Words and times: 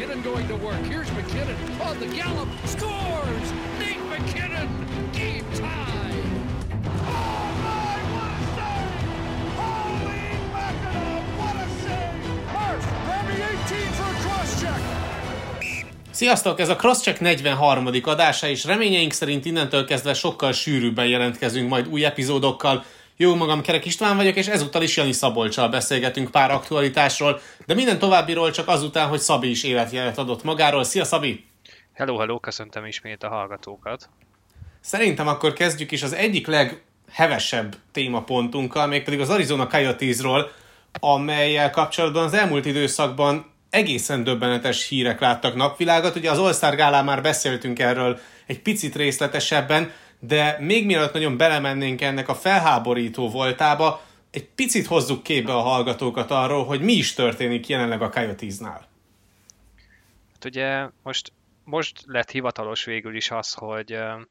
McKinnon 0.00 0.24
going 0.24 0.48
to 0.48 0.56
work. 0.56 0.82
Here's 0.86 1.10
McKinnon 1.10 1.80
on 1.80 1.98
the 1.98 2.06
gallop. 2.06 2.48
Scores! 2.64 3.52
Nate 3.78 4.00
McKinnon! 4.08 4.68
Game 5.12 5.44
tie! 5.52 6.22
Oh 7.06 7.52
my, 7.64 8.00
what 8.14 8.32
a 8.32 8.48
save! 8.56 9.02
Holy 9.56 10.40
mackerel, 10.52 11.20
what 11.36 11.56
a 11.56 11.68
save! 11.82 12.16
Grab 13.04 13.26
me 13.28 13.34
18 13.34 13.92
for 13.92 14.04
a 14.04 14.16
cross-check! 14.24 14.80
Sziasztok! 16.10 16.60
Ez 16.60 16.68
a 16.68 16.76
Crosscheck 16.76 17.20
43. 17.20 17.88
adása, 18.04 18.48
és 18.48 18.64
reményeink 18.64 19.12
szerint 19.12 19.44
innentől 19.44 19.84
kezdve 19.84 20.14
sokkal 20.14 20.52
sűrűbben 20.52 21.06
jelentkezünk 21.06 21.68
majd 21.68 21.88
új 21.88 22.04
epizódokkal. 22.04 22.84
Jó 23.22 23.34
magam, 23.34 23.60
Kerek 23.60 23.84
István 23.84 24.16
vagyok, 24.16 24.36
és 24.36 24.46
ezúttal 24.46 24.82
is 24.82 24.96
Jani 24.96 25.12
Szabolcsal 25.12 25.68
beszélgetünk 25.68 26.30
pár 26.30 26.50
aktualitásról, 26.50 27.40
de 27.66 27.74
minden 27.74 27.98
továbbiról 27.98 28.50
csak 28.50 28.68
azután, 28.68 29.08
hogy 29.08 29.18
Szabi 29.18 29.50
is 29.50 29.62
életjelet 29.62 30.18
adott 30.18 30.42
magáról. 30.42 30.84
Szia 30.84 31.04
Szabi! 31.04 31.44
Hello, 31.92 32.16
hello, 32.18 32.38
köszöntöm 32.38 32.84
ismét 32.84 33.22
a 33.22 33.28
hallgatókat. 33.28 34.08
Szerintem 34.80 35.28
akkor 35.28 35.52
kezdjük 35.52 35.92
is 35.92 36.02
az 36.02 36.12
egyik 36.12 36.46
leghevesebb 36.46 37.76
témapontunkkal, 37.92 38.86
mégpedig 38.86 39.20
az 39.20 39.30
Arizona 39.30 39.66
Coyotes-ról, 39.66 40.50
amelyel 40.92 41.70
kapcsolatban 41.70 42.24
az 42.24 42.34
elmúlt 42.34 42.66
időszakban 42.66 43.52
egészen 43.70 44.24
döbbenetes 44.24 44.88
hírek 44.88 45.20
láttak 45.20 45.54
napvilágot. 45.54 46.16
Ugye 46.16 46.30
az 46.30 46.38
All-Star 46.38 46.74
Gálán 46.74 47.04
már 47.04 47.22
beszéltünk 47.22 47.78
erről 47.78 48.18
egy 48.46 48.60
picit 48.60 48.96
részletesebben, 48.96 49.92
de 50.20 50.56
még 50.60 50.86
mielőtt 50.86 51.12
nagyon 51.12 51.36
belemennénk 51.36 52.00
ennek 52.00 52.28
a 52.28 52.34
felháborító 52.34 53.30
voltába, 53.30 54.00
egy 54.30 54.48
picit 54.48 54.86
hozzuk 54.86 55.22
képbe 55.22 55.52
a 55.52 55.60
hallgatókat 55.60 56.30
arról, 56.30 56.64
hogy 56.64 56.80
mi 56.80 56.92
is 56.92 57.14
történik 57.14 57.68
jelenleg 57.68 58.02
a 58.02 58.10
Coyotes-nál. 58.10 58.88
Hát 60.32 60.44
ugye 60.44 60.88
most, 61.02 61.32
most 61.64 62.02
lett 62.06 62.30
hivatalos 62.30 62.84
végül 62.84 63.16
is 63.16 63.30
az, 63.30 63.52
hogy 63.52 63.90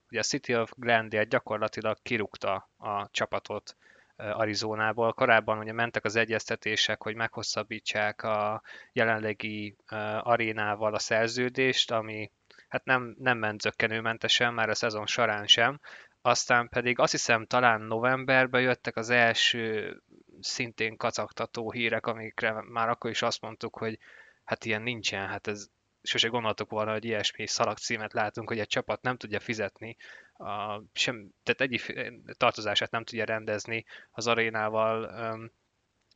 ugye 0.10 0.20
a 0.20 0.24
City 0.24 0.56
of 0.56 0.72
Glendale 0.76 1.24
gyakorlatilag 1.24 1.98
kirúgta 2.02 2.70
a 2.78 3.10
csapatot 3.12 3.76
Arizonából. 4.16 5.14
Korábban 5.14 5.58
ugye 5.58 5.74
mentek 5.74 6.06
az 6.06 6.16
egyeztetések, 6.16 7.04
hogy 7.04 7.16
meghosszabbítsák 7.16 8.24
a 8.24 8.62
jelenlegi 8.94 9.76
arénával 10.20 10.94
a 10.94 11.00
szerződést, 11.00 11.92
ami 11.92 12.32
hát 12.70 12.86
nem, 12.86 13.16
nem 13.20 13.38
ment 13.38 13.62
zöggenőmentesen, 13.62 14.54
már 14.54 14.70
a 14.70 14.76
szezon 14.76 15.06
során 15.06 15.48
sem. 15.48 15.80
Aztán 16.22 16.70
pedig 16.70 17.00
azt 17.00 17.12
hiszem 17.12 17.46
talán 17.46 17.82
novemberben 17.82 18.62
jöttek 18.62 18.96
az 18.96 19.10
első 19.10 19.96
szintén 20.40 20.98
kacagtató 20.98 21.72
hírek, 21.72 22.06
amikre 22.06 22.64
már 22.68 22.90
akkor 22.90 23.10
is 23.10 23.22
azt 23.22 23.42
mondtuk, 23.42 23.78
hogy 23.78 24.00
hát 24.44 24.66
ilyen 24.66 24.82
nincsen, 24.82 25.28
hát 25.28 25.48
ez 25.48 25.68
sose 26.02 26.28
gondoltuk 26.28 26.70
volna, 26.70 26.92
hogy 26.92 27.06
ilyesmi 27.06 27.48
szalagcímet 27.48 28.14
látunk, 28.14 28.48
hogy 28.48 28.60
egy 28.60 28.68
csapat 28.68 29.02
nem 29.02 29.18
tudja 29.18 29.40
fizetni, 29.40 29.98
a, 30.34 30.82
sem, 30.94 31.30
tehát 31.44 31.62
egyik 31.62 32.12
tartozását 32.38 32.92
nem 32.92 33.04
tudja 33.04 33.26
rendezni 33.26 33.86
az 34.12 34.28
arénával 34.28 35.04
öm, 35.04 35.52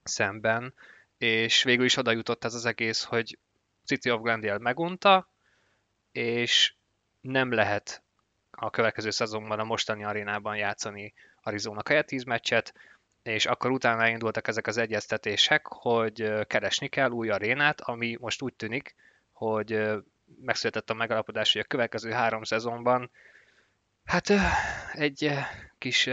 szemben, 0.04 0.74
és 1.18 1.64
végül 1.64 1.86
is 1.86 1.98
oda 1.98 2.12
jutott 2.12 2.44
ez 2.44 2.54
az 2.54 2.66
egész, 2.66 3.04
hogy 3.04 3.40
City 3.86 4.12
of 4.12 4.22
Glendale 4.22 4.58
megunta, 4.58 5.33
és 6.14 6.74
nem 7.22 7.52
lehet 7.52 8.04
a 8.52 8.70
következő 8.70 9.10
szezonban 9.10 9.60
a 9.60 9.64
mostani 9.64 10.04
arénában 10.04 10.56
játszani 10.56 11.14
Arizona 11.42 11.84
Coyotes 11.84 12.24
meccset, 12.24 12.74
és 13.24 13.46
akkor 13.46 13.72
utána 13.72 14.08
indultak 14.08 14.48
ezek 14.48 14.68
az 14.68 14.78
egyeztetések, 14.78 15.68
hogy 15.68 16.46
keresni 16.48 16.88
kell 16.88 17.10
új 17.10 17.30
arénát, 17.30 17.82
ami 17.82 18.18
most 18.20 18.42
úgy 18.42 18.54
tűnik, 18.54 18.96
hogy 19.32 19.82
megszületett 20.42 20.90
a 20.90 20.94
megalapodás, 20.94 21.54
hogy 21.54 21.62
a 21.62 21.68
következő 21.68 22.12
három 22.12 22.44
szezonban 22.44 23.12
hát 24.04 24.30
egy 24.94 25.32
kis 25.78 26.10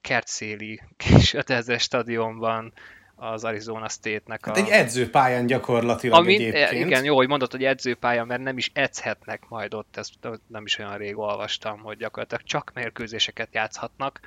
kertszéli 0.00 0.80
kis 0.96 1.34
5000 1.34 1.80
stadionban 1.80 2.72
az 3.20 3.44
Arizona 3.44 3.88
State-nek 3.88 4.46
hát 4.46 4.56
a... 4.56 4.60
egy 4.60 4.68
edzőpályán 4.68 5.46
gyakorlatilag 5.46 6.18
Ami, 6.18 6.34
egyébként. 6.34 6.86
Igen, 6.86 7.04
jó, 7.04 7.16
hogy 7.16 7.28
mondod, 7.28 7.50
hogy 7.50 7.64
edzőpálya, 7.64 8.24
mert 8.24 8.42
nem 8.42 8.58
is 8.58 8.70
edzhetnek 8.74 9.48
majd 9.48 9.74
ott, 9.74 9.96
ezt 9.96 10.12
nem 10.46 10.64
is 10.64 10.78
olyan 10.78 10.96
rég 10.96 11.18
olvastam, 11.18 11.80
hogy 11.80 11.96
gyakorlatilag 11.96 12.42
csak 12.42 12.70
mérkőzéseket 12.74 13.48
játszhatnak. 13.52 14.20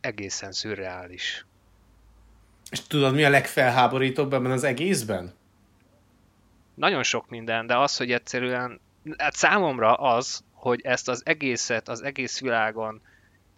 Egészen 0.00 0.52
szürreális. 0.52 1.46
És 2.70 2.80
tudod, 2.86 3.14
mi 3.14 3.24
a 3.24 3.30
legfelháborítóbb 3.30 4.32
ebben 4.32 4.50
az 4.50 4.64
egészben? 4.64 5.34
Nagyon 6.74 7.02
sok 7.02 7.28
minden, 7.28 7.66
de 7.66 7.76
az, 7.76 7.96
hogy 7.96 8.12
egyszerűen, 8.12 8.80
hát 9.18 9.34
számomra 9.34 9.94
az, 9.94 10.44
hogy 10.52 10.80
ezt 10.84 11.08
az 11.08 11.22
egészet, 11.24 11.88
az 11.88 12.02
egész 12.02 12.40
világon 12.40 13.02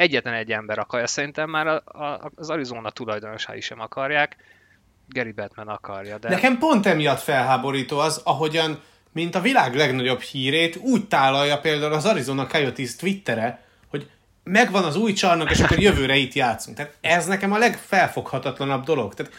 egyetlen 0.03 0.35
egy 0.35 0.53
ember 0.53 0.79
akarja, 0.79 1.07
szerintem 1.07 1.51
már 1.51 1.67
a, 1.67 1.83
a, 1.85 2.31
az 2.35 2.51
Arizona 2.51 2.91
tulajdonosai 2.91 3.61
sem 3.61 3.81
akarják, 3.81 4.37
Gary 5.09 5.33
Batman 5.33 5.69
akarja. 5.69 6.19
De... 6.19 6.29
Nekem 6.29 6.59
pont 6.59 6.87
emiatt 6.87 7.21
felháborító 7.21 7.99
az, 7.99 8.21
ahogyan, 8.25 8.81
mint 9.13 9.35
a 9.35 9.41
világ 9.41 9.75
legnagyobb 9.75 10.21
hírét, 10.21 10.77
úgy 10.77 11.09
tálalja 11.09 11.59
például 11.59 11.93
az 11.93 12.05
Arizona 12.05 12.47
Coyotes 12.47 12.97
Twittere, 12.97 13.65
hogy 13.89 14.11
megvan 14.45 14.85
az 14.85 14.97
új 14.97 15.13
csarnok, 15.13 15.51
és 15.51 15.61
akkor 15.61 15.79
jövőre 15.79 16.17
itt 16.17 16.33
játszunk. 16.33 16.77
Tehát 16.77 16.97
ez 17.01 17.27
nekem 17.27 17.53
a 17.53 17.59
legfelfoghatatlanabb 17.59 18.85
dolog. 18.85 19.15
Tehát 19.15 19.33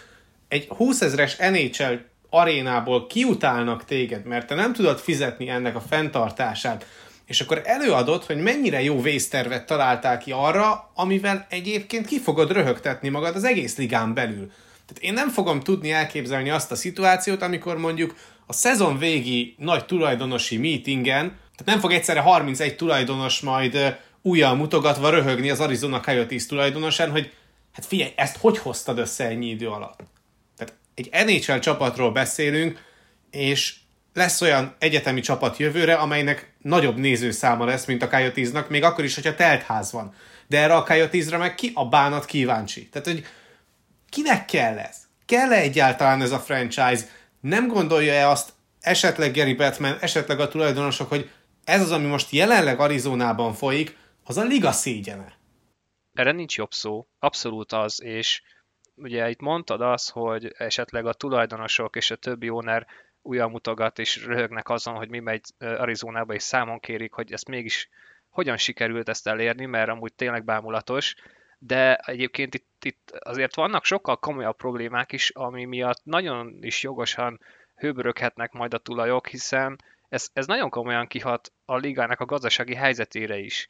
egy 0.48 0.68
20 0.68 1.02
ezres 1.02 1.36
NHL 1.36 1.94
arénából 2.30 3.08
kiutálnak 3.08 3.86
téged, 3.86 4.26
mert 4.26 4.48
te 4.48 4.56
nem 4.56 4.74
tudod 4.74 5.00
fizetni 5.00 5.50
ennek 5.50 5.76
a 5.76 5.82
fenntartását, 5.82 6.86
és 7.34 7.42
akkor 7.42 7.62
előadod, 7.64 8.24
hogy 8.24 8.38
mennyire 8.38 8.84
jó 8.84 9.02
vésztervet 9.02 9.66
találtál 9.66 10.18
ki 10.18 10.32
arra, 10.32 10.92
amivel 10.94 11.46
egyébként 11.50 12.06
ki 12.06 12.20
fogod 12.20 12.52
röhögtetni 12.52 13.10
magad 13.10 13.36
az 13.36 13.44
egész 13.44 13.78
ligán 13.78 14.14
belül. 14.14 14.52
Tehát 14.86 15.00
én 15.00 15.14
nem 15.14 15.30
fogom 15.30 15.60
tudni 15.60 15.92
elképzelni 15.92 16.50
azt 16.50 16.72
a 16.72 16.76
szituációt, 16.76 17.42
amikor 17.42 17.78
mondjuk 17.78 18.16
a 18.46 18.54
szezon 18.54 18.98
végi 18.98 19.56
nagy 19.58 19.86
tulajdonosi 19.86 20.58
meetingen, 20.58 21.26
tehát 21.28 21.66
nem 21.66 21.80
fog 21.80 21.92
egyszerre 21.92 22.20
31 22.20 22.76
tulajdonos 22.76 23.40
majd 23.40 23.98
újjal 24.22 24.56
mutogatva 24.56 25.10
röhögni 25.10 25.50
az 25.50 25.60
Arizona 25.60 26.02
Coyotes 26.02 26.46
tulajdonosán, 26.46 27.12
hogy 27.12 27.34
hát 27.72 27.86
figyelj, 27.86 28.12
ezt 28.16 28.38
hogy 28.38 28.58
hoztad 28.58 28.98
össze 28.98 29.26
ennyi 29.26 29.50
idő 29.50 29.68
alatt? 29.68 30.00
Tehát 30.58 30.74
egy 30.94 31.10
NHL 31.26 31.60
csapatról 31.60 32.12
beszélünk, 32.12 32.80
és 33.32 33.76
lesz 34.14 34.42
olyan 34.42 34.76
egyetemi 34.80 35.22
csapat 35.22 35.58
jövőre, 35.58 35.94
amelynek 35.94 36.53
nagyobb 36.64 36.98
nézőszáma 36.98 37.66
lesz, 37.66 37.86
mint 37.86 38.02
a 38.02 38.10
Coyotes-nak, 38.10 38.70
még 38.70 38.84
akkor 38.84 39.04
is, 39.04 39.16
hogyha 39.16 39.36
teltház 39.36 39.92
van. 39.92 40.14
De 40.48 40.60
erre 40.60 40.76
a 40.76 40.84
coyotes 40.84 41.30
meg 41.30 41.56
ki 41.56 41.72
a 41.74 41.90
bánat 41.90 42.26
kíváncsi. 42.26 42.90
Tehát, 42.90 43.08
hogy 43.08 43.26
kinek 44.10 44.46
kell 44.46 44.78
ez? 44.78 44.98
Kell-e 45.26 45.56
egyáltalán 45.56 46.22
ez 46.22 46.32
a 46.32 46.40
franchise? 46.40 47.06
Nem 47.42 47.68
gondolja-e 47.68 48.30
azt 48.30 48.54
esetleg 48.80 49.34
Gary 49.34 49.54
Batman, 49.54 49.98
esetleg 50.00 50.40
a 50.40 50.48
tulajdonosok, 50.48 51.10
hogy 51.10 51.30
ez 51.64 51.82
az, 51.82 51.92
ami 51.92 52.06
most 52.06 52.32
jelenleg 52.32 52.80
Arizonában 52.80 53.54
folyik, 53.54 53.98
az 54.24 54.38
a 54.38 54.44
liga 54.44 54.72
szégyene? 54.72 55.34
Erre 56.14 56.32
nincs 56.32 56.58
jobb 56.58 56.72
szó. 56.72 57.08
Abszolút 57.20 57.72
az, 57.72 58.02
és 58.02 58.42
ugye 58.96 59.30
itt 59.30 59.42
mondtad 59.42 59.82
az, 59.82 60.10
hogy 60.10 60.54
esetleg 60.58 61.06
a 61.06 61.14
tulajdonosok 61.14 61.96
és 61.96 62.12
a 62.12 62.16
többi 62.16 62.50
owner 62.50 62.88
újra 63.24 63.48
mutogat, 63.48 64.00
és 64.00 64.26
röhögnek 64.26 64.70
azon, 64.70 64.96
hogy 64.96 65.10
mi 65.10 65.20
megy 65.20 65.42
Arizonába, 65.58 66.34
és 66.34 66.44
számon 66.44 66.80
kérik, 66.80 67.14
hogy 67.14 67.32
ezt 67.32 67.48
mégis 67.48 67.90
hogyan 68.30 68.58
sikerült 68.58 69.10
ezt 69.10 69.28
elérni, 69.28 69.66
mert 69.66 69.90
amúgy 69.90 70.14
tényleg 70.14 70.44
bámulatos, 70.44 71.16
de 71.58 71.96
egyébként 71.96 72.56
itt, 72.56 72.86
itt 72.86 73.12
azért 73.20 73.56
vannak 73.56 73.86
sokkal 73.86 74.18
komolyabb 74.18 74.56
problémák 74.56 75.12
is, 75.12 75.30
ami 75.30 75.66
miatt 75.66 76.02
nagyon 76.04 76.58
is 76.62 76.84
jogosan 76.84 77.40
hőböröghetnek 77.76 78.52
majd 78.52 78.74
a 78.74 78.78
tulajok, 78.78 79.28
hiszen 79.28 79.78
ez, 80.10 80.30
ez 80.34 80.46
nagyon 80.46 80.70
komolyan 80.70 81.08
kihat 81.08 81.54
a 81.66 81.76
ligának 81.76 82.20
a 82.20 82.26
gazdasági 82.26 82.76
helyzetére 82.76 83.38
is. 83.38 83.68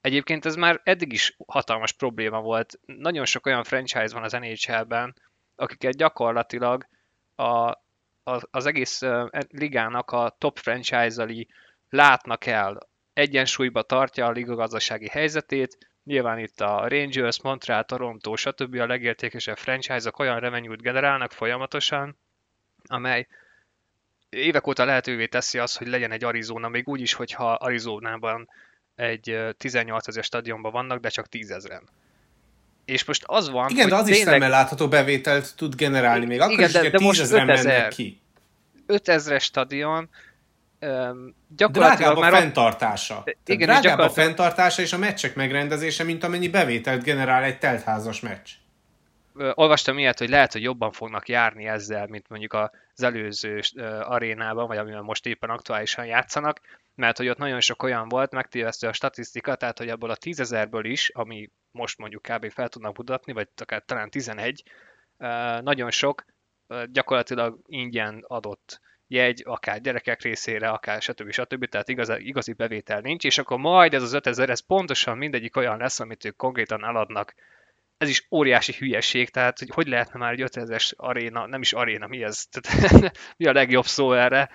Egyébként 0.00 0.46
ez 0.46 0.54
már 0.54 0.80
eddig 0.84 1.12
is 1.12 1.36
hatalmas 1.46 1.92
probléma 1.92 2.40
volt. 2.40 2.78
Nagyon 2.86 3.24
sok 3.24 3.46
olyan 3.46 3.64
franchise 3.64 4.14
van 4.14 4.22
az 4.22 4.32
NHL-ben, 4.32 5.14
akiket 5.56 5.96
gyakorlatilag 5.96 6.86
a, 7.34 7.84
az 8.50 8.66
egész 8.66 9.02
ligának 9.48 10.10
a 10.10 10.36
top 10.38 10.58
franchise-ali 10.58 11.48
látnak 11.88 12.46
el, 12.46 12.78
egyensúlyba 13.12 13.82
tartja 13.82 14.26
a 14.26 14.30
liga 14.30 14.54
gazdasági 14.54 15.08
helyzetét, 15.08 15.78
Nyilván 16.06 16.38
itt 16.38 16.60
a 16.60 16.88
Rangers, 16.88 17.42
Montreal, 17.42 17.84
Toronto, 17.84 18.36
stb. 18.36 18.74
a 18.74 18.86
legértékesebb 18.86 19.56
franchise-ok 19.56 20.18
olyan 20.18 20.40
revenue 20.40 20.76
generálnak 20.76 21.32
folyamatosan, 21.32 22.18
amely 22.84 23.26
évek 24.28 24.66
óta 24.66 24.84
lehetővé 24.84 25.26
teszi 25.26 25.58
azt, 25.58 25.78
hogy 25.78 25.86
legyen 25.86 26.10
egy 26.10 26.24
Arizona, 26.24 26.68
még 26.68 26.88
úgy 26.88 27.00
is, 27.00 27.12
hogyha 27.12 27.52
Arizonában 27.52 28.48
egy 28.94 29.38
18 29.56 30.08
ezer 30.08 30.24
stadionban 30.24 30.72
vannak, 30.72 31.00
de 31.00 31.08
csak 31.08 31.26
10 31.26 31.50
ezeren. 31.50 31.88
És 32.86 33.04
most 33.04 33.22
az 33.26 33.50
van, 33.50 33.70
Igen, 33.70 33.88
de 33.88 33.94
az 33.94 34.04
tényleg... 34.04 34.20
is 34.20 34.28
szemmel 34.28 34.50
látható 34.50 34.88
bevételt 34.88 35.56
tud 35.56 35.74
generálni, 35.74 36.24
még 36.26 36.40
akkor 36.40 36.52
igen, 36.52 36.66
is, 36.66 36.72
de, 36.72 36.90
de 36.90 36.98
most 36.98 37.20
10 37.20 37.30
mennek 37.30 37.88
ki. 37.88 38.20
5000-es 38.88 39.40
stadion, 39.42 40.08
öm, 40.78 41.34
Drágább 41.48 41.56
gyakorlatilag 41.56 42.16
a 42.16 42.20
már 42.20 42.32
a, 42.32 42.36
fenntartása. 42.36 43.24
Igen, 43.46 43.66
drágább 43.66 43.84
a 43.84 43.88
gyakorlatilag- 43.88 44.26
fenntartása 44.26 44.82
és 44.82 44.92
a 44.92 44.98
meccsek 44.98 45.34
megrendezése, 45.34 46.04
mint 46.04 46.24
amennyi 46.24 46.48
bevételt 46.48 47.02
generál 47.02 47.42
egy 47.42 47.58
teltházas 47.58 48.20
meccs. 48.20 48.50
ö, 49.36 49.50
olvastam 49.54 49.98
ilyet, 49.98 50.18
hogy 50.18 50.28
lehet, 50.28 50.52
hogy 50.52 50.62
jobban 50.62 50.92
fognak 50.92 51.28
járni 51.28 51.66
ezzel, 51.66 52.06
mint 52.06 52.28
mondjuk 52.28 52.52
az 52.96 53.02
előző 53.02 53.60
arénában, 54.02 54.66
vagy 54.66 54.76
amiben 54.76 55.04
most 55.04 55.26
éppen 55.26 55.50
aktuálisan 55.50 56.06
játszanak, 56.06 56.60
mert 56.94 57.16
hogy 57.16 57.28
ott 57.28 57.38
nagyon 57.38 57.60
sok 57.60 57.82
olyan 57.82 58.08
volt, 58.08 58.32
megtévesztő 58.32 58.86
a 58.88 58.92
statisztika, 58.92 59.54
tehát 59.54 59.78
hogy 59.78 59.88
abból 59.88 60.10
a 60.10 60.16
tízezerből 60.16 60.84
is, 60.84 61.08
ami 61.08 61.50
most 61.70 61.98
mondjuk 61.98 62.22
kb. 62.22 62.50
fel 62.50 62.68
tudnak 62.68 62.96
mutatni, 62.96 63.32
vagy 63.32 63.48
akár 63.56 63.82
talán 63.84 64.10
11, 64.10 64.62
ö, 65.18 65.60
nagyon 65.60 65.90
sok 65.90 66.24
gyakorlatilag 66.92 67.58
ingyen 67.66 68.24
adott 68.26 68.80
jegy, 69.06 69.42
akár 69.46 69.80
gyerekek 69.80 70.22
részére, 70.22 70.68
akár 70.68 71.02
stb. 71.02 71.30
stb. 71.30 71.64
Tehát 71.68 71.88
igazi, 71.88 72.26
igazi 72.26 72.52
bevétel 72.52 73.00
nincs, 73.00 73.24
és 73.24 73.38
akkor 73.38 73.58
majd 73.58 73.94
ez 73.94 74.02
az 74.02 74.12
5000, 74.12 74.50
ez 74.50 74.60
pontosan 74.60 75.18
mindegyik 75.18 75.56
olyan 75.56 75.78
lesz, 75.78 76.00
amit 76.00 76.24
ők 76.24 76.36
konkrétan 76.36 76.84
eladnak 76.84 77.34
ez 77.98 78.08
is 78.08 78.26
óriási 78.30 78.74
hülyeség, 78.78 79.28
tehát 79.30 79.58
hogy 79.58 79.70
hogy 79.70 79.86
lehetne 79.86 80.18
már 80.18 80.32
egy 80.32 80.42
5000-es 80.44 80.96
aréna, 80.96 81.46
nem 81.46 81.60
is 81.60 81.72
aréna, 81.72 82.06
mi 82.06 82.22
ez? 82.22 82.44
Tehát, 82.50 83.18
mi 83.36 83.46
a 83.46 83.52
legjobb 83.52 83.86
szó 83.86 84.12
erre? 84.12 84.50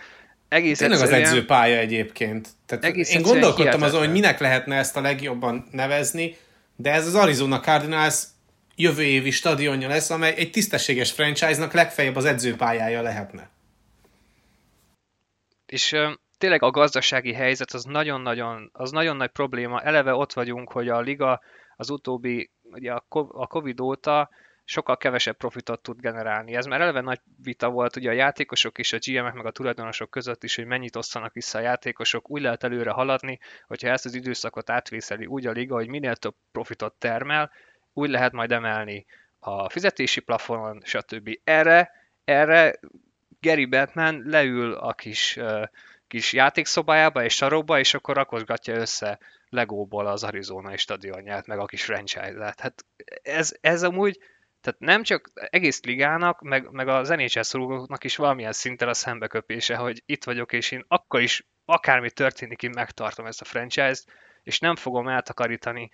Egész 0.49 0.77
Tényleg 0.77 0.97
az 0.97 1.03
egyszerűen, 1.03 1.29
edzőpálya 1.29 1.77
egyébként. 1.77 2.49
Tehát 2.65 2.83
Egész 2.83 3.13
én 3.13 3.21
gondolkodtam 3.21 3.81
azon, 3.81 3.99
hogy 3.99 4.11
minek 4.11 4.39
lehetne 4.39 4.75
ezt 4.75 4.97
a 4.97 5.01
legjobban 5.01 5.67
nevezni, 5.71 6.37
de 6.75 6.91
ez 6.91 7.07
az 7.07 7.15
Arizona 7.15 7.59
Cardinals 7.59 8.23
jövő 8.75 9.03
évi 9.03 9.31
stadionja 9.31 9.87
lesz, 9.87 10.09
amely 10.09 10.33
egy 10.37 10.51
tisztességes 10.51 11.11
franchise-nak 11.11 11.73
legfeljebb 11.73 12.15
az 12.15 12.25
edzőpályája 12.25 13.01
lehetne. 13.01 13.49
és 15.65 15.95
tényleg 16.37 16.63
a 16.63 16.71
gazdasági 16.71 17.33
helyzet 17.33 17.71
az 17.71 17.83
nagyon-nagyon, 17.83 18.69
az 18.73 18.91
nagyon 18.91 19.15
nagy 19.15 19.29
probléma. 19.29 19.81
Eleve 19.81 20.13
ott 20.13 20.33
vagyunk, 20.33 20.71
hogy 20.71 20.89
a 20.89 20.99
liga 20.99 21.41
az 21.75 21.89
utóbbi, 21.89 22.49
ugye 22.73 22.93
a 22.93 23.05
co- 23.09 23.31
a 23.33 23.47
Covid 23.47 23.79
óta 23.79 24.29
sokkal 24.63 24.97
kevesebb 24.97 25.37
profitot 25.37 25.81
tud 25.81 25.99
generálni. 25.99 26.55
Ez 26.55 26.65
már 26.65 26.81
eleve 26.81 27.01
nagy 27.01 27.19
vita 27.43 27.69
volt 27.69 27.95
ugye 27.95 28.09
a 28.09 28.13
játékosok 28.13 28.77
és 28.77 28.93
a 28.93 28.97
GM-ek 29.05 29.33
meg 29.33 29.45
a 29.45 29.51
tulajdonosok 29.51 30.09
között 30.09 30.43
is, 30.43 30.55
hogy 30.55 30.65
mennyit 30.65 30.95
osszanak 30.95 31.33
vissza 31.33 31.57
a 31.57 31.61
játékosok. 31.61 32.29
Úgy 32.29 32.41
lehet 32.41 32.63
előre 32.63 32.91
haladni, 32.91 33.39
hogyha 33.67 33.89
ezt 33.89 34.05
az 34.05 34.15
időszakot 34.15 34.69
átvészeli 34.69 35.25
úgy 35.25 35.47
a 35.47 35.51
liga, 35.51 35.75
hogy 35.75 35.87
minél 35.87 36.15
több 36.15 36.35
profitot 36.51 36.93
termel, 36.93 37.51
úgy 37.93 38.09
lehet 38.09 38.31
majd 38.31 38.51
emelni 38.51 39.05
a 39.39 39.69
fizetési 39.69 40.19
plafonon, 40.19 40.81
stb. 40.83 41.39
Erre, 41.43 41.91
erre 42.23 42.79
Gary 43.39 43.65
Batman 43.65 44.23
leül 44.25 44.73
a 44.73 44.93
kis, 44.93 45.39
kis 46.07 46.33
játékszobájába 46.33 47.23
és 47.23 47.35
sarokba, 47.35 47.79
és 47.79 47.93
akkor 47.93 48.15
rakosgatja 48.15 48.75
össze 48.75 49.19
Legóból 49.51 50.07
az 50.07 50.23
Arizona 50.23 50.77
stadionját, 50.77 51.47
meg 51.47 51.59
a 51.59 51.65
kis 51.65 51.83
franchise-át. 51.83 52.59
Hát 52.59 52.85
ez, 53.21 53.51
ez 53.61 53.83
amúgy, 53.83 54.19
tehát 54.61 54.79
nem 54.79 55.03
csak 55.03 55.31
egész 55.33 55.83
ligának, 55.83 56.41
meg, 56.41 56.71
meg 56.71 56.87
a 56.87 57.01
NHL 57.01 57.41
szorulóknak 57.41 58.03
is 58.03 58.15
valamilyen 58.15 58.51
szinten 58.51 58.87
a 58.87 58.93
szembeköpése, 58.93 59.75
hogy 59.75 60.03
itt 60.05 60.23
vagyok, 60.23 60.53
és 60.53 60.71
én 60.71 60.85
akkor 60.87 61.21
is, 61.21 61.47
akármi 61.65 62.11
történik, 62.11 62.63
én 62.63 62.71
megtartom 62.75 63.25
ezt 63.25 63.41
a 63.41 63.45
franchise-t, 63.45 64.05
és 64.43 64.59
nem 64.59 64.75
fogom 64.75 65.07
eltakarítani 65.07 65.89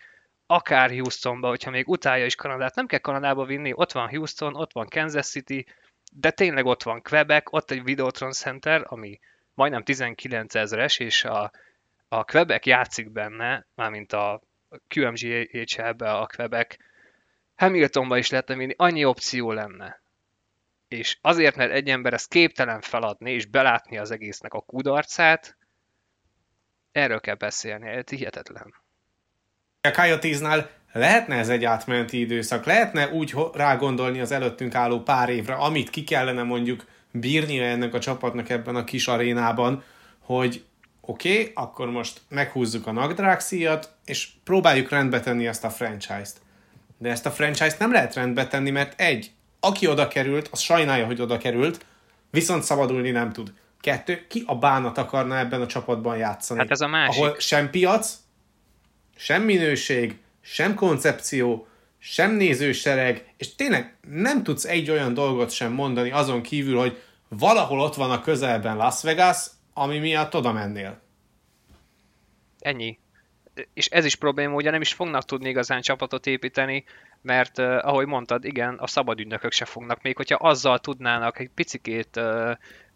akár 0.48 0.89
Houstonba, 0.89 1.48
hogyha 1.48 1.71
még 1.71 1.88
utálja 1.88 2.25
is 2.25 2.36
Kanadát, 2.36 2.75
nem 2.75 2.86
kell 2.86 3.00
Kanadába 3.00 3.45
vinni, 3.45 3.71
ott 3.75 3.92
van 3.92 4.10
Houston, 4.10 4.56
ott 4.56 4.74
van 4.74 4.88
Kansas 4.89 5.27
City, 5.27 5.65
de 6.12 6.31
tényleg 6.31 6.65
ott 6.65 6.83
van 6.83 7.01
Quebec, 7.01 7.53
ott 7.53 7.71
egy 7.71 7.83
Videotron 7.83 8.31
Center, 8.31 8.86
ami 8.88 9.19
majdnem 9.53 9.83
19 9.83 10.56
ezeres, 10.56 11.00
és 11.00 11.24
a, 11.24 11.51
a 12.07 12.24
Quebec 12.24 12.65
játszik 12.65 13.12
benne, 13.12 13.68
mármint 13.75 14.13
a 14.13 14.42
QMGHL-be 14.88 16.12
a 16.12 16.27
Quebec, 16.36 16.75
Hamiltonba 17.56 18.18
is 18.18 18.30
lehetne 18.30 18.56
vinni, 18.56 18.74
annyi 18.77 19.06
opció 19.06 19.51
lenne. 19.51 20.01
És 20.88 21.18
azért, 21.21 21.56
mert 21.56 21.71
egy 21.71 21.89
ember 21.89 22.13
ezt 22.13 22.30
képtelen 22.30 22.81
feladni, 22.81 23.31
és 23.31 23.45
belátni 23.45 23.98
az 23.98 24.12
egésznek 24.12 24.54
a 24.54 24.62
kudarcát, 24.62 25.57
erről 26.92 27.19
kell 27.19 27.36
beszélni, 27.36 27.88
ez 27.88 28.10
hihetetlen. 28.10 28.74
A 29.81 29.92
Coyotes-nál 29.92 30.69
lehetne 30.92 31.36
ez 31.36 31.50
egy 31.50 31.65
átmeneti 31.65 32.19
időszak, 32.19 32.65
lehetne 32.65 33.10
úgy 33.10 33.33
rágondolni 33.53 34.19
az 34.19 34.31
előttünk 34.31 34.75
álló 34.75 35.00
pár 35.00 35.30
évre, 35.30 35.53
amit 35.53 35.89
ki 35.89 36.03
kellene 36.03 36.44
mondjuk 36.44 36.86
bírnia 37.12 37.63
ennek 37.63 37.94
a 37.94 38.00
csapatnak 38.00 38.50
ebben 38.50 38.75
a 38.75 38.83
kis 38.83 39.07
arénában, 39.07 39.83
hogy 40.19 40.65
oké, 41.09 41.39
okay, 41.39 41.51
akkor 41.56 41.89
most 41.89 42.21
meghúzzuk 42.30 42.88
a 42.88 42.92
nagdrágszíjat, 42.92 43.94
és 44.06 44.27
próbáljuk 44.44 44.89
rendbe 44.89 45.19
tenni 45.19 45.48
ezt 45.48 45.63
a 45.63 45.69
franchise-t. 45.69 46.36
De 46.98 47.09
ezt 47.09 47.25
a 47.25 47.31
franchise-t 47.31 47.80
nem 47.80 47.92
lehet 47.92 48.13
rendbe 48.13 48.48
tenni, 48.48 48.69
mert 48.69 49.00
egy, 49.00 49.31
aki 49.59 49.88
oda 49.88 50.07
került, 50.07 50.48
az 50.51 50.59
sajnálja, 50.59 51.06
hogy 51.06 51.21
oda 51.21 51.38
került, 51.38 51.86
viszont 52.31 52.63
szabadulni 52.63 53.12
nem 53.12 53.31
tud. 53.31 53.54
Kettő, 53.81 54.25
ki 54.30 54.44
a 54.45 54.56
bánat 54.56 54.98
akarna 54.98 55.38
ebben 55.38 55.62
a 55.62 55.65
csapatban 55.65 56.18
játszani? 56.18 56.59
Hát 56.59 56.71
ez 56.71 56.81
a 56.81 56.88
másik. 56.88 57.24
Ahol 57.24 57.36
sem 57.39 57.69
piac, 57.69 58.18
sem 59.15 59.42
minőség, 59.42 60.18
sem 60.42 60.75
koncepció, 60.75 61.68
sem 62.00 62.31
nézősereg, 62.31 63.33
és 63.38 63.56
tényleg 63.56 63.98
nem 64.10 64.44
tudsz 64.44 64.65
egy 64.65 64.92
olyan 64.92 65.13
dolgot 65.13 65.51
sem 65.51 65.71
mondani 65.71 66.12
azon 66.12 66.42
kívül, 66.42 66.77
hogy 66.77 67.01
valahol 67.27 67.80
ott 67.80 67.95
van 67.95 68.12
a 68.12 68.21
közelben 68.21 68.77
Las 68.77 69.01
Vegas, 69.01 69.38
ami 69.77 69.97
miatt 70.00 70.35
oda 70.35 70.51
mennél. 70.51 71.01
Ennyi. 72.59 73.00
És 73.74 73.88
ez 73.88 74.06
is 74.06 74.15
probléma, 74.15 74.53
ugye 74.53 74.71
nem 74.71 74.81
is 74.81 74.94
fognak 74.94 75.25
tudni 75.25 75.50
igazán 75.50 75.81
csapatot 75.81 76.25
építeni, 76.25 76.83
mert 77.21 77.57
uh, 77.57 77.65
ahogy 77.65 78.06
mondtad, 78.06 78.45
igen, 78.45 78.75
a 78.75 78.88
szabad 78.88 79.19
ügynökök 79.19 79.51
se 79.51 79.65
fognak, 79.65 80.01
még 80.01 80.15
hogyha 80.15 80.35
azzal 80.35 80.79
tudnának 80.79 81.39
egy 81.39 81.50
picikét 81.50 82.15
uh, 82.15 82.51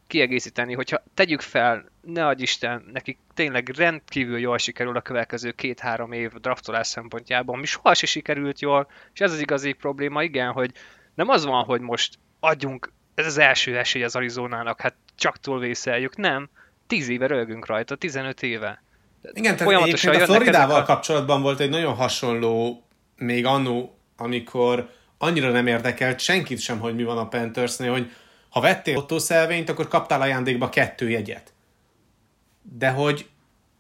kiegészíteni, 0.08 0.74
hogyha 0.74 1.04
tegyük 1.14 1.42
fel, 1.42 1.86
ne 2.02 2.28
adj 2.28 2.42
Isten, 2.42 2.90
nekik 2.94 3.18
tényleg 3.34 3.70
rendkívül 3.70 4.40
jól 4.40 4.58
sikerül 4.58 4.96
a 4.96 5.02
következő 5.02 5.52
két-három 5.52 6.12
év 6.12 6.32
draftolás 6.32 6.88
szempontjából, 6.88 7.58
mi 7.58 7.66
soha 7.66 7.94
se 7.94 8.06
sikerült 8.06 8.62
jól, 8.62 8.88
és 9.14 9.20
ez 9.20 9.32
az 9.32 9.40
igazi 9.40 9.74
probléma, 9.74 10.24
igen, 10.24 10.52
hogy 10.52 10.72
nem 11.14 11.30
az 11.30 11.46
van, 11.46 11.64
hogy 11.64 11.82
most 11.82 12.20
adjunk, 12.40 12.92
ez 13.16 13.26
az 13.26 13.38
első 13.38 13.78
esély 13.78 14.04
az 14.04 14.16
Arizonának, 14.16 14.82
hát 14.82 14.96
csak 15.16 15.38
túlvészeljük, 15.38 16.16
nem, 16.16 16.50
10 16.92 17.10
éve 17.10 17.28
rögünk 17.28 17.66
rajta, 17.66 17.96
15 17.96 18.44
éve. 18.44 18.84
Igen, 19.22 19.56
tehát 19.56 19.74
Folyamatosan 19.74 20.16
a 20.16 20.26
Floridával 20.26 20.76
ezek 20.76 20.90
a- 20.90 20.94
kapcsolatban 20.94 21.42
volt 21.42 21.60
egy 21.60 21.70
nagyon 21.70 21.94
hasonló, 21.94 22.84
még 23.18 23.46
annó, 23.46 23.98
amikor 24.18 24.90
annyira 25.18 25.52
nem 25.52 25.68
érdekelt 25.68 26.20
senkit 26.20 26.60
sem, 26.60 26.80
hogy 26.80 26.96
mi 26.96 27.04
van 27.04 27.18
a 27.18 27.28
Panthersnél, 27.28 27.92
hogy 27.92 28.12
ha 28.50 28.60
vettél 28.62 28.98
ottószelvényt, 28.98 29.70
akkor 29.70 29.88
kaptál 29.88 30.22
ajándékba 30.22 30.70
kettő 30.70 31.10
jegyet. 31.10 31.54
De 32.62 32.90
hogy 32.90 33.30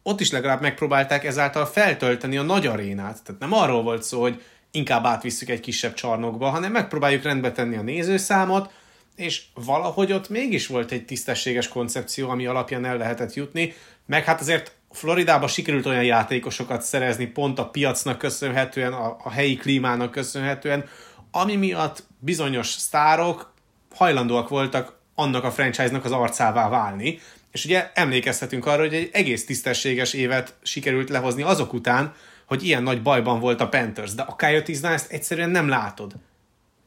ott 0.04 0.20
is 0.20 0.32
legalább 0.32 0.62
megpróbálták 0.62 1.24
ezáltal 1.24 1.66
feltölteni 1.66 2.38
a 2.38 2.42
nagy 2.42 2.68
arénát. 2.68 3.24
Tehát 3.24 3.42
nem 3.42 3.54
arról 3.54 3.84
volt 3.84 4.04
szó, 4.04 4.22
hogy 4.22 4.42
inkább 4.72 5.06
átvisszük 5.06 5.50
egy 5.50 5.60
kisebb 5.60 5.94
csarnokba, 5.94 6.50
hanem 6.50 6.72
megpróbáljuk 6.72 7.24
rendbe 7.24 7.52
tenni 7.52 7.76
a 7.76 7.82
nézőszámot, 7.82 8.72
és 9.16 9.44
valahogy 9.54 10.12
ott 10.12 10.30
mégis 10.30 10.68
volt 10.68 10.92
egy 10.92 11.06
tisztességes 11.06 11.68
koncepció, 11.68 12.30
ami 12.30 12.46
alapján 12.46 12.86
el 12.86 12.98
lehetett 12.98 13.34
jutni, 13.34 13.74
meg 14.06 14.24
hát 14.24 14.40
azért 14.40 14.76
Floridába 14.92 15.48
sikerült 15.48 15.86
olyan 15.86 16.04
játékosokat 16.04 16.82
szerezni 16.82 17.26
pont 17.26 17.60
a 17.60 17.70
piacnak 17.70 18.18
köszönhetően, 18.18 18.94
a, 18.94 19.18
a 19.24 19.30
helyi 19.30 19.56
klímának 19.56 20.12
köszönhetően, 20.12 20.86
ami 21.32 21.56
miatt 21.56 22.04
bizonyos 22.20 22.68
sztárok 22.68 23.54
hajlandóak 23.96 24.50
voltak 24.50 25.00
annak 25.16 25.44
a 25.44 25.52
franchise-nak 25.52 26.06
az 26.06 26.12
arcává 26.12 26.70
válni, 26.70 27.20
és 27.52 27.66
ugye 27.66 27.92
emlékezhetünk 27.94 28.66
arra, 28.66 28.82
hogy 28.82 28.94
egy 28.94 29.10
egész 29.14 29.46
tisztességes 29.46 30.14
évet 30.14 30.56
sikerült 30.64 31.10
lehozni 31.10 31.42
azok 31.42 31.74
után, 31.74 32.14
hogy 32.46 32.64
ilyen 32.64 32.84
nagy 32.84 33.02
bajban 33.02 33.40
volt 33.40 33.62
a 33.62 33.70
Panthers, 33.70 34.14
de 34.14 34.22
a 34.22 34.36
Coyotes-nál 34.36 34.94
ezt 34.94 35.12
egyszerűen 35.12 35.50
nem 35.50 35.68
látod. 35.68 36.14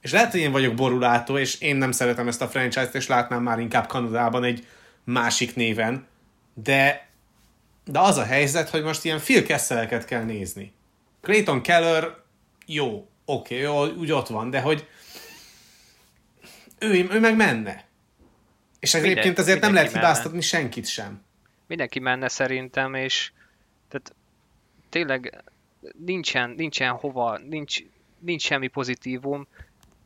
És 0.05 0.13
lehet, 0.13 0.31
hogy 0.31 0.41
én 0.41 0.53
vagyok 0.53 0.75
borulátó, 0.75 1.39
és 1.39 1.61
én 1.61 1.77
nem 1.77 1.93
szeretem 1.93 2.29
ezt 2.29 2.43
a 2.43 2.49
franchise-t, 2.49 2.95
és 2.95 3.07
látnám 3.07 3.43
már 3.43 3.59
inkább 3.59 3.87
Kanadában 3.87 4.45
egy 4.45 4.67
másik 5.05 5.55
néven, 5.55 6.07
de, 6.55 7.09
de 7.85 8.01
az 8.01 8.17
a 8.17 8.25
helyzet, 8.25 8.69
hogy 8.69 8.83
most 8.83 9.05
ilyen 9.05 9.19
Phil 9.19 9.45
Kesseleket 9.45 10.05
kell 10.05 10.23
nézni. 10.23 10.73
Clayton 11.21 11.63
Keller, 11.63 12.17
jó, 12.67 13.09
oké, 13.25 13.67
okay, 13.67 13.87
jó, 13.89 13.99
úgy 14.01 14.13
ott 14.13 14.27
van, 14.27 14.51
de 14.51 14.61
hogy 14.61 14.89
ő, 16.79 17.09
ő 17.11 17.21
meg 17.21 17.37
menne. 17.37 17.85
És 18.81 18.93
Minden- 18.93 19.11
egyébként 19.11 19.39
azért 19.39 19.61
nem 19.61 19.75
lehet 19.75 19.93
hibáztatni 19.93 20.41
senkit 20.41 20.87
sem. 20.87 21.23
mindenki 21.67 21.99
menne 21.99 22.29
szerintem, 22.29 22.95
és 22.95 23.33
tehát 23.89 24.15
tényleg 24.89 25.45
nincsen, 26.05 26.51
nincsen 26.51 26.91
hova, 26.91 27.39
nincs, 27.39 27.79
nincs 28.19 28.43
semmi 28.43 28.69
pozitívum, 28.69 29.47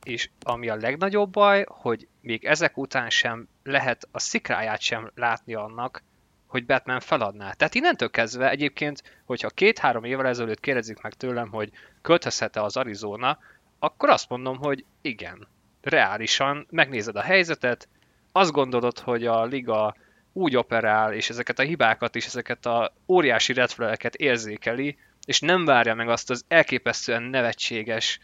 és 0.09 0.31
ami 0.43 0.69
a 0.69 0.77
legnagyobb 0.77 1.31
baj, 1.31 1.65
hogy 1.69 2.09
még 2.21 2.45
ezek 2.45 2.77
után 2.77 3.11
sem 3.11 3.49
lehet 3.63 4.09
a 4.11 4.19
szikráját 4.19 4.81
sem 4.81 5.11
látni 5.15 5.55
annak, 5.55 6.03
hogy 6.47 6.67
Batman 6.67 7.01
feladná. 7.01 7.53
Tehát 7.53 7.75
innentől 7.75 8.11
kezdve 8.11 8.51
egyébként, 8.51 9.03
hogyha 9.25 9.49
két-három 9.49 10.05
évvel 10.05 10.27
ezelőtt 10.27 10.61
kérdezik 10.61 11.03
meg 11.03 11.15
tőlem, 11.15 11.49
hogy 11.49 11.71
költözhet-e 12.03 12.63
az 12.63 12.77
Arizona, 12.77 13.39
akkor 13.79 14.09
azt 14.09 14.29
mondom, 14.29 14.57
hogy 14.57 14.85
igen. 15.01 15.49
Reálisan 15.81 16.67
megnézed 16.71 17.17
a 17.17 17.23
helyzetet, 17.23 17.89
azt 18.33 18.53
gondolod, 18.53 18.99
hogy 18.99 19.27
a 19.27 19.45
liga 19.45 19.97
úgy 20.33 20.57
operál, 20.57 21.13
és 21.13 21.31
ezeket 21.31 21.59
a 21.59 21.63
hibákat 21.63 22.17
és 22.17 22.27
ezeket 22.27 22.67
a 22.67 22.93
óriási 23.09 23.53
redflageket 23.53 24.15
érzékeli, 24.15 24.99
és 25.27 25.41
nem 25.41 25.65
várja 25.65 25.95
meg 25.95 26.09
azt 26.09 26.31
az 26.31 26.45
elképesztően 26.49 27.23
nevetséges 27.23 28.19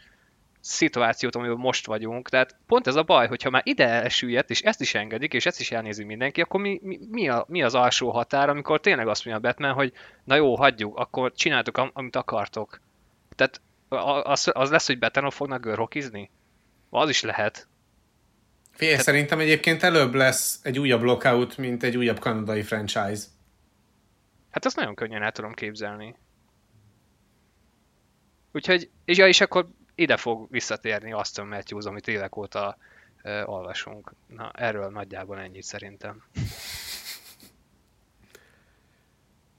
szituációt, 0.65 1.35
amiben 1.35 1.57
most 1.57 1.85
vagyunk. 1.85 2.29
Tehát 2.29 2.57
pont 2.67 2.87
ez 2.87 2.95
a 2.95 3.03
baj, 3.03 3.27
hogyha 3.27 3.49
már 3.49 3.61
ide 3.65 3.87
elsüllyedt, 3.87 4.49
és 4.49 4.61
ezt 4.61 4.81
is 4.81 4.95
engedik, 4.95 5.33
és 5.33 5.45
ezt 5.45 5.59
is 5.59 5.71
elnézi 5.71 6.03
mindenki, 6.03 6.41
akkor 6.41 6.61
mi, 6.61 6.79
mi, 6.83 6.99
mi, 7.09 7.29
a, 7.29 7.45
mi 7.47 7.63
az 7.63 7.75
alsó 7.75 8.11
határ, 8.11 8.49
amikor 8.49 8.79
tényleg 8.79 9.07
azt 9.07 9.25
mondja 9.25 9.43
a 9.43 9.51
Batman, 9.51 9.73
hogy 9.73 9.93
na 10.23 10.35
jó, 10.35 10.55
hagyjuk, 10.55 10.97
akkor 10.97 11.31
csináltuk, 11.33 11.77
amit 11.77 12.15
akartok. 12.15 12.81
Tehát 13.35 13.61
az, 14.23 14.49
az 14.53 14.69
lesz, 14.69 14.87
hogy 14.87 14.99
Batman 14.99 15.29
fognak 15.29 15.61
görhokizni? 15.61 16.29
Az 16.89 17.09
is 17.09 17.21
lehet. 17.21 17.67
Fél, 18.71 18.89
Tehát... 18.89 19.03
szerintem 19.03 19.39
egyébként 19.39 19.83
előbb 19.83 20.13
lesz 20.13 20.59
egy 20.63 20.79
újabb 20.79 21.01
lockout, 21.01 21.57
mint 21.57 21.83
egy 21.83 21.97
újabb 21.97 22.19
kanadai 22.19 22.61
franchise. 22.61 23.23
Hát 24.51 24.65
azt 24.65 24.75
nagyon 24.75 24.95
könnyen 24.95 25.23
el 25.23 25.31
tudom 25.31 25.53
képzelni. 25.53 26.15
Úgyhogy, 28.51 28.89
és, 29.05 29.17
ja, 29.17 29.27
és 29.27 29.41
akkor 29.41 29.67
ide 29.95 30.17
fog 30.17 30.47
visszatérni 30.51 31.11
Aston 31.13 31.47
Matthews, 31.47 31.85
amit 31.85 32.07
évek 32.07 32.37
óta 32.37 32.77
uh, 33.23 33.49
olvasunk. 33.49 34.11
Na, 34.27 34.51
erről 34.53 34.89
nagyjából 34.89 35.39
ennyit 35.39 35.63
szerintem. 35.63 36.23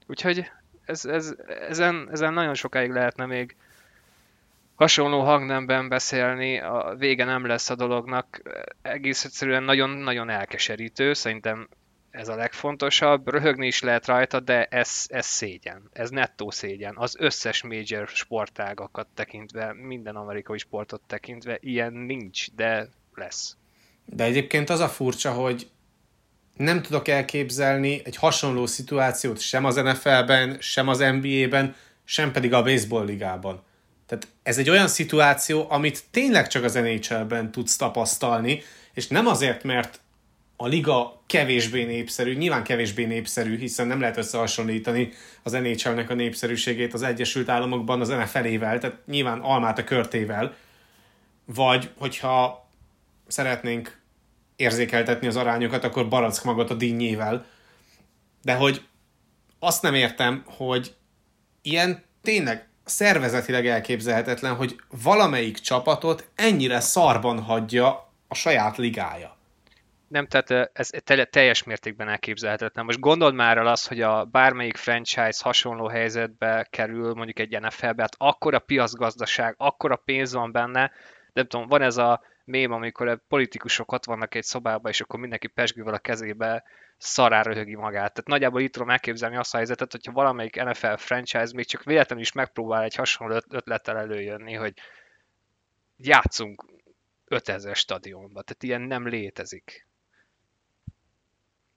Úgyhogy 0.07 0.51
ez, 0.85 1.05
ez, 1.05 1.35
ezen, 1.69 2.09
ezen 2.11 2.33
nagyon 2.33 2.53
sokáig 2.53 2.91
lehetne 2.91 3.25
még 3.25 3.55
hasonló 4.75 5.21
hangnemben 5.23 5.87
beszélni, 5.87 6.59
a 6.59 6.95
vége 6.97 7.25
nem 7.25 7.45
lesz 7.45 7.69
a 7.69 7.75
dolognak. 7.75 8.41
Egész 8.81 9.23
egyszerűen 9.23 9.63
nagyon-nagyon 9.63 10.29
elkeserítő, 10.29 11.13
szerintem 11.13 11.67
ez 12.17 12.27
a 12.27 12.35
legfontosabb, 12.35 13.29
röhögni 13.29 13.67
is 13.67 13.81
lehet 13.81 14.05
rajta, 14.05 14.39
de 14.39 14.65
ez, 14.65 15.05
ez 15.07 15.25
szégyen, 15.25 15.89
ez 15.93 16.09
nettó 16.09 16.51
szégyen. 16.51 16.95
Az 16.97 17.15
összes 17.19 17.63
major 17.63 18.07
sportágakat 18.07 19.07
tekintve, 19.13 19.73
minden 19.73 20.15
amerikai 20.15 20.57
sportot 20.57 21.01
tekintve, 21.07 21.57
ilyen 21.61 21.93
nincs, 21.93 22.51
de 22.55 22.89
lesz. 23.13 23.55
De 24.05 24.23
egyébként 24.23 24.69
az 24.69 24.79
a 24.79 24.87
furcsa, 24.87 25.31
hogy 25.31 25.69
nem 26.55 26.81
tudok 26.81 27.07
elképzelni 27.07 28.01
egy 28.03 28.15
hasonló 28.15 28.65
szituációt 28.65 29.39
sem 29.39 29.65
az 29.65 29.75
NFL-ben, 29.75 30.57
sem 30.59 30.87
az 30.87 30.97
NBA-ben, 30.97 31.75
sem 32.03 32.31
pedig 32.31 32.53
a 32.53 32.63
baseball 32.63 33.05
ligában. 33.05 33.63
Tehát 34.05 34.27
ez 34.43 34.57
egy 34.57 34.69
olyan 34.69 34.87
szituáció, 34.87 35.65
amit 35.69 36.03
tényleg 36.11 36.47
csak 36.47 36.63
az 36.63 36.73
NHL-ben 36.73 37.51
tudsz 37.51 37.75
tapasztalni, 37.75 38.61
és 38.93 39.07
nem 39.07 39.27
azért, 39.27 39.63
mert 39.63 39.99
a 40.57 40.67
liga 40.67 41.23
kevésbé 41.25 41.83
népszerű, 41.83 42.35
nyilván 42.35 42.63
kevésbé 42.63 43.05
népszerű, 43.05 43.57
hiszen 43.57 43.87
nem 43.87 43.99
lehet 43.99 44.17
összehasonlítani 44.17 45.11
az 45.43 45.51
NHL-nek 45.51 46.09
a 46.09 46.13
népszerűségét 46.13 46.93
az 46.93 47.01
Egyesült 47.01 47.49
Államokban 47.49 48.01
az 48.01 48.07
NFL-ével, 48.07 48.79
tehát 48.79 48.97
nyilván 49.05 49.39
almát 49.39 49.77
a 49.77 49.83
körtével, 49.83 50.55
vagy 51.45 51.89
hogyha 51.97 52.69
szeretnénk 53.27 54.01
érzékeltetni 54.55 55.27
az 55.27 55.35
arányokat, 55.35 55.83
akkor 55.83 56.07
barack 56.07 56.43
magot 56.43 56.69
a 56.69 56.73
dinnyével. 56.73 57.45
De 58.41 58.53
hogy 58.53 58.85
azt 59.59 59.81
nem 59.81 59.93
értem, 59.93 60.43
hogy 60.45 60.95
ilyen 61.61 62.03
tényleg 62.21 62.67
szervezetileg 62.83 63.67
elképzelhetetlen, 63.67 64.55
hogy 64.55 64.75
valamelyik 65.03 65.57
csapatot 65.57 66.29
ennyire 66.35 66.79
szarban 66.79 67.39
hagyja 67.39 68.11
a 68.27 68.35
saját 68.35 68.77
ligája. 68.77 69.36
Nem, 70.07 70.27
tehát 70.27 70.71
ez 70.73 70.89
teljes 71.29 71.63
mértékben 71.63 72.09
elképzelhetetlen. 72.09 72.85
Most 72.85 72.99
gondold 72.99 73.33
már 73.33 73.57
el 73.57 73.67
azt, 73.67 73.87
hogy 73.87 74.01
a 74.01 74.25
bármelyik 74.25 74.77
franchise 74.77 75.43
hasonló 75.43 75.87
helyzetbe 75.87 76.67
kerül, 76.69 77.13
mondjuk 77.13 77.39
egy 77.39 77.59
NFL-be, 77.61 78.01
hát 78.01 78.15
akkora 78.17 78.59
piacgazdaság, 78.59 79.55
akkora 79.57 79.95
pénz 79.95 80.33
van 80.33 80.51
benne, 80.51 80.91
nem 81.33 81.47
tudom, 81.47 81.67
van 81.67 81.81
ez 81.81 81.97
a 81.97 82.21
mém, 82.43 82.71
amikor 82.71 83.07
a 83.07 83.21
politikusok 83.27 83.91
ott 83.91 84.05
vannak 84.05 84.35
egy 84.35 84.43
szobában, 84.43 84.91
és 84.91 85.01
akkor 85.01 85.19
mindenki 85.19 85.47
pesgővel 85.47 85.93
a 85.93 85.99
kezébe 85.99 86.63
szarára 86.97 87.51
röhögi 87.51 87.75
magát. 87.75 88.13
Tehát 88.13 88.27
nagyjából 88.27 88.61
itt 88.61 88.71
tudom 88.71 88.89
elképzelni 88.89 89.35
azt 89.35 89.53
a 89.53 89.57
helyzetet, 89.57 89.91
hogyha 89.91 90.11
valamelyik 90.11 90.63
NFL 90.63 90.93
franchise 90.95 91.51
még 91.53 91.65
csak 91.65 91.83
véletlenül 91.83 92.23
is 92.23 92.31
megpróbál 92.31 92.83
egy 92.83 92.95
hasonló 92.95 93.39
ötlettel 93.49 93.97
előjönni, 93.97 94.53
hogy 94.53 94.73
játszunk 95.97 96.65
5000 97.25 97.75
stadionba. 97.75 98.41
Tehát 98.41 98.63
ilyen 98.63 98.81
nem 98.81 99.07
létezik. 99.07 99.86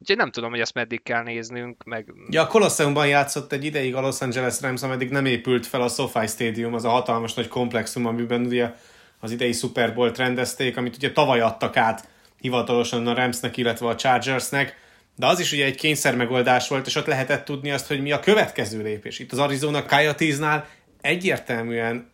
Úgyhogy 0.00 0.16
nem 0.16 0.30
tudom, 0.30 0.50
hogy 0.50 0.60
ezt 0.60 0.74
meddig 0.74 1.02
kell 1.02 1.22
néznünk, 1.22 1.84
meg... 1.84 2.12
Ja, 2.28 2.42
a 2.42 2.46
Colosseumban 2.46 3.08
játszott 3.08 3.52
egy 3.52 3.64
ideig 3.64 3.94
a 3.94 4.00
Los 4.00 4.20
Angeles 4.20 4.60
Rams, 4.60 4.82
ameddig 4.82 5.10
nem 5.10 5.24
épült 5.24 5.66
fel 5.66 5.82
a 5.82 5.88
SoFi 5.88 6.26
Stadium, 6.26 6.74
az 6.74 6.84
a 6.84 6.88
hatalmas 6.88 7.34
nagy 7.34 7.48
komplexum, 7.48 8.06
amiben 8.06 8.44
ugye 8.44 8.74
az 9.20 9.30
idei 9.30 9.52
Super 9.52 9.94
Bowl 9.94 10.12
rendezték, 10.12 10.76
amit 10.76 10.96
ugye 10.96 11.12
tavaly 11.12 11.40
adtak 11.40 11.76
át 11.76 12.08
hivatalosan 12.40 13.06
a 13.06 13.14
Ramsnek, 13.14 13.56
illetve 13.56 13.86
a 13.86 13.94
Chargersnek, 13.94 14.76
de 15.16 15.26
az 15.26 15.40
is 15.40 15.52
ugye 15.52 15.64
egy 15.64 15.76
kényszer 15.76 16.16
megoldás 16.16 16.68
volt, 16.68 16.86
és 16.86 16.94
ott 16.94 17.06
lehetett 17.06 17.44
tudni 17.44 17.70
azt, 17.70 17.86
hogy 17.86 18.02
mi 18.02 18.12
a 18.12 18.20
következő 18.20 18.82
lépés. 18.82 19.18
Itt 19.18 19.32
az 19.32 19.38
Arizona 19.38 19.84
Coyotes-nál 19.84 20.68
egyértelműen 21.00 22.12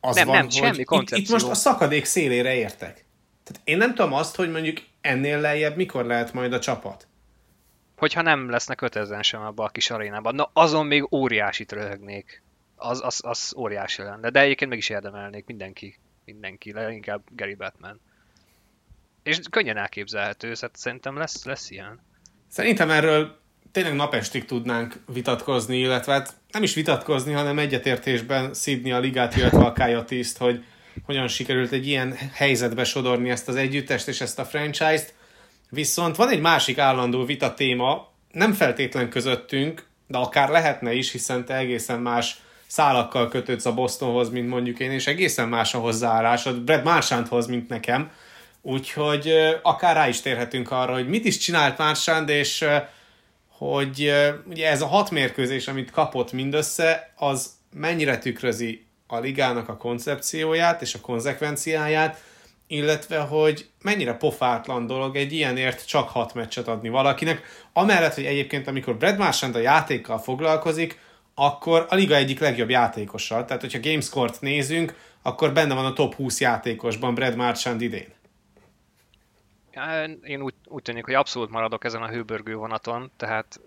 az 0.00 0.16
nem, 0.16 0.26
van, 0.26 0.36
nem, 0.36 0.44
hogy 0.44 0.54
semmi 0.54 0.84
itt, 1.00 1.10
itt 1.10 1.28
most 1.28 1.48
a 1.48 1.54
szakadék 1.54 2.04
szélére 2.04 2.54
értek. 2.54 3.04
Tehát 3.44 3.60
én 3.64 3.76
nem 3.76 3.94
tudom 3.94 4.12
azt, 4.12 4.36
hogy 4.36 4.50
mondjuk 4.50 4.78
ennél 5.04 5.40
lejjebb 5.40 5.76
mikor 5.76 6.04
lehet 6.04 6.32
majd 6.32 6.52
a 6.52 6.58
csapat. 6.58 7.06
Hogyha 7.96 8.22
nem 8.22 8.50
lesznek 8.50 8.80
5000 8.80 9.24
sem 9.24 9.42
abban 9.42 9.66
a 9.66 9.70
kis 9.70 9.90
arénában. 9.90 10.34
Na 10.34 10.50
azon 10.52 10.86
még 10.86 11.12
óriásit 11.12 11.72
röhögnék. 11.72 12.42
Az, 12.76 13.00
az, 13.04 13.20
az 13.24 13.54
óriási 13.56 14.02
lenne. 14.02 14.30
De 14.30 14.40
egyébként 14.40 14.70
meg 14.70 14.78
is 14.78 14.88
érdemelnék 14.88 15.46
mindenki. 15.46 15.98
Mindenki, 16.24 16.72
leginkább 16.72 17.22
Gary 17.30 17.54
Batman. 17.54 18.00
És 19.22 19.38
könnyen 19.50 19.76
elképzelhető, 19.76 20.54
szóval 20.54 20.70
szerintem 20.72 21.16
lesz, 21.16 21.44
lesz 21.44 21.70
ilyen. 21.70 22.00
Szerintem 22.48 22.90
erről 22.90 23.38
tényleg 23.72 23.94
napestig 23.94 24.44
tudnánk 24.44 24.94
vitatkozni, 25.12 25.78
illetve 25.78 26.12
hát 26.12 26.34
nem 26.50 26.62
is 26.62 26.74
vitatkozni, 26.74 27.32
hanem 27.32 27.58
egyetértésben 27.58 28.54
szídni 28.54 28.92
a 28.92 28.98
ligát, 28.98 29.36
illetve 29.36 29.64
a 29.64 29.72
Coyotes-t, 29.72 30.38
hogy 30.38 30.64
hogyan 31.04 31.28
sikerült 31.28 31.72
egy 31.72 31.86
ilyen 31.86 32.18
helyzetbe 32.32 32.84
sodorni 32.84 33.30
ezt 33.30 33.48
az 33.48 33.56
együttest 33.56 34.08
és 34.08 34.20
ezt 34.20 34.38
a 34.38 34.44
franchise-t. 34.44 35.14
Viszont 35.70 36.16
van 36.16 36.28
egy 36.28 36.40
másik 36.40 36.78
állandó 36.78 37.24
vita 37.24 37.54
téma, 37.54 38.12
nem 38.32 38.52
feltétlen 38.52 39.08
közöttünk, 39.08 39.86
de 40.06 40.18
akár 40.18 40.48
lehetne 40.48 40.92
is, 40.92 41.12
hiszen 41.12 41.44
te 41.44 41.56
egészen 41.56 42.00
más 42.00 42.36
szálakkal 42.66 43.28
kötődsz 43.28 43.66
a 43.66 43.74
Bostonhoz, 43.74 44.30
mint 44.30 44.48
mondjuk 44.48 44.80
én, 44.80 44.90
és 44.90 45.06
egészen 45.06 45.48
más 45.48 45.74
a 45.74 45.78
hozzáállásod 45.78 46.60
Brad 46.60 46.84
Marchanthoz, 46.84 47.46
mint 47.46 47.68
nekem. 47.68 48.10
Úgyhogy 48.62 49.32
akár 49.62 49.94
rá 49.94 50.08
is 50.08 50.20
térhetünk 50.20 50.70
arra, 50.70 50.92
hogy 50.92 51.08
mit 51.08 51.24
is 51.24 51.36
csinált 51.36 51.78
Marchand, 51.78 52.28
és 52.28 52.64
hogy 53.48 54.12
ugye 54.48 54.68
ez 54.68 54.82
a 54.82 54.86
hat 54.86 55.10
mérkőzés, 55.10 55.68
amit 55.68 55.90
kapott 55.90 56.32
mindössze, 56.32 57.12
az 57.16 57.50
mennyire 57.72 58.18
tükrözi 58.18 58.83
a 59.14 59.20
ligának 59.20 59.68
a 59.68 59.76
koncepcióját 59.76 60.82
és 60.82 60.94
a 60.94 61.00
konzekvenciáját, 61.00 62.22
illetve 62.66 63.18
hogy 63.18 63.68
mennyire 63.82 64.14
pofátlan 64.14 64.86
dolog 64.86 65.16
egy 65.16 65.32
ilyenért 65.32 65.86
csak 65.86 66.08
hat 66.08 66.34
meccset 66.34 66.68
adni 66.68 66.88
valakinek, 66.88 67.42
amellett, 67.72 68.14
hogy 68.14 68.24
egyébként 68.24 68.66
amikor 68.66 68.96
Brad 68.96 69.18
Marchand 69.18 69.54
a 69.54 69.58
játékkal 69.58 70.18
foglalkozik, 70.18 70.98
akkor 71.34 71.86
a 71.88 71.94
liga 71.94 72.14
egyik 72.14 72.40
legjobb 72.40 72.70
játékosa. 72.70 73.44
Tehát, 73.44 73.60
hogyha 73.62 73.80
Gamescore-t 73.80 74.40
nézünk, 74.40 74.94
akkor 75.22 75.52
benne 75.52 75.74
van 75.74 75.84
a 75.84 75.92
top 75.92 76.14
20 76.14 76.40
játékosban 76.40 77.14
Brad 77.14 77.36
Marchand 77.36 77.80
idén. 77.80 78.12
Én 80.22 80.42
úgy, 80.42 80.54
úgy 80.64 80.82
tűnik, 80.82 81.04
hogy 81.04 81.14
abszolút 81.14 81.50
maradok 81.50 81.84
ezen 81.84 82.02
a 82.02 82.08
hőbörgő 82.08 82.54
vonaton, 82.54 83.10
tehát 83.16 83.60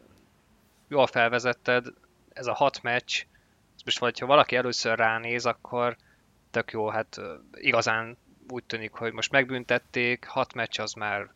jól 0.89 1.08
felvezetted, 1.08 1.86
ez 2.30 2.46
a 2.46 2.54
hat 2.54 2.82
meccs, 2.82 3.24
most 3.88 4.00
vagy 4.00 4.20
ha 4.20 4.25
valaki 4.25 4.56
először 4.56 4.98
ránéz, 4.98 5.46
akkor 5.46 5.96
tök 6.51 6.72
jó, 6.72 6.88
hát 6.88 7.22
igazán 7.53 8.17
úgy 8.50 8.63
tűnik, 8.63 8.91
hogy 8.91 9.13
most 9.13 9.32
megbüntették, 9.32 10.25
hat 10.25 10.53
meccs 10.53 10.79
az 10.79 10.94
már, 10.94 11.32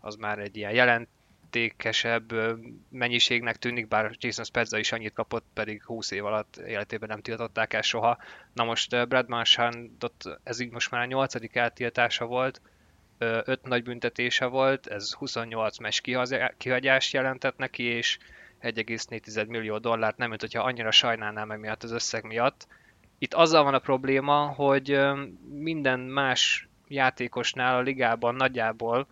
az 0.00 0.14
már 0.14 0.38
egy 0.38 0.56
ilyen 0.56 0.72
jelentékesebb 0.72 2.32
mennyiségnek 2.88 3.56
tűnik, 3.56 3.88
bár 3.88 4.10
Jason 4.18 4.44
Spezza 4.44 4.78
is 4.78 4.92
annyit 4.92 5.12
kapott, 5.12 5.44
pedig 5.54 5.84
20 5.84 6.10
év 6.10 6.24
alatt 6.24 6.56
életében 6.56 7.08
nem 7.08 7.20
tiltották 7.20 7.72
el 7.72 7.82
soha. 7.82 8.18
Na 8.52 8.64
most 8.64 9.08
Brad 9.08 9.28
Marchandot, 9.28 10.38
ez 10.42 10.60
így 10.60 10.70
most 10.70 10.90
már 10.90 11.02
a 11.02 11.06
nyolcadik 11.06 11.54
eltiltása 11.54 12.24
volt, 12.24 12.60
öt 13.18 13.62
nagy 13.62 13.82
büntetése 13.82 14.46
volt, 14.46 14.86
ez 14.86 15.12
28 15.12 15.78
mes 15.78 16.00
kihagyást 16.56 17.12
jelentett 17.12 17.56
neki, 17.56 17.82
és 17.82 18.18
1,4 18.62 19.46
millió 19.46 19.78
dollárt, 19.78 20.16
nem 20.16 20.28
mint 20.28 20.40
hogyha 20.40 20.62
annyira 20.62 20.90
sajnálná 20.90 21.44
meg 21.44 21.60
miatt 21.60 21.82
az 21.82 21.92
összeg 21.92 22.24
miatt. 22.24 22.66
Itt 23.18 23.34
azzal 23.34 23.64
van 23.64 23.74
a 23.74 23.78
probléma, 23.78 24.46
hogy 24.46 25.00
minden 25.48 26.00
más 26.00 26.68
játékosnál 26.88 27.76
a 27.76 27.80
ligában 27.80 28.34
nagyjából 28.34 29.06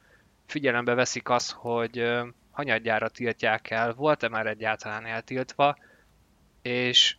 figyelembe 0.46 0.94
veszik 0.94 1.28
azt, 1.28 1.50
hogy 1.50 2.10
hanyadjára 2.50 3.08
tiltják 3.08 3.70
el, 3.70 3.92
volt-e 3.92 4.28
már 4.28 4.46
egyáltalán 4.46 5.06
eltiltva, 5.06 5.76
és 6.62 7.16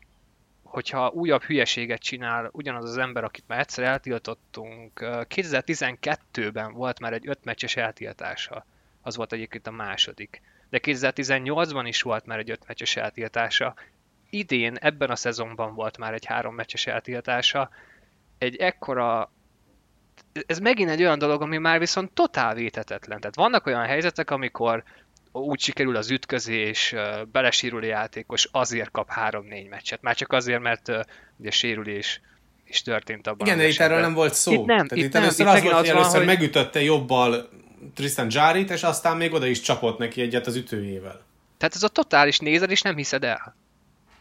hogyha 0.63 1.09
újabb 1.09 1.43
hülyeséget 1.43 2.01
csinál 2.01 2.49
ugyanaz 2.51 2.89
az 2.89 2.97
ember, 2.97 3.23
akit 3.23 3.47
már 3.47 3.59
egyszer 3.59 3.83
eltiltottunk, 3.83 4.99
2012-ben 5.01 6.73
volt 6.73 6.99
már 6.99 7.13
egy 7.13 7.27
5 7.27 7.43
meccses 7.43 7.75
eltiltása, 7.75 8.65
az 9.01 9.15
volt 9.15 9.33
egyébként 9.33 9.67
a 9.67 9.71
második. 9.71 10.41
De 10.75 10.81
2018-ban 10.83 11.83
is 11.85 12.01
volt 12.01 12.25
már 12.25 12.39
egy 12.39 12.49
5 12.49 12.59
meccses 12.67 12.95
eltiltása. 12.95 13.75
Idén, 14.29 14.75
ebben 14.75 15.09
a 15.09 15.15
szezonban 15.15 15.75
volt 15.75 15.97
már 15.97 16.13
egy 16.13 16.25
3 16.25 16.55
meccses 16.55 16.87
eltiltása. 16.87 17.69
Egy 18.37 18.55
ekkora 18.55 19.31
ez 20.45 20.59
megint 20.59 20.89
egy 20.89 21.01
olyan 21.01 21.19
dolog, 21.19 21.41
ami 21.41 21.57
már 21.57 21.79
viszont 21.79 22.11
totál 22.11 22.53
vétetetlen. 22.53 23.19
Tehát 23.19 23.35
vannak 23.35 23.65
olyan 23.65 23.85
helyzetek, 23.85 24.31
amikor 24.31 24.83
úgy 25.31 25.59
sikerül 25.59 25.95
az 25.95 26.11
ütközés, 26.11 26.95
belesírul 27.31 27.83
a 27.83 27.85
játékos, 27.85 28.47
azért 28.51 28.91
kap 28.91 29.09
3-4 29.15 29.69
meccset. 29.69 30.01
Már 30.01 30.15
csak 30.15 30.31
azért, 30.31 30.61
mert 30.61 30.91
ugye 31.37 31.51
sérülés 31.51 32.21
is 32.67 32.81
történt 32.81 33.27
abban. 33.27 33.47
Igen, 33.47 33.57
de 33.57 33.67
itt 33.67 33.79
erről 33.79 33.99
nem 33.99 34.13
volt 34.13 34.33
szó. 34.33 34.51
Itt 34.51 34.65
nem, 34.65 34.87
Tehát 34.87 34.91
itt, 34.91 35.03
itt 35.03 35.15
először 35.15 35.45
itt 35.45 35.51
az 35.53 35.61
volt, 35.61 35.75
hogy 35.75 35.87
először 35.87 36.17
hogy... 36.17 36.25
megütötte 36.25 36.81
jobbal 36.81 37.49
Tristan 37.93 38.27
Jarit, 38.29 38.69
és 38.69 38.83
aztán 38.83 39.17
még 39.17 39.33
oda 39.33 39.45
is 39.45 39.61
csapott 39.61 39.97
neki 39.97 40.21
egyet 40.21 40.47
az 40.47 40.55
ütőjével. 40.55 41.21
Tehát 41.57 41.75
ez 41.75 41.83
a 41.83 41.87
totális 41.87 42.39
nézed, 42.39 42.71
és 42.71 42.81
nem 42.81 42.95
hiszed 42.95 43.23
el. 43.23 43.55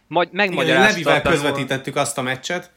Majd 0.07 0.29
Igen, 0.33 0.47
megmagyaráztatlanul... 0.47 1.13
Levivel 1.13 1.33
közvetítettük 1.33 1.97
azt 1.97 2.19
a 2.19 2.23
meccset, 2.23 2.71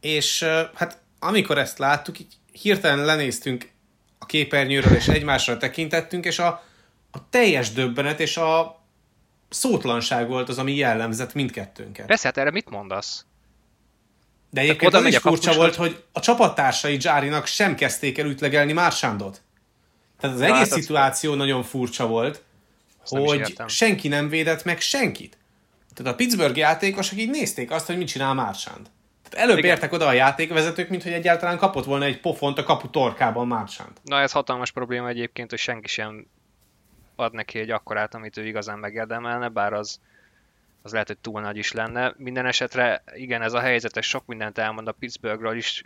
és 0.00 0.42
hát 0.74 0.98
amikor 1.18 1.58
ezt 1.58 1.78
láttuk, 1.78 2.18
így 2.20 2.34
hirtelen 2.52 3.04
lenéztünk 3.04 3.70
a 4.18 4.26
képernyőről, 4.26 4.96
és 4.96 5.08
egymásra 5.08 5.56
tekintettünk, 5.56 6.24
és 6.24 6.38
a, 6.38 6.64
a 7.10 7.28
teljes 7.30 7.72
döbbenet 7.72 8.20
és 8.20 8.36
a 8.36 8.82
szótlanság 9.48 10.28
volt 10.28 10.48
az, 10.48 10.58
ami 10.58 10.74
jellemzett 10.74 11.34
mindkettőnket. 11.34 12.06
Persze, 12.06 12.26
hát 12.26 12.36
erre 12.36 12.50
mit 12.50 12.70
mondasz? 12.70 13.24
De 14.50 14.60
egyébként 14.60 14.94
az 14.94 15.04
is 15.04 15.16
furcsa 15.16 15.54
volt, 15.54 15.74
hogy 15.74 16.04
a 16.12 16.20
csapattársai 16.20 16.96
Járinak 17.00 17.46
sem 17.46 17.74
kezdték 17.74 18.18
el 18.18 18.26
ütlegelni 18.26 18.72
Mársándot. 18.72 19.42
Tehát 20.20 20.36
az 20.36 20.42
egész 20.42 20.56
hát 20.56 20.66
az- 20.66 20.80
szituáció 20.80 21.34
nagyon 21.34 21.62
furcsa 21.62 22.06
volt, 22.06 22.42
is 23.04 23.10
hogy 23.10 23.62
senki 23.66 24.08
nem 24.08 24.28
védett 24.28 24.64
meg 24.64 24.80
senkit. 24.80 25.38
Tehát 25.94 26.12
a 26.12 26.16
Pittsburgh 26.16 26.56
játékosok 26.56 27.18
így 27.18 27.30
nézték 27.30 27.70
azt, 27.70 27.86
hogy 27.86 27.96
mit 27.96 28.08
csinál 28.08 28.34
Mársánd. 28.34 28.90
Tehát 29.28 29.46
előbb 29.48 29.58
Igen. 29.58 29.70
értek 29.70 29.92
oda 29.92 30.06
a 30.06 30.12
játékvezetők, 30.12 30.88
mint 30.88 31.02
hogy 31.02 31.12
egyáltalán 31.12 31.58
kapott 31.58 31.84
volna 31.84 32.04
egy 32.04 32.20
pofont 32.20 32.58
a 32.58 32.62
kapu 32.62 32.90
torkában 32.90 33.46
Mársánd. 33.46 33.90
Na 34.02 34.20
ez 34.20 34.32
hatalmas 34.32 34.70
probléma 34.70 35.08
egyébként, 35.08 35.50
hogy 35.50 35.58
senki 35.58 35.88
sem 35.88 36.26
ad 37.16 37.32
neki 37.32 37.58
egy 37.58 37.70
akkorát, 37.70 38.14
amit 38.14 38.36
ő 38.36 38.46
igazán 38.46 38.78
megérdemelne, 38.78 39.48
bár 39.48 39.72
az, 39.72 40.00
az 40.82 40.92
lehet, 40.92 41.06
hogy 41.06 41.18
túl 41.18 41.40
nagy 41.40 41.56
is 41.56 41.72
lenne. 41.72 42.14
Minden 42.16 42.46
esetre 42.46 43.02
igen, 43.14 43.42
ez 43.42 43.52
a 43.52 43.60
helyzet, 43.60 43.96
ez 43.96 44.04
sok 44.04 44.26
mindent 44.26 44.58
elmond 44.58 44.88
a 44.88 44.92
Pittsburghről 44.92 45.56
is. 45.56 45.82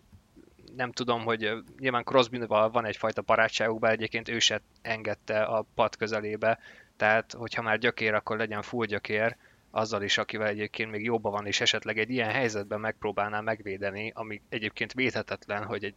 Nem 0.77 0.93
tudom, 0.93 1.25
hogy 1.25 1.53
nyilván 1.79 2.05
Crosby-val 2.05 2.71
van 2.71 2.85
egyfajta 2.85 3.23
barátságuk, 3.23 3.79
bár 3.79 3.93
egyébként 3.93 4.29
ő 4.29 4.39
se 4.39 4.61
engedte 4.83 5.43
a 5.43 5.65
pad 5.75 5.97
közelébe, 5.97 6.59
tehát 6.97 7.33
hogyha 7.33 7.63
már 7.63 7.79
gyökér, 7.79 8.15
akkor 8.15 8.37
legyen 8.37 8.63
full 8.63 8.87
gyökér, 8.87 9.37
azzal 9.71 10.03
is, 10.03 10.19
akivel 10.19 10.47
egyébként 10.47 10.91
még 10.91 11.05
jobban 11.05 11.33
van, 11.33 11.47
és 11.47 11.61
esetleg 11.61 11.99
egy 11.99 12.11
ilyen 12.11 12.31
helyzetben 12.31 12.81
megpróbálná 12.81 13.41
megvédeni, 13.41 14.13
ami 14.15 14.41
egyébként 14.49 14.93
védhetetlen, 14.93 15.65
hogy 15.65 15.85
egy 15.85 15.95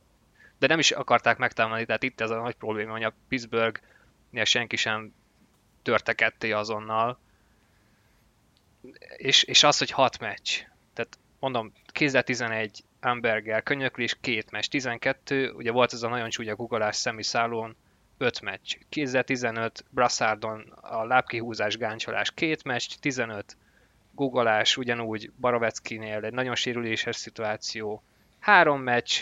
de 0.62 0.67
nem 0.67 0.80
is 0.80 0.91
akarták 0.91 1.38
megtámadni, 1.38 1.86
tehát 1.86 2.04
itt 2.04 2.22
ez 2.22 2.30
a 2.30 2.41
nagy 2.41 2.56
probléma, 2.56 2.91
hogy 2.91 3.04
a 3.04 3.13
Pittsburgh 3.28 3.80
senki 4.43 4.76
sem 4.76 5.13
törte 5.82 6.13
ketté 6.13 6.52
azonnal, 6.52 7.19
és, 9.17 9.43
és 9.43 9.63
az, 9.63 9.78
hogy 9.78 9.91
6 9.91 10.19
meccs. 10.19 10.60
Tehát 10.93 11.17
mondom, 11.39 11.74
2011 11.86 12.84
Amberger, 13.02 13.64
könyöklés, 13.64 14.18
két 14.22 14.52
meccs, 14.52 14.66
12, 14.66 15.52
ugye 15.52 15.72
volt 15.72 15.94
ez 15.94 16.04
a 16.04 16.10
nagyon 16.10 16.30
csúnya 16.30 16.56
guggolás 16.56 16.96
Szemi 16.96 17.24
Szálón, 17.24 17.76
5 18.18 18.42
meccs. 18.42 18.76
2015 18.90 19.86
Brassardon 19.90 20.74
a 20.82 21.04
lábkihúzás, 21.04 21.78
gáncsolás, 21.78 22.32
két 22.32 22.64
meccs, 22.64 22.92
15 23.00 23.58
guggolás, 24.12 24.78
ugyanúgy 24.78 25.32
Baroveckinél 25.40 26.24
egy 26.26 26.34
nagyon 26.34 26.56
sérüléses 26.56 27.16
szituáció, 27.16 28.04
három 28.40 28.82
meccs, 28.82 29.20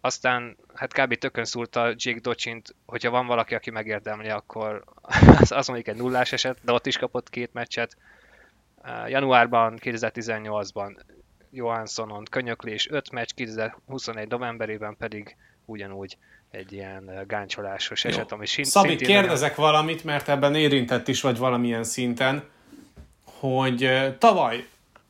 aztán 0.00 0.56
hát 0.74 0.92
kb. 0.92 1.14
tökön 1.14 1.44
szúrta 1.44 1.86
Jake 1.96 2.20
Docsint, 2.20 2.74
hogyha 2.86 3.10
van 3.10 3.26
valaki, 3.26 3.54
aki 3.54 3.70
megérdemli, 3.70 4.28
akkor 4.28 4.84
az, 5.40 5.52
az 5.52 5.66
mondjuk 5.66 5.96
egy 5.96 6.02
nullás 6.02 6.32
eset, 6.32 6.58
de 6.62 6.72
ott 6.72 6.86
is 6.86 6.98
kapott 6.98 7.30
két 7.30 7.52
meccset. 7.52 7.96
Januárban, 9.06 9.78
2018-ban 9.82 10.96
Johanssonon 11.54 12.24
könyöklés 12.30 12.90
5 12.90 13.10
meccs, 13.10 13.30
2021 13.34 14.28
novemberében 14.28 14.96
pedig 14.96 15.36
ugyanúgy 15.64 16.16
egy 16.50 16.72
ilyen 16.72 17.24
gáncsolásos 17.26 18.04
eset, 18.04 18.32
ami 18.32 18.46
sin- 18.46 18.64
Szabi, 18.64 18.88
szintén 18.88 19.08
kérdezek 19.08 19.54
valamit, 19.54 20.04
mert 20.04 20.28
ebben 20.28 20.54
érintett 20.54 21.08
is 21.08 21.20
vagy 21.20 21.38
valamilyen 21.38 21.84
szinten, 21.84 22.44
hogy 23.24 23.90
tavaly, 24.18 24.66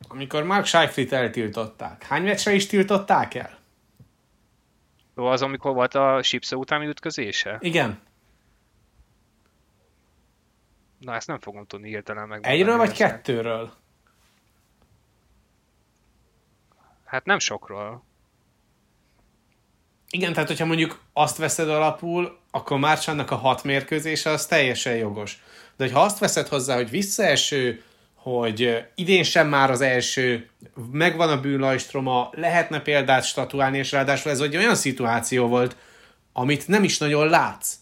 amikor 0.07 0.43
Mark 0.43 0.65
Scheiflit 0.65 1.13
eltiltották, 1.13 2.03
hány 2.03 2.23
meccsre 2.23 2.53
is 2.53 2.65
tiltották 2.65 3.33
el? 3.33 3.57
Nagyon... 5.13 5.31
Az, 5.31 5.41
amikor 5.41 5.73
volt 5.73 5.95
a 5.95 6.23
Sipsze 6.23 6.55
utáni 6.55 6.87
ütközése? 6.87 7.57
Igen. 7.59 7.99
Na, 10.99 11.15
ezt 11.15 11.27
nem 11.27 11.39
fogom 11.39 11.65
tudni 11.65 11.87
hirtelen 11.87 12.27
meg. 12.27 12.45
Egyről 12.47 12.77
vagy 12.77 12.91
kettőről? 12.91 13.73
Hát 17.05 17.25
nem 17.25 17.39
sokról. 17.39 18.03
Igen, 20.09 20.33
tehát 20.33 20.47
hogyha 20.47 20.65
mondjuk 20.65 21.01
azt 21.13 21.37
veszed 21.37 21.69
alapul, 21.69 22.37
akkor 22.51 22.79
Márcsannak 22.79 23.31
a 23.31 23.35
hat 23.35 23.63
mérkőzése 23.63 24.29
az 24.29 24.45
teljesen 24.45 24.95
jogos. 24.95 25.43
De 25.77 25.91
ha 25.91 26.01
azt 26.01 26.19
veszed 26.19 26.47
hozzá, 26.47 26.75
hogy 26.75 26.89
visszaeső, 26.89 27.83
hogy 28.13 28.85
idén 28.95 29.23
sem 29.23 29.47
már 29.47 29.71
az 29.71 29.81
első, 29.81 30.49
megvan 30.91 31.29
a 31.29 31.39
bűnlajstroma, 31.39 32.29
lehetne 32.31 32.79
példát 32.79 33.23
statuálni, 33.23 33.77
és 33.77 33.91
ráadásul 33.91 34.31
ez 34.31 34.39
egy 34.39 34.57
olyan 34.57 34.75
szituáció 34.75 35.47
volt, 35.47 35.75
amit 36.33 36.67
nem 36.67 36.83
is 36.83 36.97
nagyon 36.97 37.29
látsz. 37.29 37.73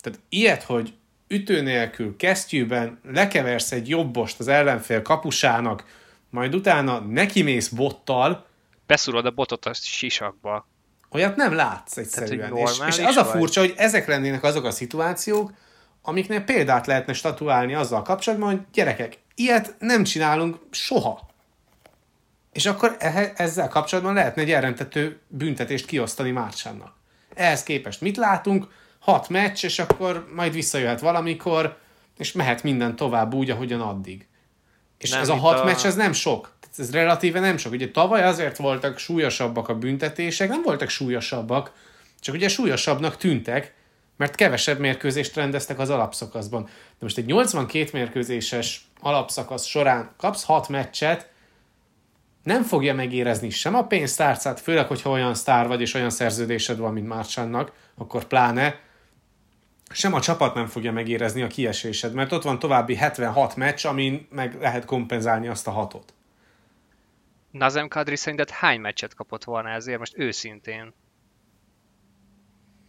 Tehát 0.00 0.18
ilyet, 0.28 0.62
hogy 0.62 0.92
ütő 1.28 1.60
nélkül, 1.60 2.16
kesztyűben 2.16 3.00
lekeversz 3.12 3.72
egy 3.72 3.88
jobbost 3.88 4.38
az 4.38 4.48
ellenfél 4.48 5.02
kapusának, 5.02 5.84
majd 6.30 6.54
utána 6.54 6.98
nekimész 6.98 7.68
bottal, 7.68 8.46
Beszúrod 8.90 9.26
a 9.26 9.30
botot 9.30 9.64
a 9.64 9.72
sisakba. 9.74 10.66
Olyat 11.10 11.36
nem 11.36 11.54
látsz 11.54 11.96
egyszerűen. 11.96 12.50
hogy 12.50 12.60
és, 12.88 12.98
és 12.98 13.04
az 13.04 13.16
a 13.16 13.24
vagy? 13.24 13.32
furcsa, 13.32 13.60
hogy 13.60 13.74
ezek 13.76 14.06
lennének 14.06 14.42
azok 14.42 14.64
a 14.64 14.70
szituációk, 14.70 15.52
amiknél 16.02 16.40
példát 16.40 16.86
lehetne 16.86 17.12
statuálni 17.12 17.74
azzal 17.74 18.02
kapcsolatban, 18.02 18.50
hogy 18.50 18.60
gyerekek, 18.72 19.18
ilyet 19.34 19.74
nem 19.78 20.04
csinálunk 20.04 20.58
soha. 20.70 21.30
És 22.52 22.66
akkor 22.66 22.96
ezzel 23.36 23.68
kapcsolatban 23.68 24.14
lehetne 24.14 24.42
egy 24.42 24.50
elrentető 24.50 25.20
büntetést 25.28 25.86
kiosztani 25.86 26.30
Márcsánnak. 26.30 26.94
Ehhez 27.34 27.62
képest 27.62 28.00
mit 28.00 28.16
látunk? 28.16 28.66
Hat 28.98 29.28
meccs, 29.28 29.64
és 29.64 29.78
akkor 29.78 30.28
majd 30.34 30.52
visszajöhet 30.52 31.00
valamikor, 31.00 31.78
és 32.18 32.32
mehet 32.32 32.62
minden 32.62 32.96
tovább 32.96 33.34
úgy, 33.34 33.50
ahogyan 33.50 33.80
addig. 33.80 34.28
És 35.00 35.10
Nem, 35.10 35.20
ez 35.20 35.28
a 35.28 35.34
hat 35.34 35.58
a- 35.58 35.64
meccs, 35.64 35.84
ez 35.84 35.94
nem 35.94 36.12
sok. 36.12 36.52
Ez 36.78 36.90
relatíve 36.92 37.40
nem 37.40 37.56
sok. 37.56 37.72
Ugye 37.72 37.90
tavaly 37.90 38.22
azért 38.22 38.56
voltak 38.56 38.98
súlyosabbak 38.98 39.68
a 39.68 39.74
büntetések, 39.74 40.48
nem 40.48 40.62
voltak 40.62 40.88
súlyosabbak, 40.88 41.72
csak 42.20 42.34
ugye 42.34 42.48
súlyosabbnak 42.48 43.16
tűntek, 43.16 43.74
mert 44.16 44.34
kevesebb 44.34 44.78
mérkőzést 44.78 45.34
rendeztek 45.36 45.78
az 45.78 45.90
alapszakaszban. 45.90 46.62
De 46.64 46.70
most 46.98 47.18
egy 47.18 47.26
82 47.26 47.88
mérkőzéses 47.92 48.88
alapszakasz 49.00 49.64
során 49.66 50.10
kapsz 50.16 50.44
6 50.44 50.68
meccset, 50.68 51.28
nem 52.42 52.62
fogja 52.62 52.94
megérezni 52.94 53.50
sem 53.50 53.74
a 53.74 53.86
pénztárcát, 53.86 54.60
főleg, 54.60 54.86
hogyha 54.86 55.10
olyan 55.10 55.34
sztár 55.34 55.66
vagy, 55.66 55.80
és 55.80 55.94
olyan 55.94 56.10
szerződésed 56.10 56.78
van, 56.78 56.92
mint 56.92 57.08
Márcsánnak, 57.08 57.72
akkor 57.96 58.24
pláne, 58.24 58.78
sem 59.92 60.14
a 60.14 60.20
csapat 60.20 60.54
nem 60.54 60.66
fogja 60.66 60.92
megérezni 60.92 61.42
a 61.42 61.46
kiesésed, 61.46 62.12
mert 62.14 62.32
ott 62.32 62.42
van 62.42 62.58
további 62.58 62.96
76 62.96 63.56
meccs, 63.56 63.86
amin 63.86 64.26
meg 64.30 64.60
lehet 64.60 64.84
kompenzálni 64.84 65.48
azt 65.48 65.66
a 65.66 65.70
hatot. 65.70 66.14
Nazem 67.50 67.88
Kadri 67.88 68.16
szerinted 68.16 68.50
hány 68.50 68.80
meccset 68.80 69.14
kapott 69.14 69.44
volna 69.44 69.68
ezért? 69.68 69.98
Most 69.98 70.18
őszintén. 70.18 70.92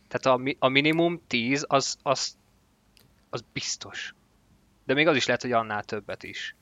Tehát 0.07 0.39
a, 0.39 0.43
a 0.59 0.67
minimum 0.67 1.21
10 1.27 1.65
az, 1.67 1.97
az, 2.03 2.37
az 3.29 3.43
biztos. 3.53 4.15
De 4.85 4.93
még 4.93 5.07
az 5.07 5.15
is 5.15 5.25
lehet, 5.25 5.41
hogy 5.41 5.51
annál 5.51 5.83
többet 5.83 6.23
is. 6.23 6.55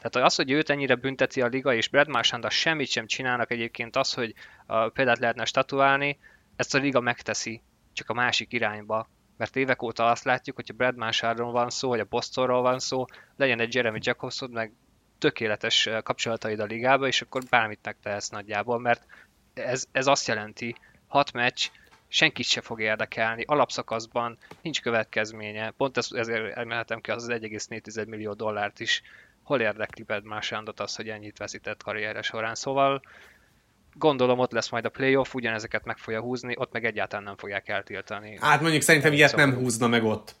Tehát 0.00 0.28
az, 0.28 0.34
hogy 0.34 0.50
őt 0.50 0.70
ennyire 0.70 0.94
bünteti 0.94 1.40
a 1.40 1.46
liga, 1.46 1.74
és 1.74 1.88
Brad 1.88 2.08
Marchand 2.08 2.50
semmit 2.50 2.88
sem 2.88 3.06
csinálnak 3.06 3.50
egyébként 3.50 3.96
az, 3.96 4.14
hogy 4.14 4.34
a 4.66 4.88
példát 4.88 5.18
lehetne 5.18 5.44
statuálni, 5.44 6.18
ezt 6.56 6.74
a 6.74 6.78
liga 6.78 7.00
megteszi, 7.00 7.62
csak 7.92 8.08
a 8.08 8.14
másik 8.14 8.52
irányba. 8.52 9.08
Mert 9.42 9.56
évek 9.56 9.82
óta 9.82 10.10
azt 10.10 10.24
látjuk, 10.24 10.58
a 10.58 10.72
Brad 10.72 10.96
Marchandról 10.96 11.52
van 11.52 11.70
szó, 11.70 11.88
vagy 11.88 12.00
a 12.00 12.06
Bostonról 12.08 12.62
van 12.62 12.78
szó, 12.78 13.04
legyen 13.36 13.60
egy 13.60 13.74
Jeremy 13.74 13.98
Jacobson, 14.00 14.50
meg 14.50 14.72
tökéletes 15.18 15.88
kapcsolataid 16.02 16.60
a 16.60 16.64
ligába, 16.64 17.06
és 17.06 17.22
akkor 17.22 17.42
bármit 17.50 17.78
megtehetsz 17.82 18.28
nagyjából, 18.28 18.80
mert 18.80 19.06
ez, 19.54 19.84
ez 19.92 20.06
azt 20.06 20.26
jelenti, 20.26 20.74
hat 21.06 21.32
meccs, 21.32 21.68
senkit 22.08 22.46
se 22.46 22.60
fog 22.60 22.80
érdekelni, 22.80 23.42
alapszakaszban 23.46 24.38
nincs 24.60 24.80
következménye, 24.80 25.70
pont 25.70 25.96
ez, 25.96 26.08
ezért 26.10 26.56
emelhetem 26.56 27.00
ki 27.00 27.10
az 27.10 27.26
1,4 27.30 28.06
millió 28.06 28.32
dollárt 28.32 28.80
is, 28.80 29.02
hol 29.42 29.60
érdekli 29.60 30.02
Brad 30.02 30.24
Marchandot 30.24 30.80
az, 30.80 30.96
hogy 30.96 31.08
ennyit 31.08 31.38
veszített 31.38 31.82
karrieres 31.82 32.26
során, 32.26 32.54
szóval 32.54 33.02
gondolom 33.94 34.38
ott 34.38 34.52
lesz 34.52 34.68
majd 34.68 34.84
a 34.84 34.88
playoff, 34.88 35.34
ugyanezeket 35.34 35.84
meg 35.84 35.98
fogja 35.98 36.20
húzni, 36.20 36.54
ott 36.58 36.72
meg 36.72 36.84
egyáltalán 36.84 37.24
nem 37.24 37.36
fogják 37.36 37.68
eltiltani. 37.68 38.38
Hát 38.40 38.60
mondjuk 38.60 38.82
szerintem 38.82 39.12
ilyet 39.12 39.36
nem 39.36 39.54
húzna 39.54 39.86
meg 39.86 40.04
ott. 40.04 40.34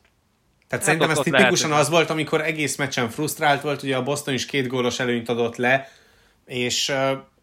Tehát 0.68 0.84
hát 0.86 0.94
szerintem 0.94 1.10
ez 1.10 1.18
tipikusan 1.18 1.70
lehet, 1.70 1.84
az 1.84 1.90
volt, 1.90 2.10
amikor 2.10 2.40
egész 2.40 2.76
meccsen 2.76 3.08
frusztrált 3.08 3.62
volt, 3.62 3.82
ugye 3.82 3.96
a 3.96 4.02
Boston 4.02 4.34
is 4.34 4.46
két 4.46 4.66
gólos 4.66 5.00
előnyt 5.00 5.28
adott 5.28 5.56
le, 5.56 5.88
és 6.46 6.94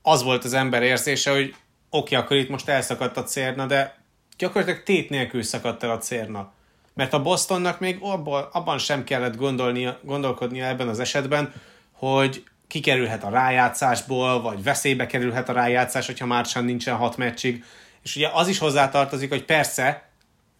az 0.01 0.23
volt 0.23 0.43
az 0.43 0.53
ember 0.53 0.83
érzése, 0.83 1.31
hogy 1.31 1.55
oké, 1.89 2.15
okay, 2.15 2.25
akkor 2.25 2.37
itt 2.37 2.49
most 2.49 2.69
elszakadt 2.69 3.17
a 3.17 3.23
cérna, 3.23 3.65
de 3.65 3.97
gyakorlatilag 4.37 4.83
tét 4.83 5.09
nélkül 5.09 5.43
szakadt 5.43 5.83
el 5.83 5.91
a 5.91 5.97
cérna. 5.97 6.53
Mert 6.93 7.13
a 7.13 7.21
Bostonnak 7.21 7.79
még 7.79 7.97
abban, 8.01 8.47
abban 8.51 8.77
sem 8.77 9.03
kellett 9.03 9.35
gondolnia, 9.35 9.99
gondolkodnia 10.03 10.65
ebben 10.65 10.87
az 10.87 10.99
esetben, 10.99 11.53
hogy 11.91 12.43
kikerülhet 12.69 13.23
a 13.23 13.29
rájátszásból, 13.29 14.41
vagy 14.41 14.63
veszélybe 14.63 15.05
kerülhet 15.05 15.49
a 15.49 15.53
rájátszás, 15.53 16.05
hogyha 16.05 16.25
már 16.25 16.45
sem 16.45 16.65
nincsen 16.65 16.95
hat 16.95 17.17
meccsig. 17.17 17.63
És 18.03 18.15
ugye 18.15 18.29
az 18.33 18.47
is 18.47 18.57
hozzátartozik, 18.57 19.29
hogy 19.29 19.45
persze, 19.45 20.09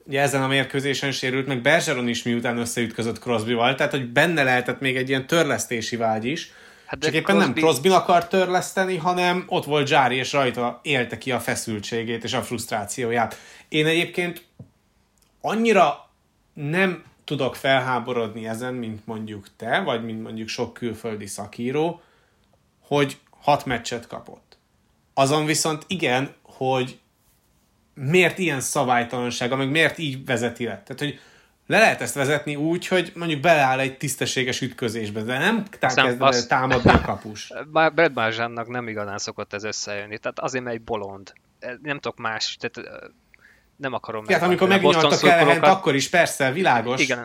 ugye 0.05 0.21
ezen 0.21 0.43
a 0.43 0.47
mérkőzésen 0.47 1.11
sérült, 1.11 1.47
meg 1.47 1.61
Bergeron 1.61 2.07
is 2.07 2.23
miután 2.23 2.57
összeütközött 2.57 3.19
Crosbyval, 3.19 3.75
tehát 3.75 3.91
hogy 3.91 4.11
benne 4.11 4.43
lehetett 4.43 4.79
még 4.79 4.97
egy 4.97 5.09
ilyen 5.09 5.27
törlesztési 5.27 5.95
vágy 5.95 6.25
is, 6.25 6.51
Hát 6.89 6.99
Csak 6.99 7.13
éppen 7.13 7.35
Crosby... 7.35 7.43
nem 7.43 7.53
Crosby 7.53 7.89
akar 7.89 8.27
törleszteni, 8.27 8.97
hanem 8.97 9.43
ott 9.47 9.65
volt 9.65 9.87
Zsári, 9.87 10.15
és 10.15 10.33
rajta 10.33 10.79
élte 10.83 11.17
ki 11.17 11.31
a 11.31 11.39
feszültségét 11.39 12.23
és 12.23 12.33
a 12.33 12.41
frusztrációját. 12.41 13.37
Én 13.67 13.85
egyébként 13.85 14.45
annyira 15.41 16.09
nem 16.53 17.03
tudok 17.29 17.55
felháborodni 17.55 18.47
ezen, 18.47 18.73
mint 18.73 19.05
mondjuk 19.05 19.47
te, 19.55 19.79
vagy 19.79 20.03
mint 20.03 20.23
mondjuk 20.23 20.47
sok 20.47 20.73
külföldi 20.73 21.25
szakíró, 21.25 22.01
hogy 22.79 23.17
hat 23.39 23.65
meccset 23.65 24.07
kapott. 24.07 24.57
Azon 25.13 25.45
viszont 25.45 25.83
igen, 25.87 26.33
hogy 26.41 26.99
miért 27.93 28.37
ilyen 28.37 28.59
szabálytalansága, 28.59 29.55
meg 29.55 29.69
miért 29.69 29.97
így 29.97 30.25
vezeti 30.25 30.63
le. 30.63 30.81
Tehát, 30.83 30.99
hogy 30.99 31.19
le 31.65 31.79
lehet 31.79 32.01
ezt 32.01 32.15
vezetni 32.15 32.55
úgy, 32.55 32.87
hogy 32.87 33.11
mondjuk 33.15 33.41
beleáll 33.41 33.79
egy 33.79 33.97
tisztességes 33.97 34.61
ütközésbe, 34.61 35.21
de 35.21 35.37
nem 35.37 35.65
kezd 35.69 36.21
az... 36.21 36.45
támadni 36.45 36.89
a 36.89 37.01
kapus. 37.11 37.51
Brad 37.71 38.13
Marzsánnak 38.13 38.67
nem 38.67 38.87
igazán 38.87 39.17
szokott 39.17 39.53
ez 39.53 39.63
összejönni, 39.63 40.17
tehát 40.17 40.39
azért, 40.39 40.63
mert 40.63 40.75
egy 40.75 40.83
bolond. 40.83 41.33
Nem 41.81 41.99
tudok 41.99 42.17
más, 42.17 42.57
tehát 42.59 42.89
nem 43.79 43.93
akarom 43.93 44.23
meg. 44.25 44.35
Hát 44.35 44.43
amikor 44.47 44.67
megnyaltak 44.67 45.23
el, 45.23 45.63
akkor 45.63 45.95
is 45.95 46.09
persze, 46.09 46.51
világos. 46.51 47.01
Igen. 47.01 47.17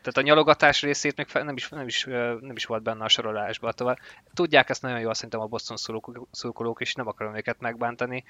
Tehát 0.00 0.16
a 0.16 0.20
nyalogatás 0.20 0.82
részét 0.82 1.16
még 1.16 1.26
nem 1.32 1.56
is, 1.56 1.68
nem 1.68 1.86
is, 1.86 2.04
nem 2.40 2.52
is 2.54 2.64
volt 2.64 2.82
benne 2.82 3.04
a 3.04 3.08
sorolásban. 3.08 3.72
Tovább. 3.76 3.98
Tudják 4.34 4.70
ezt 4.70 4.82
nagyon 4.82 5.00
jól 5.00 5.14
szerintem 5.14 5.40
a 5.40 5.46
Boston 5.46 5.76
szurkolók, 6.30 6.80
és 6.80 6.94
nem 6.94 7.08
akarom 7.08 7.36
őket 7.36 7.60
megbántani 7.60 8.24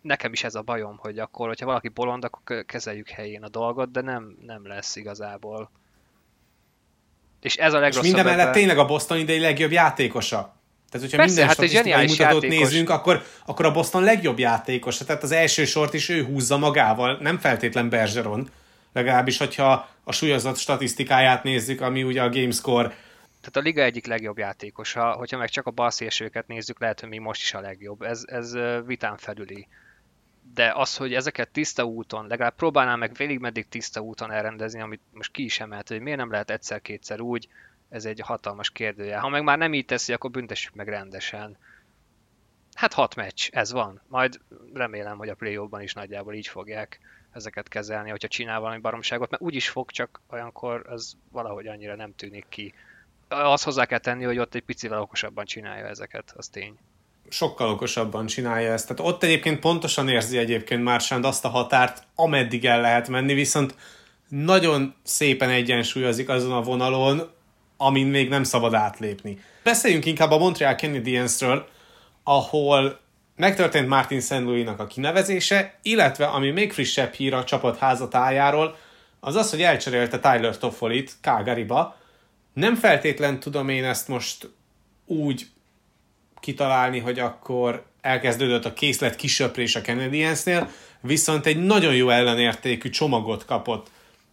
nekem 0.00 0.32
is 0.32 0.44
ez 0.44 0.54
a 0.54 0.62
bajom, 0.62 0.96
hogy 0.96 1.18
akkor, 1.18 1.46
hogyha 1.46 1.66
valaki 1.66 1.88
bolond, 1.88 2.24
akkor 2.24 2.64
kezeljük 2.64 3.08
helyén 3.08 3.42
a 3.42 3.48
dolgot, 3.48 3.90
de 3.90 4.00
nem, 4.00 4.36
nem 4.46 4.66
lesz 4.66 4.96
igazából. 4.96 5.70
És 7.40 7.56
ez 7.56 7.72
a 7.72 7.78
legrosszabb. 7.78 8.04
És 8.04 8.12
minden 8.12 8.36
mellett 8.36 8.52
tényleg 8.52 8.78
a 8.78 8.84
Boston 8.84 9.18
idei 9.18 9.38
legjobb 9.38 9.70
játékosa. 9.70 10.54
Tehát, 10.90 11.06
hogyha 11.06 11.16
Persze, 11.16 11.34
minden 11.34 11.46
hát 11.46 11.54
statisztikai 11.54 12.06
mutatót 12.06 12.42
játékos. 12.42 12.68
nézünk, 12.68 12.90
akkor, 12.90 13.22
akkor 13.46 13.64
a 13.64 13.72
Boston 13.72 14.02
legjobb 14.02 14.38
játékosa. 14.38 15.04
Tehát 15.04 15.22
az 15.22 15.30
első 15.32 15.64
sort 15.64 15.94
is 15.94 16.08
ő 16.08 16.24
húzza 16.24 16.58
magával, 16.58 17.18
nem 17.20 17.38
feltétlen 17.38 17.88
Bergeron. 17.88 18.50
Legalábbis, 18.92 19.38
hogyha 19.38 19.88
a 20.04 20.12
súlyozott 20.12 20.56
statisztikáját 20.56 21.42
nézzük, 21.42 21.80
ami 21.80 22.02
ugye 22.02 22.22
a 22.22 22.28
Gamescore 22.28 22.94
tehát 23.40 23.56
a 23.56 23.60
liga 23.60 23.82
egyik 23.82 24.06
legjobb 24.06 24.38
játékosa, 24.38 25.12
hogyha 25.12 25.38
meg 25.38 25.48
csak 25.48 25.66
a 25.66 25.70
balszélsőket 25.70 26.46
nézzük, 26.46 26.80
lehet, 26.80 27.00
hogy 27.00 27.08
mi 27.08 27.18
most 27.18 27.42
is 27.42 27.54
a 27.54 27.60
legjobb. 27.60 28.02
Ez, 28.02 28.22
ez 28.26 28.52
vitán 28.86 29.16
felüli 29.16 29.66
de 30.54 30.72
az, 30.74 30.96
hogy 30.96 31.14
ezeket 31.14 31.48
tiszta 31.48 31.84
úton, 31.84 32.26
legalább 32.26 32.54
próbálnám 32.54 32.98
meg 32.98 33.14
végig 33.14 33.38
meddig 33.38 33.68
tiszta 33.68 34.00
úton 34.00 34.32
elrendezni, 34.32 34.80
amit 34.80 35.00
most 35.12 35.32
ki 35.32 35.44
is 35.44 35.60
emelt, 35.60 35.88
hogy 35.88 36.00
miért 36.00 36.18
nem 36.18 36.30
lehet 36.30 36.50
egyszer-kétszer 36.50 37.20
úgy, 37.20 37.48
ez 37.90 38.04
egy 38.04 38.20
hatalmas 38.20 38.70
kérdője. 38.70 39.18
Ha 39.18 39.28
meg 39.28 39.42
már 39.42 39.58
nem 39.58 39.74
így 39.74 39.84
teszi, 39.84 40.12
akkor 40.12 40.30
büntessük 40.30 40.74
meg 40.74 40.88
rendesen. 40.88 41.56
Hát 42.74 42.92
hat 42.92 43.14
meccs, 43.14 43.48
ez 43.50 43.72
van. 43.72 44.00
Majd 44.08 44.40
remélem, 44.74 45.18
hogy 45.18 45.28
a 45.28 45.34
play 45.34 45.58
is 45.78 45.92
nagyjából 45.92 46.34
így 46.34 46.46
fogják 46.46 47.00
ezeket 47.32 47.68
kezelni, 47.68 48.10
hogyha 48.10 48.28
csinál 48.28 48.60
valami 48.60 48.80
baromságot, 48.80 49.30
mert 49.30 49.42
úgy 49.42 49.54
is 49.54 49.68
fog, 49.68 49.90
csak 49.90 50.20
olyankor 50.30 50.86
az 50.88 51.16
valahogy 51.32 51.66
annyira 51.66 51.96
nem 51.96 52.14
tűnik 52.14 52.46
ki. 52.48 52.74
Azt 53.28 53.64
hozzá 53.64 53.84
kell 53.84 53.98
tenni, 53.98 54.24
hogy 54.24 54.38
ott 54.38 54.54
egy 54.54 54.62
picivel 54.62 55.00
okosabban 55.00 55.44
csinálja 55.44 55.86
ezeket, 55.86 56.32
az 56.36 56.48
tény 56.48 56.78
sokkal 57.30 57.68
okosabban 57.68 58.26
csinálja 58.26 58.72
ezt. 58.72 58.88
Tehát 58.88 59.12
ott 59.12 59.22
egyébként 59.22 59.60
pontosan 59.60 60.08
érzi 60.08 60.38
egyébként 60.38 60.82
Marchand 60.82 61.24
azt 61.24 61.44
a 61.44 61.48
határt, 61.48 62.02
ameddig 62.14 62.64
el 62.64 62.80
lehet 62.80 63.08
menni, 63.08 63.34
viszont 63.34 63.74
nagyon 64.28 64.94
szépen 65.02 65.50
egyensúlyozik 65.50 66.28
azon 66.28 66.52
a 66.52 66.62
vonalon, 66.62 67.30
amin 67.80 68.06
még 68.06 68.28
nem 68.28 68.44
szabad 68.44 68.74
átlépni. 68.74 69.38
Beszéljünk 69.62 70.04
inkább 70.04 70.30
a 70.30 70.38
Montreal 70.38 70.74
Canadiensről, 70.74 71.68
ahol 72.24 73.00
megtörtént 73.36 73.88
Martin 73.88 74.20
St. 74.20 74.30
Louis-nak 74.30 74.80
a 74.80 74.86
kinevezése, 74.86 75.78
illetve 75.82 76.26
ami 76.26 76.50
még 76.50 76.72
frissebb 76.72 77.12
hír 77.12 77.34
a 77.34 77.44
csapat 77.44 77.78
házatájáról, 77.78 78.76
az 79.20 79.36
az, 79.36 79.50
hogy 79.50 79.62
elcserélte 79.62 80.18
Tyler 80.18 80.58
Toffolit 80.58 81.12
Calgaryba. 81.20 81.96
Nem 82.52 82.74
feltétlen 82.74 83.40
tudom 83.40 83.68
én 83.68 83.84
ezt 83.84 84.08
most 84.08 84.50
úgy 85.06 85.46
kitalálni, 86.40 86.98
hogy 86.98 87.18
akkor 87.18 87.84
elkezdődött 88.00 88.64
a 88.64 88.72
készlet 88.72 89.16
kisöprés 89.16 89.76
a 89.76 89.80
Canadiensnél, 89.80 90.70
viszont 91.00 91.46
egy 91.46 91.64
nagyon 91.64 91.94
jó 91.94 92.08
ellenértékű 92.08 92.90
csomagot 92.90 93.44
kapott 93.44 93.90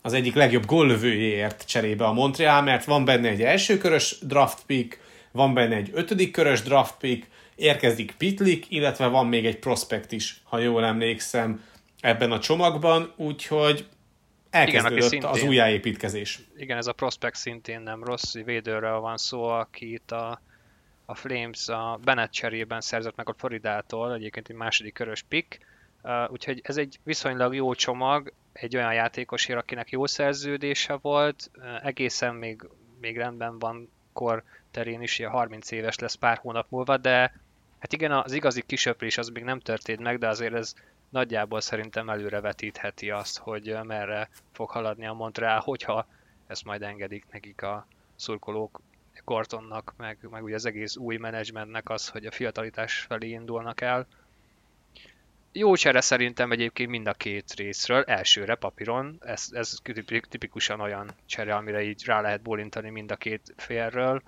az 0.08 0.14
egyik 0.14 0.34
legjobb 0.34 0.66
góllövőjéért 0.66 1.66
cserébe 1.66 2.06
a 2.06 2.14
Montreal, 2.14 2.62
mert 2.62 2.86
van 2.86 3.06
benne 3.06 3.28
egy 3.28 3.42
elsőkörös 3.42 4.18
draft 4.22 4.64
pick, 4.66 5.00
van 5.32 5.54
benne 5.54 5.76
egy 5.76 5.90
ötödik 5.94 6.32
körös 6.32 6.62
draft 6.62 6.98
pick, 6.98 7.28
érkezik 7.56 8.14
Pitlik, 8.18 8.66
illetve 8.70 9.08
van 9.08 9.28
még 9.28 9.46
egy 9.46 9.60
prospekt 9.60 10.12
is, 10.12 10.42
ha 10.44 10.60
jól 10.60 10.86
emlékszem, 10.86 11.64
ebben 12.00 12.32
a 12.32 12.40
csomagban, 12.40 13.14
úgyhogy 13.16 13.86
elkezdődött 14.50 14.98
Igen, 14.98 15.10
szintén, 15.10 15.30
az 15.30 15.44
újjáépítkezés. 15.44 16.40
Igen, 16.58 16.78
ez 16.78 16.88
a 16.88 16.94
prospekt 16.94 17.38
szintén 17.38 17.82
nem 17.82 18.04
rossz, 18.04 18.34
védőről 18.34 19.00
van 19.00 19.18
szó, 19.18 19.44
akit 19.44 20.12
a 20.12 20.42
a 21.10 21.16
Flames 21.16 21.68
a 21.68 22.00
Bennett 22.04 22.32
cserében 22.32 22.82
szerzett 22.82 23.16
meg 23.16 23.30
a 23.30 23.36
Floridától, 23.38 24.14
egyébként 24.14 24.50
egy 24.50 24.56
második 24.56 24.94
körös 24.94 25.24
pick, 25.30 25.60
uh, 26.04 26.32
úgyhogy 26.32 26.60
ez 26.64 26.78
egy 26.78 27.00
viszonylag 27.04 27.56
jó 27.56 27.74
csomag, 27.74 28.34
egy 28.60 28.76
olyan 28.76 28.94
játékosért, 28.94 29.60
akinek 29.60 29.90
jó 29.90 30.06
szerződése 30.06 30.98
volt, 31.02 31.52
egészen 31.84 32.36
még, 32.36 32.70
még 33.00 33.18
rendben 33.18 33.60
van 33.60 33.90
kor 34.14 34.44
terén 34.72 35.02
is, 35.02 35.20
a 35.20 35.30
30 35.30 35.72
éves 35.72 36.00
lesz 36.00 36.14
pár 36.14 36.38
hónap 36.38 36.70
múlva, 36.70 36.98
de 36.98 37.20
hát 37.80 37.94
igen, 37.94 38.12
az 38.12 38.32
igazi 38.32 38.62
kisöprés 38.62 39.18
az 39.18 39.30
még 39.30 39.44
nem 39.44 39.60
történt 39.60 40.00
meg, 40.00 40.18
de 40.20 40.28
azért 40.28 40.54
ez 40.54 40.74
nagyjából 41.10 41.62
szerintem 41.62 42.10
előrevetítheti 42.10 43.12
azt, 43.12 43.38
hogy 43.38 43.78
merre 43.84 44.30
fog 44.52 44.70
haladni 44.70 45.06
a 45.06 45.14
Montreal, 45.14 45.60
hogyha 45.60 46.08
ezt 46.48 46.66
majd 46.66 46.82
engedik 46.82 47.26
nekik 47.32 47.62
a 47.62 47.88
szurkolók 48.16 48.82
Gortonnak, 49.28 49.94
meg, 49.98 50.18
meg 50.30 50.44
ugye 50.44 50.56
az 50.56 50.66
egész 50.66 50.96
új 50.96 51.18
menedzsmentnek 51.18 51.90
az, 51.90 52.08
hogy 52.08 52.26
a 52.26 52.32
fiatalitás 52.32 53.00
felé 53.00 53.30
indulnak 53.30 53.82
el. 53.82 54.08
Jó 55.52 55.76
csere 55.76 56.02
szerintem 56.02 56.52
egyébként 56.52 56.90
mind 56.90 57.08
a 57.08 57.14
két 57.14 57.54
részről, 57.56 58.04
elsőre 58.04 58.56
papíron, 58.56 59.18
ez, 59.26 59.48
ez 59.52 59.74
tipikusan 60.30 60.80
olyan 60.80 61.16
csere, 61.26 61.56
amire 61.56 61.84
így 61.84 62.06
rá 62.06 62.22
lehet 62.22 62.42
bólintani 62.42 62.90
mind 62.90 63.12
a 63.12 63.16
két 63.16 63.54
félről. 63.58 64.22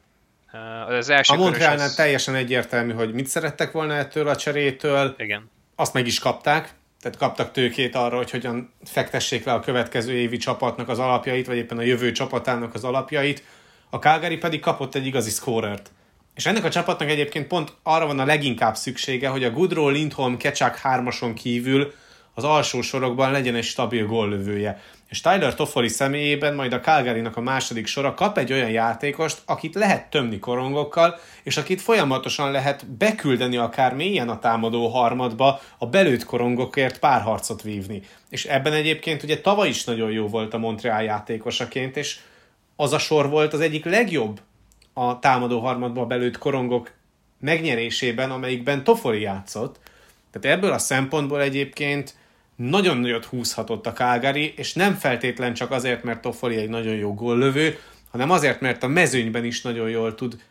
Az 0.87 1.09
első 1.09 1.33
a 1.33 1.37
Montrealnál 1.37 1.85
az... 1.85 1.95
teljesen 1.95 2.35
egyértelmű, 2.35 2.93
hogy 2.93 3.13
mit 3.13 3.27
szerettek 3.27 3.71
volna 3.71 3.93
ettől 3.93 4.27
a 4.27 4.35
cserétől. 4.35 5.15
Igen. 5.17 5.49
Azt 5.75 5.93
meg 5.93 6.07
is 6.07 6.19
kapták, 6.19 6.73
tehát 7.01 7.17
kaptak 7.17 7.51
tőkét 7.51 7.95
arra, 7.95 8.17
hogy 8.17 8.31
hogyan 8.31 8.73
fektessék 8.83 9.43
le 9.45 9.53
a 9.53 9.59
következő 9.59 10.13
évi 10.13 10.37
csapatnak 10.37 10.89
az 10.89 10.99
alapjait, 10.99 11.47
vagy 11.47 11.57
éppen 11.57 11.77
a 11.77 11.81
jövő 11.81 12.11
csapatának 12.11 12.73
az 12.73 12.83
alapjait. 12.83 13.43
A 13.89 13.97
Calgary 13.97 14.37
pedig 14.37 14.59
kapott 14.59 14.95
egy 14.95 15.05
igazi 15.05 15.29
scorert. 15.29 15.91
És 16.39 16.45
ennek 16.45 16.63
a 16.63 16.69
csapatnak 16.69 17.09
egyébként 17.09 17.47
pont 17.47 17.73
arra 17.83 18.05
van 18.05 18.19
a 18.19 18.25
leginkább 18.25 18.75
szüksége, 18.75 19.27
hogy 19.27 19.43
a 19.43 19.51
Goodrow, 19.51 19.89
Lindholm, 19.89 20.37
Kecsák 20.37 20.77
hármason 20.77 21.33
kívül 21.33 21.93
az 22.33 22.43
alsó 22.43 22.81
sorokban 22.81 23.31
legyen 23.31 23.55
egy 23.55 23.63
stabil 23.63 24.05
góllövője. 24.05 24.81
És 25.09 25.21
Tyler 25.21 25.55
Toffoli 25.55 25.87
személyében 25.87 26.55
majd 26.55 26.73
a 26.73 26.79
calgary 26.79 27.21
a 27.33 27.39
második 27.39 27.87
sora 27.87 28.13
kap 28.13 28.37
egy 28.37 28.53
olyan 28.53 28.69
játékost, 28.69 29.41
akit 29.45 29.75
lehet 29.75 30.09
tömni 30.09 30.39
korongokkal, 30.39 31.19
és 31.43 31.57
akit 31.57 31.81
folyamatosan 31.81 32.51
lehet 32.51 32.87
beküldeni 32.87 33.57
akár 33.57 33.93
mélyen 33.93 34.29
a 34.29 34.39
támadó 34.39 34.87
harmadba, 34.87 35.61
a 35.77 35.85
belőtt 35.85 36.25
korongokért 36.25 36.99
párharcot 36.99 37.61
vívni. 37.61 38.01
És 38.29 38.45
ebben 38.45 38.73
egyébként 38.73 39.23
ugye 39.23 39.41
tavaly 39.41 39.69
is 39.69 39.83
nagyon 39.83 40.11
jó 40.11 40.27
volt 40.27 40.53
a 40.53 40.57
Montreal 40.57 41.03
játékosaként, 41.03 41.97
és 41.97 42.19
az 42.75 42.93
a 42.93 42.99
sor 42.99 43.29
volt 43.29 43.53
az 43.53 43.59
egyik 43.59 43.85
legjobb 43.85 44.39
a 44.99 45.19
támadó 45.19 45.59
harmadba 45.59 46.05
belőtt 46.05 46.37
korongok 46.37 46.91
megnyerésében, 47.39 48.31
amelyikben 48.31 48.83
Toffoli 48.83 49.21
játszott. 49.21 49.79
Tehát 50.31 50.57
ebből 50.57 50.71
a 50.71 50.77
szempontból 50.77 51.41
egyébként 51.41 52.15
nagyon 52.55 52.97
nagyot 52.97 53.25
húzhatott 53.25 53.87
a 53.87 53.93
Calgary, 53.93 54.53
és 54.57 54.73
nem 54.73 54.93
feltétlen 54.93 55.53
csak 55.53 55.71
azért, 55.71 56.03
mert 56.03 56.21
Toffoli 56.21 56.55
egy 56.55 56.69
nagyon 56.69 56.95
jó 56.95 57.13
góllövő, 57.13 57.79
hanem 58.11 58.31
azért, 58.31 58.61
mert 58.61 58.83
a 58.83 58.87
mezőnyben 58.87 59.45
is 59.45 59.61
nagyon 59.61 59.89
jól 59.89 60.15
tud 60.15 60.41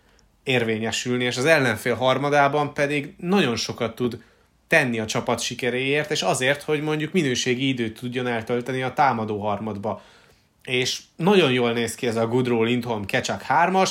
érvényesülni, 0.42 1.24
és 1.24 1.37
az 1.37 1.44
ellenfél 1.44 1.94
harmadában 1.94 2.74
pedig 2.74 3.14
nagyon 3.16 3.56
sokat 3.56 3.94
tud 3.94 4.22
tenni 4.66 4.98
a 4.98 5.06
csapat 5.06 5.40
sikeréért, 5.40 6.11
és 6.11 6.22
azért, 6.22 6.62
hogy 6.62 6.80
mondjuk 6.80 7.12
minőségi 7.12 7.68
időt 7.68 7.98
tudjon 7.98 8.26
eltölteni 8.26 8.82
a 8.82 8.92
támadó 8.92 9.40
harmadba. 9.40 10.02
És 10.62 11.00
nagyon 11.16 11.52
jól 11.52 11.72
néz 11.72 11.94
ki 11.94 12.06
ez 12.06 12.16
a 12.16 12.26
Goodrow 12.26 12.62
Lindholm 12.62 13.04
Kecsak 13.04 13.44
3-as, 13.48 13.90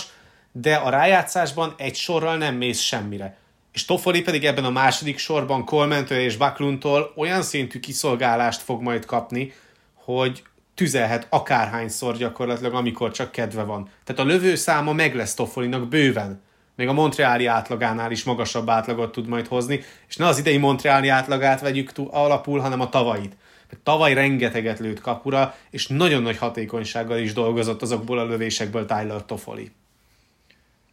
de 0.61 0.75
a 0.75 0.89
rájátszásban 0.89 1.73
egy 1.77 1.95
sorral 1.95 2.37
nem 2.37 2.55
mész 2.55 2.79
semmire 2.79 3.37
és 3.77 3.85
Toffoli 3.85 4.21
pedig 4.21 4.45
ebben 4.45 4.65
a 4.65 4.69
második 4.69 5.17
sorban 5.17 5.65
Colmentől 5.65 6.17
és 6.17 6.37
Bakluntól 6.37 7.13
olyan 7.15 7.41
szintű 7.41 7.79
kiszolgálást 7.79 8.61
fog 8.61 8.81
majd 8.81 9.05
kapni, 9.05 9.53
hogy 9.93 10.43
tüzelhet 10.75 11.27
akárhányszor 11.29 12.17
gyakorlatilag, 12.17 12.73
amikor 12.73 13.11
csak 13.11 13.31
kedve 13.31 13.63
van. 13.63 13.89
Tehát 14.03 14.21
a 14.21 14.25
lövőszáma 14.25 14.93
meg 14.93 15.15
lesz 15.15 15.33
Toffolinak 15.33 15.87
bőven. 15.87 16.41
Még 16.75 16.87
a 16.87 16.93
Montreali 16.93 17.45
átlagánál 17.45 18.11
is 18.11 18.23
magasabb 18.23 18.69
átlagot 18.69 19.11
tud 19.11 19.27
majd 19.27 19.47
hozni, 19.47 19.83
és 20.07 20.15
ne 20.15 20.25
az 20.25 20.39
idei 20.39 20.57
Montreali 20.57 21.07
átlagát 21.07 21.61
vegyük 21.61 21.91
alapul, 22.09 22.59
hanem 22.59 22.81
a 22.81 22.89
tavait. 22.89 23.37
Tavaly 23.83 24.13
rengeteget 24.13 24.79
lőtt 24.79 25.01
kapura, 25.01 25.55
és 25.69 25.87
nagyon 25.87 26.21
nagy 26.21 26.37
hatékonysággal 26.37 27.17
is 27.17 27.33
dolgozott 27.33 27.81
azokból 27.81 28.19
a 28.19 28.25
lövésekből 28.25 28.85
Tyler 28.85 29.25
Toffoli. 29.25 29.71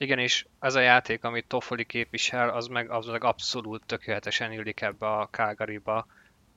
Igen, 0.04 0.18
és 0.18 0.46
az 0.58 0.74
a 0.74 0.80
játék, 0.80 1.24
amit 1.24 1.46
Toffoli 1.46 1.84
képvisel, 1.84 2.48
az 2.48 2.66
meg, 2.66 2.90
az 2.90 3.06
meg 3.06 3.24
abszolút 3.24 3.86
tökéletesen 3.86 4.52
illik 4.52 4.80
ebbe 4.80 5.06
a 5.06 5.28
Calgary-ba. 5.30 6.06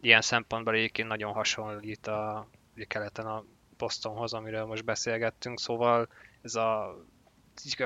Ilyen 0.02 0.22
szempontból 0.22 0.74
egyébként 0.74 1.08
nagyon 1.08 1.34
hasonlít 1.34 2.08
a 2.08 2.48
keleten 2.88 3.26
a 3.26 3.44
Bostonhoz, 3.78 4.34
amiről 4.34 4.66
most 4.66 4.86
beszélgettünk, 4.86 5.60
szóval 5.60 6.08
ez 6.42 6.56
a 6.56 6.98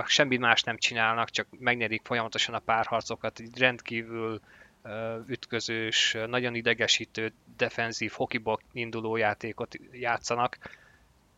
semmi 0.06 0.38
más 0.38 0.64
nem 0.64 0.78
csinálnak, 0.78 1.30
csak 1.30 1.48
megnyerik 1.60 2.02
folyamatosan 2.04 2.56
a 2.56 2.60
párharcokat, 2.60 3.40
így 3.40 3.58
rendkívül 3.58 4.42
ütközős, 5.28 6.18
nagyon 6.28 6.56
idegesítő, 6.56 7.34
defenzív, 7.58 8.12
hokiból 8.12 8.60
induló 8.72 9.16
játékot 9.16 9.76
játszanak. 9.92 10.58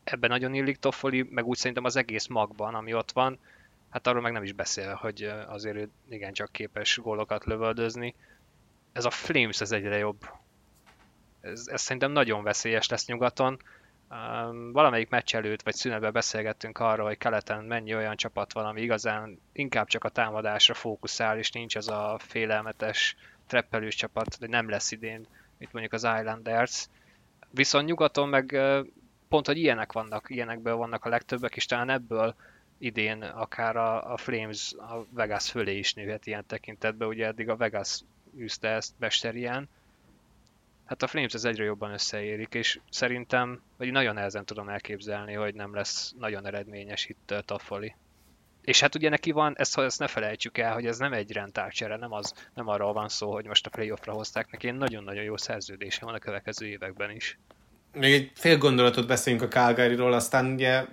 Ebben 0.04 0.30
nagyon 0.30 0.54
illik 0.54 0.78
Toffoli, 0.78 1.28
meg 1.30 1.46
úgy 1.46 1.58
szerintem 1.58 1.84
az 1.86 1.96
egész 1.96 2.28
magban, 2.28 2.76
ami 2.76 2.94
ott 2.94 3.12
van 3.12 3.40
hát 3.94 4.08
arról 4.08 4.22
meg 4.22 4.32
nem 4.32 4.44
is 4.44 4.54
beszél, 4.54 4.94
hogy 4.94 5.24
azért 5.48 5.76
ő 5.76 5.90
igencsak 6.10 6.52
képes 6.52 6.98
gólokat 6.98 7.46
lövöldözni. 7.46 8.16
Ez 8.92 9.06
a 9.06 9.10
Flames 9.10 9.62
ez 9.62 9.72
egyre 9.72 9.98
jobb. 9.98 10.30
Ez, 11.42 11.68
ez 11.68 11.82
szerintem 11.82 12.12
nagyon 12.12 12.44
veszélyes 12.44 12.90
lesz 12.90 13.06
nyugaton. 13.06 13.60
Um, 14.10 14.72
valamelyik 14.72 15.10
meccs 15.10 15.36
előtt 15.36 15.62
vagy 15.62 15.74
szünetben 15.74 16.12
beszélgettünk 16.12 16.80
arról, 16.80 17.08
hogy 17.08 17.18
keleten 17.18 17.64
mennyi 17.64 17.96
olyan 17.96 18.16
csapat 18.16 18.54
van, 18.54 18.66
ami 18.66 18.82
igazán 18.82 19.40
inkább 19.52 19.88
csak 19.88 20.04
a 20.04 20.10
támadásra 20.10 20.74
fókuszál, 20.74 21.38
és 21.38 21.52
nincs 21.52 21.76
az 21.76 21.90
a 21.90 22.18
félelmetes 22.20 23.16
treppelős 23.48 23.96
csapat, 23.96 24.40
de 24.40 24.48
nem 24.48 24.70
lesz 24.70 24.92
idén, 24.92 25.28
mint 25.58 25.72
mondjuk 25.72 25.94
az 25.94 26.04
Islanders. 26.20 26.88
Viszont 27.50 27.88
nyugaton 27.88 28.30
meg 28.30 28.60
pont, 29.30 29.46
hogy 29.46 29.58
ilyenek 29.58 29.92
vannak, 29.92 30.30
ilyenekből 30.30 30.76
vannak 30.76 31.06
a 31.06 31.10
legtöbbek, 31.10 31.56
és 31.56 31.66
talán 31.66 31.90
ebből 31.90 32.36
idén 32.78 33.22
akár 33.22 33.76
a, 33.76 34.12
a 34.14 34.18
Flames 34.18 34.74
a 34.78 35.06
Vegas 35.10 35.52
fölé 35.52 35.78
is 35.78 35.94
nőhet 35.94 36.26
ilyen 36.26 36.46
tekintetben, 36.46 37.08
ugye 37.08 37.26
eddig 37.26 37.50
a 37.50 37.56
Vegas 37.56 38.02
űzte 38.38 38.68
ezt 38.68 38.94
mesterien. 39.00 39.70
Hát 40.86 41.04
a 41.04 41.08
Flames 41.08 41.34
ez 41.34 41.46
egyre 41.46 41.64
jobban 41.64 41.92
összeérik, 41.92 42.54
és 42.54 42.80
szerintem, 42.90 43.62
vagy 43.78 43.92
nagyon 43.92 44.14
nehezen 44.14 44.46
tudom 44.46 44.70
elképzelni, 44.70 45.34
hogy 45.34 45.54
nem 45.54 45.74
lesz 45.74 46.14
nagyon 46.20 46.46
eredményes 46.46 47.06
itt 47.06 47.30
uh, 47.32 47.40
Toffoli. 47.40 47.96
És 48.62 48.80
hát 48.80 48.96
ugye 48.96 49.10
neki 49.10 49.32
van, 49.32 49.58
ezt, 49.58 49.78
ezt 49.78 50.00
ne 50.00 50.08
felejtsük 50.08 50.58
el, 50.58 50.74
hogy 50.74 50.86
ez 50.86 50.98
nem 50.98 51.14
egy 51.14 51.32
rendtárcsere, 51.32 51.98
nem, 51.98 52.12
az, 52.12 52.34
nem 52.54 52.68
arról 52.68 52.94
van 52.94 53.10
szó, 53.10 53.32
hogy 53.34 53.46
most 53.46 53.66
a 53.66 53.70
playoffra 53.70 54.14
hozták 54.14 54.52
neki, 54.52 54.72
nagyon-nagyon 54.72 55.24
jó 55.24 55.38
szerződése 55.38 56.06
van 56.06 56.14
a 56.14 56.20
következő 56.20 56.66
években 56.66 57.12
is. 57.12 57.38
Még 57.94 58.14
egy 58.14 58.32
fél 58.36 58.58
gondolatot 58.58 59.08
beszéljünk 59.08 59.46
a 59.46 59.48
Calgary-ról, 59.48 60.14
aztán 60.14 60.46
ugye 60.46 60.86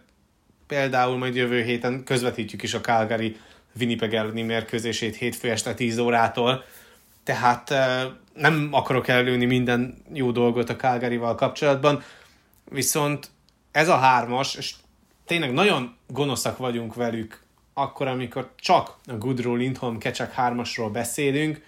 például 0.70 1.16
majd 1.16 1.35
jövő 1.35 1.62
héten 1.62 2.04
közvetítjük 2.04 2.62
is 2.62 2.74
a 2.74 2.80
Calgary 2.80 3.37
Winnipeg 3.78 4.14
elleni 4.14 4.42
mérkőzését 4.42 5.16
hétfő 5.16 5.50
este 5.50 5.74
10 5.74 5.98
órától, 5.98 6.64
tehát 7.24 7.74
nem 8.35 8.68
akarok 8.70 9.09
előni 9.09 9.44
minden 9.44 10.02
jó 10.12 10.30
dolgot 10.30 10.68
a 10.68 10.76
Calgary-val 10.76 11.35
kapcsolatban, 11.35 12.02
viszont 12.64 13.30
ez 13.70 13.88
a 13.88 13.96
hármas, 13.96 14.54
és 14.54 14.74
tényleg 15.26 15.52
nagyon 15.52 15.96
gonoszak 16.06 16.56
vagyunk 16.56 16.94
velük 16.94 17.42
akkor, 17.74 18.06
amikor 18.06 18.50
csak 18.56 18.96
a 19.06 19.14
Goodrow 19.14 19.54
Lindholm 19.54 19.98
Kecsek 19.98 20.33
hármasról 20.33 20.90
beszélünk, 20.90 21.62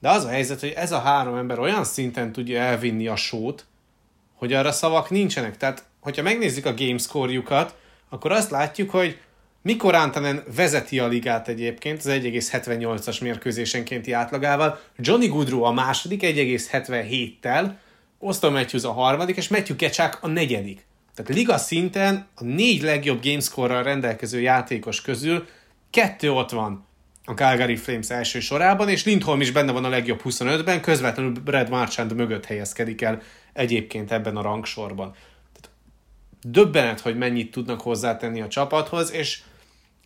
de 0.00 0.08
az 0.08 0.24
a 0.24 0.28
helyzet, 0.28 0.60
hogy 0.60 0.72
ez 0.76 0.92
a 0.92 0.98
három 0.98 1.34
ember 1.34 1.58
olyan 1.58 1.84
szinten 1.84 2.32
tudja 2.32 2.60
elvinni 2.60 3.06
a 3.06 3.16
sót, 3.16 3.66
hogy 4.34 4.52
arra 4.52 4.72
szavak 4.72 5.10
nincsenek. 5.10 5.56
Tehát, 5.56 5.84
hogyha 6.00 6.22
megnézzük 6.22 6.66
a 6.66 6.74
gamescore-jukat, 6.74 7.76
akkor 8.08 8.32
azt 8.32 8.50
látjuk, 8.50 8.90
hogy 8.90 9.18
mikor 9.62 9.94
Antanen 9.94 10.42
vezeti 10.56 10.98
a 10.98 11.06
ligát 11.06 11.48
egyébként 11.48 11.98
az 11.98 12.06
1,78-as 12.08 13.20
mérkőzésenkénti 13.20 14.12
átlagával, 14.12 14.80
Johnny 14.96 15.26
Goodrow 15.26 15.62
a 15.62 15.72
második 15.72 16.22
1,77-tel, 16.22 17.70
Austin 18.20 18.52
Matthews 18.52 18.84
a 18.84 18.92
harmadik, 18.92 19.36
és 19.36 19.48
Matthew 19.48 19.76
Kecsák 19.76 20.18
a 20.22 20.26
negyedik. 20.26 20.86
Tehát 21.14 21.34
liga 21.34 21.58
szinten 21.58 22.26
a 22.34 22.44
négy 22.44 22.82
legjobb 22.82 23.22
gamescore-ral 23.22 23.82
rendelkező 23.82 24.40
játékos 24.40 25.00
közül 25.00 25.46
kettő 25.90 26.32
ott 26.32 26.50
van 26.50 26.86
a 27.24 27.32
Calgary 27.32 27.76
Flames 27.76 28.10
első 28.10 28.40
sorában, 28.40 28.88
és 28.88 29.04
Lindholm 29.04 29.40
is 29.40 29.50
benne 29.50 29.72
van 29.72 29.84
a 29.84 29.88
legjobb 29.88 30.20
25-ben, 30.24 30.80
közvetlenül 30.80 31.32
Brad 31.32 31.68
Marchand 31.68 32.14
mögött 32.14 32.44
helyezkedik 32.44 33.02
el 33.02 33.22
egyébként 33.52 34.12
ebben 34.12 34.36
a 34.36 34.42
rangsorban 34.42 35.14
döbbenet, 36.42 37.00
hogy 37.00 37.16
mennyit 37.16 37.50
tudnak 37.50 37.80
hozzátenni 37.80 38.40
a 38.40 38.48
csapathoz, 38.48 39.12
és 39.12 39.40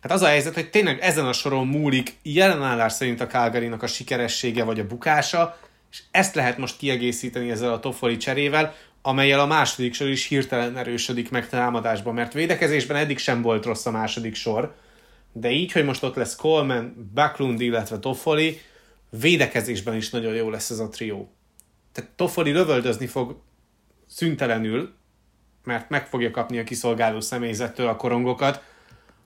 hát 0.01 0.11
az 0.11 0.21
a 0.21 0.27
helyzet, 0.27 0.53
hogy 0.53 0.69
tényleg 0.69 0.99
ezen 0.99 1.25
a 1.25 1.33
soron 1.33 1.67
múlik 1.67 2.17
jelenállás 2.21 2.93
szerint 2.93 3.21
a 3.21 3.27
calgary 3.27 3.67
a 3.79 3.87
sikeressége 3.87 4.63
vagy 4.63 4.79
a 4.79 4.87
bukása, 4.87 5.57
és 5.91 6.03
ezt 6.11 6.35
lehet 6.35 6.57
most 6.57 6.77
kiegészíteni 6.77 7.51
ezzel 7.51 7.73
a 7.73 7.79
Toffoli 7.79 8.17
cserével, 8.17 8.75
amelyel 9.01 9.39
a 9.39 9.45
második 9.45 9.93
sor 9.93 10.07
is 10.07 10.27
hirtelen 10.27 10.77
erősödik 10.77 11.31
meg 11.31 11.49
támadásban, 11.49 12.13
mert 12.13 12.33
védekezésben 12.33 12.97
eddig 12.97 13.17
sem 13.17 13.41
volt 13.41 13.65
rossz 13.65 13.85
a 13.85 13.91
második 13.91 14.35
sor, 14.35 14.75
de 15.31 15.49
így, 15.51 15.71
hogy 15.71 15.85
most 15.85 16.03
ott 16.03 16.15
lesz 16.15 16.35
Coleman, 16.35 17.11
Backlund, 17.13 17.61
illetve 17.61 17.99
Toffoli, 17.99 18.61
védekezésben 19.09 19.95
is 19.95 20.09
nagyon 20.09 20.33
jó 20.33 20.49
lesz 20.49 20.69
ez 20.69 20.79
a 20.79 20.89
trió. 20.89 21.31
Tehát 21.91 22.11
Toffoli 22.11 22.51
lövöldözni 22.51 23.07
fog 23.07 23.41
szüntelenül, 24.07 24.93
mert 25.63 25.89
meg 25.89 26.07
fogja 26.07 26.31
kapni 26.31 26.59
a 26.59 26.63
kiszolgáló 26.63 27.19
személyzettől 27.19 27.87
a 27.87 27.95
korongokat, 27.95 28.63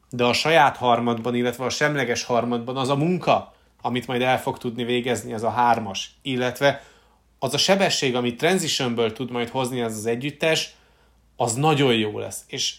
de 0.09 0.23
a 0.23 0.33
saját 0.33 0.77
harmadban, 0.77 1.35
illetve 1.35 1.65
a 1.65 1.69
semleges 1.69 2.23
harmadban 2.23 2.77
az 2.77 2.89
a 2.89 2.95
munka, 2.95 3.53
amit 3.81 4.07
majd 4.07 4.21
el 4.21 4.41
fog 4.41 4.57
tudni 4.57 4.83
végezni, 4.83 5.33
az 5.33 5.43
a 5.43 5.49
hármas, 5.49 6.11
illetve 6.21 6.83
az 7.39 7.53
a 7.53 7.57
sebesség, 7.57 8.15
amit 8.15 8.37
transitionből 8.37 9.13
tud 9.13 9.31
majd 9.31 9.49
hozni 9.49 9.81
az 9.81 9.95
az 9.95 10.05
együttes, 10.05 10.75
az 11.35 11.53
nagyon 11.53 11.93
jó 11.93 12.19
lesz. 12.19 12.43
És 12.47 12.75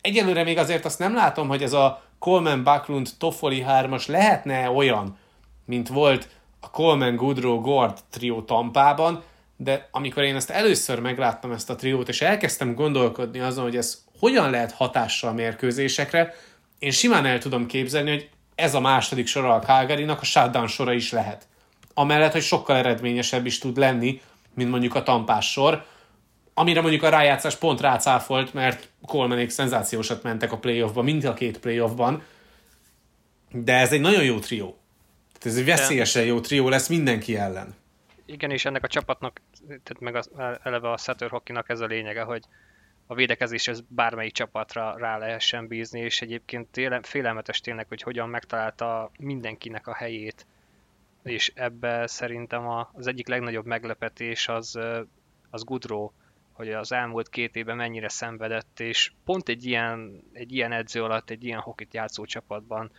egyelőre 0.00 0.42
még 0.42 0.58
azért 0.58 0.84
azt 0.84 0.98
nem 0.98 1.14
látom, 1.14 1.48
hogy 1.48 1.62
ez 1.62 1.72
a 1.72 2.02
Coleman 2.18 2.64
Bucklund 2.64 3.10
Toffoli 3.18 3.60
hármas 3.60 4.06
lehetne 4.06 4.70
olyan, 4.70 5.18
mint 5.64 5.88
volt 5.88 6.28
a 6.60 6.70
Coleman 6.70 7.16
Goodrow 7.16 7.60
Gord 7.60 7.98
trió 8.10 8.42
Tampában, 8.42 9.22
de 9.64 9.88
amikor 9.90 10.22
én 10.22 10.36
ezt 10.36 10.50
először 10.50 10.98
megláttam, 10.98 11.52
ezt 11.52 11.70
a 11.70 11.74
triót, 11.74 12.08
és 12.08 12.20
elkezdtem 12.20 12.74
gondolkodni 12.74 13.40
azon, 13.40 13.64
hogy 13.64 13.76
ez 13.76 14.04
hogyan 14.18 14.50
lehet 14.50 14.72
hatással 14.72 15.32
mérkőzésekre, 15.32 16.34
én 16.78 16.90
simán 16.90 17.26
el 17.26 17.38
tudom 17.38 17.66
képzelni, 17.66 18.10
hogy 18.10 18.28
ez 18.54 18.74
a 18.74 18.80
második 18.80 19.26
sora 19.26 19.54
a 19.54 19.58
calgary 19.58 20.04
a 20.04 20.18
shutdown 20.22 20.66
sora 20.66 20.92
is 20.92 21.12
lehet. 21.12 21.46
Amellett, 21.94 22.32
hogy 22.32 22.42
sokkal 22.42 22.76
eredményesebb 22.76 23.46
is 23.46 23.58
tud 23.58 23.76
lenni, 23.76 24.20
mint 24.54 24.70
mondjuk 24.70 24.94
a 24.94 25.02
tampás 25.02 25.50
sor, 25.50 25.84
amire 26.54 26.80
mondjuk 26.80 27.02
a 27.02 27.08
rájátszás 27.08 27.56
pont 27.56 27.80
rácáfolt, 27.80 28.54
mert 28.54 28.88
Colmanék 29.06 29.50
szenzációsat 29.50 30.22
mentek 30.22 30.52
a 30.52 30.58
playoffba, 30.58 31.02
mind 31.02 31.24
a 31.24 31.34
két 31.34 31.58
playoffban, 31.58 32.22
de 33.50 33.72
ez 33.72 33.92
egy 33.92 34.00
nagyon 34.00 34.24
jó 34.24 34.38
trió. 34.38 34.76
Tehát 35.38 35.46
ez 35.46 35.56
egy 35.56 35.64
veszélyesen 35.64 36.24
jó 36.24 36.40
trió 36.40 36.68
lesz 36.68 36.88
mindenki 36.88 37.36
ellen. 37.36 37.74
Igen, 38.26 38.50
és 38.50 38.64
ennek 38.64 38.82
a 38.84 38.88
csapatnak, 38.88 39.40
tehát 39.66 40.00
meg 40.00 40.14
az, 40.14 40.30
eleve 40.62 40.90
a 40.90 40.96
Sutter 40.96 41.30
Hockeynak 41.30 41.68
ez 41.68 41.80
a 41.80 41.86
lényege, 41.86 42.22
hogy 42.22 42.44
a 43.06 43.14
védekezés 43.14 43.68
ez 43.68 43.80
bármelyik 43.88 44.32
csapatra 44.32 44.96
rá 44.98 45.18
lehessen 45.18 45.66
bízni, 45.66 46.00
és 46.00 46.22
egyébként 46.22 46.68
téle, 46.68 47.02
félelmetes 47.02 47.60
tényleg, 47.60 47.88
hogy 47.88 48.02
hogyan 48.02 48.28
megtalálta 48.28 49.10
mindenkinek 49.18 49.86
a 49.86 49.94
helyét, 49.94 50.46
és 51.22 51.52
ebbe 51.54 52.06
szerintem 52.06 52.68
a, 52.68 52.90
az 52.92 53.06
egyik 53.06 53.28
legnagyobb 53.28 53.66
meglepetés 53.66 54.48
az, 54.48 54.78
az 55.50 55.64
Goodrow, 55.64 56.10
hogy 56.52 56.72
az 56.72 56.92
elmúlt 56.92 57.28
két 57.28 57.56
évben 57.56 57.76
mennyire 57.76 58.08
szenvedett, 58.08 58.80
és 58.80 59.12
pont 59.24 59.48
egy 59.48 59.64
ilyen, 59.64 60.22
egy 60.32 60.52
ilyen 60.52 60.72
edző 60.72 61.02
alatt, 61.02 61.30
egy 61.30 61.44
ilyen 61.44 61.60
hokit 61.60 61.94
játszó 61.94 62.24
csapatban 62.24 62.90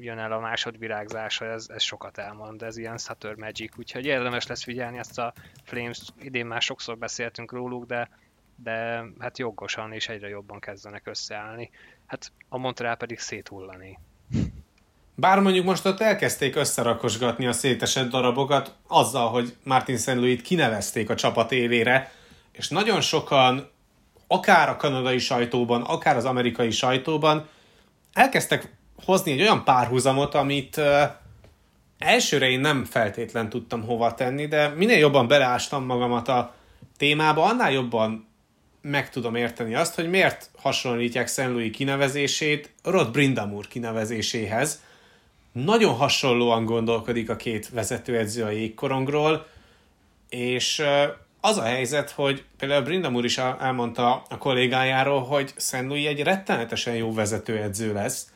jön 0.00 0.18
el 0.18 0.32
a 0.32 0.38
másodvirágzása, 0.38 1.44
ez, 1.44 1.66
ez 1.68 1.82
sokat 1.82 2.18
elmond, 2.18 2.62
ez 2.62 2.76
ilyen 2.76 2.98
Sutter 2.98 3.34
Magic, 3.34 3.78
úgyhogy 3.78 4.04
érdemes 4.04 4.46
lesz 4.46 4.62
figyelni 4.62 4.98
ezt 4.98 5.18
a 5.18 5.32
Flames, 5.64 6.00
idén 6.20 6.46
már 6.46 6.62
sokszor 6.62 6.98
beszéltünk 6.98 7.52
róluk, 7.52 7.86
de, 7.86 8.08
de 8.56 9.04
hát 9.18 9.38
jogosan 9.38 9.92
és 9.92 10.08
egyre 10.08 10.28
jobban 10.28 10.60
kezdenek 10.60 11.06
összeállni. 11.06 11.70
Hát 12.06 12.32
a 12.48 12.58
Montreal 12.58 12.96
pedig 12.96 13.18
széthullani. 13.18 13.98
Bár 15.14 15.40
mondjuk 15.40 15.64
most 15.64 15.86
ott 15.86 16.00
elkezdték 16.00 16.56
összerakosgatni 16.56 17.46
a 17.46 17.52
szétesett 17.52 18.10
darabokat 18.10 18.74
azzal, 18.86 19.28
hogy 19.28 19.56
Martin 19.64 19.96
St. 19.96 20.14
Louis-t 20.14 20.42
kinevezték 20.42 21.10
a 21.10 21.14
csapat 21.14 21.52
élére, 21.52 22.12
és 22.52 22.68
nagyon 22.68 23.00
sokan, 23.00 23.70
akár 24.26 24.68
a 24.68 24.76
kanadai 24.76 25.18
sajtóban, 25.18 25.82
akár 25.82 26.16
az 26.16 26.24
amerikai 26.24 26.70
sajtóban 26.70 27.48
elkezdtek 28.12 28.76
hozni 29.04 29.32
egy 29.32 29.40
olyan 29.40 29.64
párhuzamot, 29.64 30.34
amit 30.34 30.80
elsőre 31.98 32.48
én 32.48 32.60
nem 32.60 32.84
feltétlen 32.84 33.48
tudtam 33.48 33.82
hova 33.82 34.14
tenni, 34.14 34.46
de 34.46 34.68
minél 34.68 34.98
jobban 34.98 35.28
beleástam 35.28 35.84
magamat 35.84 36.28
a 36.28 36.54
témába, 36.96 37.44
annál 37.44 37.72
jobban 37.72 38.28
meg 38.80 39.10
tudom 39.10 39.34
érteni 39.34 39.74
azt, 39.74 39.94
hogy 39.94 40.08
miért 40.08 40.50
hasonlítják. 40.58 41.36
Louis 41.36 41.70
kinevezését 41.70 42.72
Rod 42.84 43.10
Brindamur 43.10 43.68
kinevezéséhez. 43.68 44.82
Nagyon 45.52 45.94
hasonlóan 45.94 46.64
gondolkodik 46.64 47.30
a 47.30 47.36
két 47.36 47.68
vezetőedző 47.68 48.42
a 48.42 48.50
jégkorongról, 48.50 49.46
és 50.28 50.82
az 51.40 51.56
a 51.56 51.62
helyzet, 51.62 52.10
hogy 52.10 52.44
például 52.58 52.82
Brindamur 52.82 53.24
is 53.24 53.38
elmondta 53.38 54.22
a 54.28 54.38
kollégájáról, 54.38 55.22
hogy. 55.22 55.54
Louis 55.72 56.06
egy 56.06 56.22
rettenetesen 56.22 56.94
jó 56.94 57.14
vezetőedző 57.14 57.92
lesz, 57.92 58.26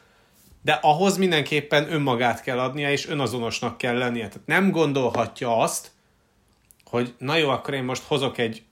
de 0.63 0.73
ahhoz 0.73 1.17
mindenképpen 1.17 1.93
önmagát 1.93 2.43
kell 2.43 2.59
adnia, 2.59 2.91
és 2.91 3.09
önazonosnak 3.09 3.79
kell 3.79 3.99
lennie. 3.99 4.29
Tehát 4.29 4.47
nem 4.47 4.71
gondolhatja 4.71 5.57
azt, 5.57 5.91
hogy 6.85 7.15
na 7.19 7.37
jó, 7.37 7.49
akkor 7.49 7.75
én 7.75 7.85
most 7.85 8.03
hozok 8.03 8.39
egy 8.39 8.63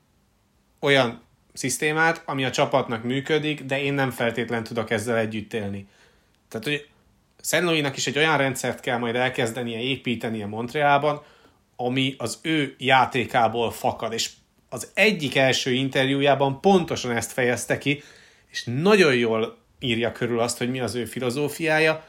olyan 0.81 1.23
szisztémát, 1.53 2.23
ami 2.27 2.45
a 2.45 2.51
csapatnak 2.51 3.03
működik, 3.03 3.65
de 3.65 3.83
én 3.83 3.95
nem 3.95 4.11
feltétlen 4.11 4.65
tudok 4.65 4.91
ezzel 4.91 5.17
együtt 5.17 5.53
élni. 5.55 5.87
Tehát, 6.49 6.67
hogy 6.67 6.89
Szenlóinak 7.41 7.97
is 7.97 8.07
egy 8.07 8.19
olyan 8.19 8.37
rendszert 8.37 8.81
kell 8.81 8.99
majd 8.99 9.15
elkezdenie 9.15 9.81
építenie 9.81 10.47
Montrealban, 10.47 11.23
ami 11.77 12.15
az 12.19 12.39
ő 12.43 12.75
játékából 12.79 13.71
fakad, 13.71 14.13
és 14.13 14.31
az 14.69 14.91
egyik 14.95 15.37
első 15.37 15.73
interjújában 15.73 16.61
pontosan 16.61 17.17
ezt 17.17 17.33
fejezte 17.33 17.79
ki, 17.79 18.03
és 18.51 18.65
nagyon 18.65 19.15
jól 19.15 19.59
írja 19.81 20.13
körül 20.13 20.41
azt, 20.41 20.59
hogy 20.59 20.71
mi 20.71 20.81
az 20.81 20.95
ő 20.95 21.05
filozófiája. 21.05 22.05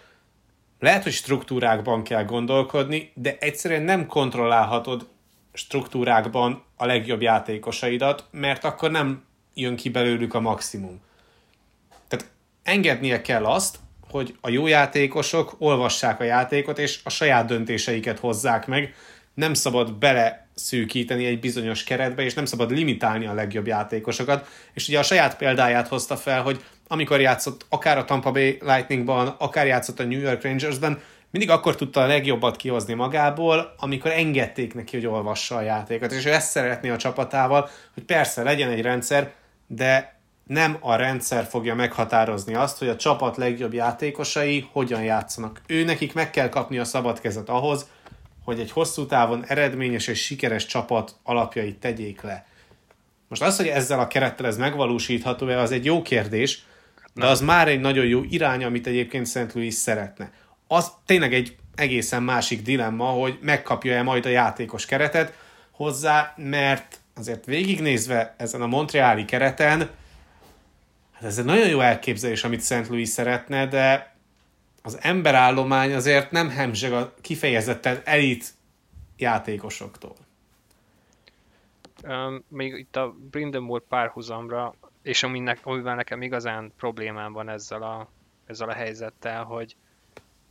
Lehet, 0.80 1.04
hogy 1.04 1.12
struktúrákban 1.12 2.04
kell 2.04 2.24
gondolkodni, 2.24 3.12
de 3.16 3.38
egyszerűen 3.40 3.82
nem 3.82 4.06
kontrollálhatod 4.06 5.08
struktúrákban 5.54 6.64
a 6.76 6.86
legjobb 6.86 7.22
játékosaidat, 7.22 8.26
mert 8.32 8.64
akkor 8.64 8.92
nem 8.92 9.24
jön 9.54 9.76
ki 9.76 9.90
belőlük 9.90 10.34
a 10.34 10.40
maximum. 10.40 11.02
Tehát 12.08 12.26
engednie 12.64 13.22
kell 13.22 13.46
azt, 13.46 13.80
hogy 14.10 14.38
a 14.42 14.50
jó 14.50 14.68
játékosok 14.68 15.56
olvassák 15.58 16.20
a 16.20 16.24
játékot, 16.24 16.80
és 16.80 17.00
a 17.04 17.10
saját 17.10 17.46
döntéseiket 17.46 18.20
hozzák 18.20 18.68
meg. 18.68 18.96
Nem 19.34 19.54
szabad 19.54 19.94
bele 19.94 20.48
szűkíteni 20.54 21.26
egy 21.26 21.40
bizonyos 21.40 21.84
keretbe, 21.84 22.24
és 22.24 22.34
nem 22.34 22.46
szabad 22.46 22.72
limitálni 22.72 23.26
a 23.26 23.34
legjobb 23.34 23.68
játékosokat. 23.68 24.48
És 24.74 24.88
ugye 24.88 25.00
a 25.00 25.04
saját 25.04 25.38
példáját 25.38 25.88
hozta 25.88 26.18
fel, 26.18 26.42
hogy 26.42 26.64
amikor 26.92 27.22
játszott 27.22 27.66
akár 27.70 27.98
a 27.98 28.06
Tampa 28.06 28.32
Bay 28.32 28.58
Lightningban, 28.62 29.36
akár 29.38 29.66
játszott 29.66 30.00
a 30.00 30.04
New 30.04 30.20
York 30.20 30.44
Rangersben, 30.44 31.02
mindig 31.30 31.50
akkor 31.50 31.76
tudta 31.76 32.02
a 32.02 32.06
legjobbat 32.06 32.56
kihozni 32.56 32.94
magából, 32.94 33.74
amikor 33.78 34.12
engedték 34.12 34.74
neki, 34.74 34.96
hogy 34.96 35.06
olvassa 35.06 35.56
a 35.56 35.62
játékot. 35.62 36.12
És 36.12 36.26
ő 36.26 36.32
ezt 36.32 36.50
szeretné 36.50 36.90
a 36.90 36.98
csapatával, 36.98 37.70
hogy 37.94 38.04
persze 38.04 38.44
legyen 38.44 38.70
egy 38.70 38.82
rendszer, 38.82 39.34
de 39.68 40.20
nem 40.48 40.78
a 40.80 40.96
rendszer 40.96 41.44
fogja 41.44 41.76
meghatározni 41.76 42.56
azt, 42.56 42.78
hogy 42.78 42.90
a 42.90 42.96
csapat 42.96 43.38
legjobb 43.38 43.74
játékosai 43.74 44.68
hogyan 44.72 45.04
játszanak. 45.04 45.62
Ő 45.68 45.84
nekik 45.84 46.14
meg 46.14 46.30
kell 46.30 46.50
kapni 46.50 46.78
a 46.78 46.84
szabad 46.84 47.20
kezet 47.20 47.50
ahhoz, 47.50 47.90
hogy 48.44 48.60
egy 48.60 48.72
hosszú 48.72 49.06
távon 49.06 49.46
eredményes 49.48 50.08
és 50.08 50.24
sikeres 50.24 50.66
csapat 50.66 51.16
alapjait 51.24 51.80
tegyék 51.80 52.22
le. 52.22 52.46
Most 53.28 53.42
az, 53.42 53.58
hogy 53.58 53.68
ezzel 53.68 54.00
a 54.00 54.08
kerettel 54.08 54.46
ez 54.46 54.58
megvalósítható-e, 54.58 55.60
az 55.60 55.72
egy 55.72 55.86
jó 55.86 56.02
kérdés, 56.02 56.66
de 57.14 57.26
az 57.26 57.42
már 57.42 57.68
egy 57.68 57.80
nagyon 57.80 58.06
jó 58.06 58.24
irány, 58.24 58.64
amit 58.64 58.88
egyébként 58.88 59.26
Szent 59.26 59.54
Louis 59.54 59.74
szeretne. 59.74 60.32
Az 60.68 60.92
tényleg 61.06 61.34
egy 61.34 61.56
egészen 61.76 62.24
másik 62.24 62.62
dilemma, 62.62 63.06
hogy 63.06 63.40
megkapja-e 63.42 64.02
majd 64.02 64.26
a 64.26 64.30
játékos 64.30 64.86
keretet 64.86 65.34
hozzá, 65.72 66.34
mert 66.38 67.00
azért 67.16 67.46
végignézve 67.46 68.36
ezen 68.38 68.62
a 68.62 68.68
Montreali 68.68 69.26
kereten, 69.26 69.80
hát 71.12 71.24
ez 71.24 71.38
egy 71.38 71.46
nagyon 71.46 71.68
jó 71.68 71.80
elképzelés, 71.80 72.44
amit 72.44 72.62
Szent 72.62 72.88
Louis 72.88 73.10
szeretne, 73.10 73.68
de 73.68 74.16
az 74.82 74.98
emberállomány 75.02 75.94
azért 75.94 76.32
nem 76.32 76.50
hemzseg 76.50 76.94
a 76.94 77.14
kifejezetten 77.22 78.02
elit 78.04 78.54
játékosoktól. 79.18 80.16
Um, 82.04 82.44
még 82.48 82.74
itt 82.74 82.96
a 82.96 83.16
Brindamore 83.32 83.84
párhuzamra, 83.90 84.76
és 85.02 85.24
aminek, 85.24 85.66
amivel 85.66 85.96
nekem 85.96 86.22
igazán 86.22 86.74
problémám 86.78 87.34
van 87.34 87.50
ezzel 87.50 87.84
a, 87.84 88.10
ezzel 88.46 88.70
a 88.70 88.74
helyzettel, 88.74 89.44
hogy, 89.44 89.76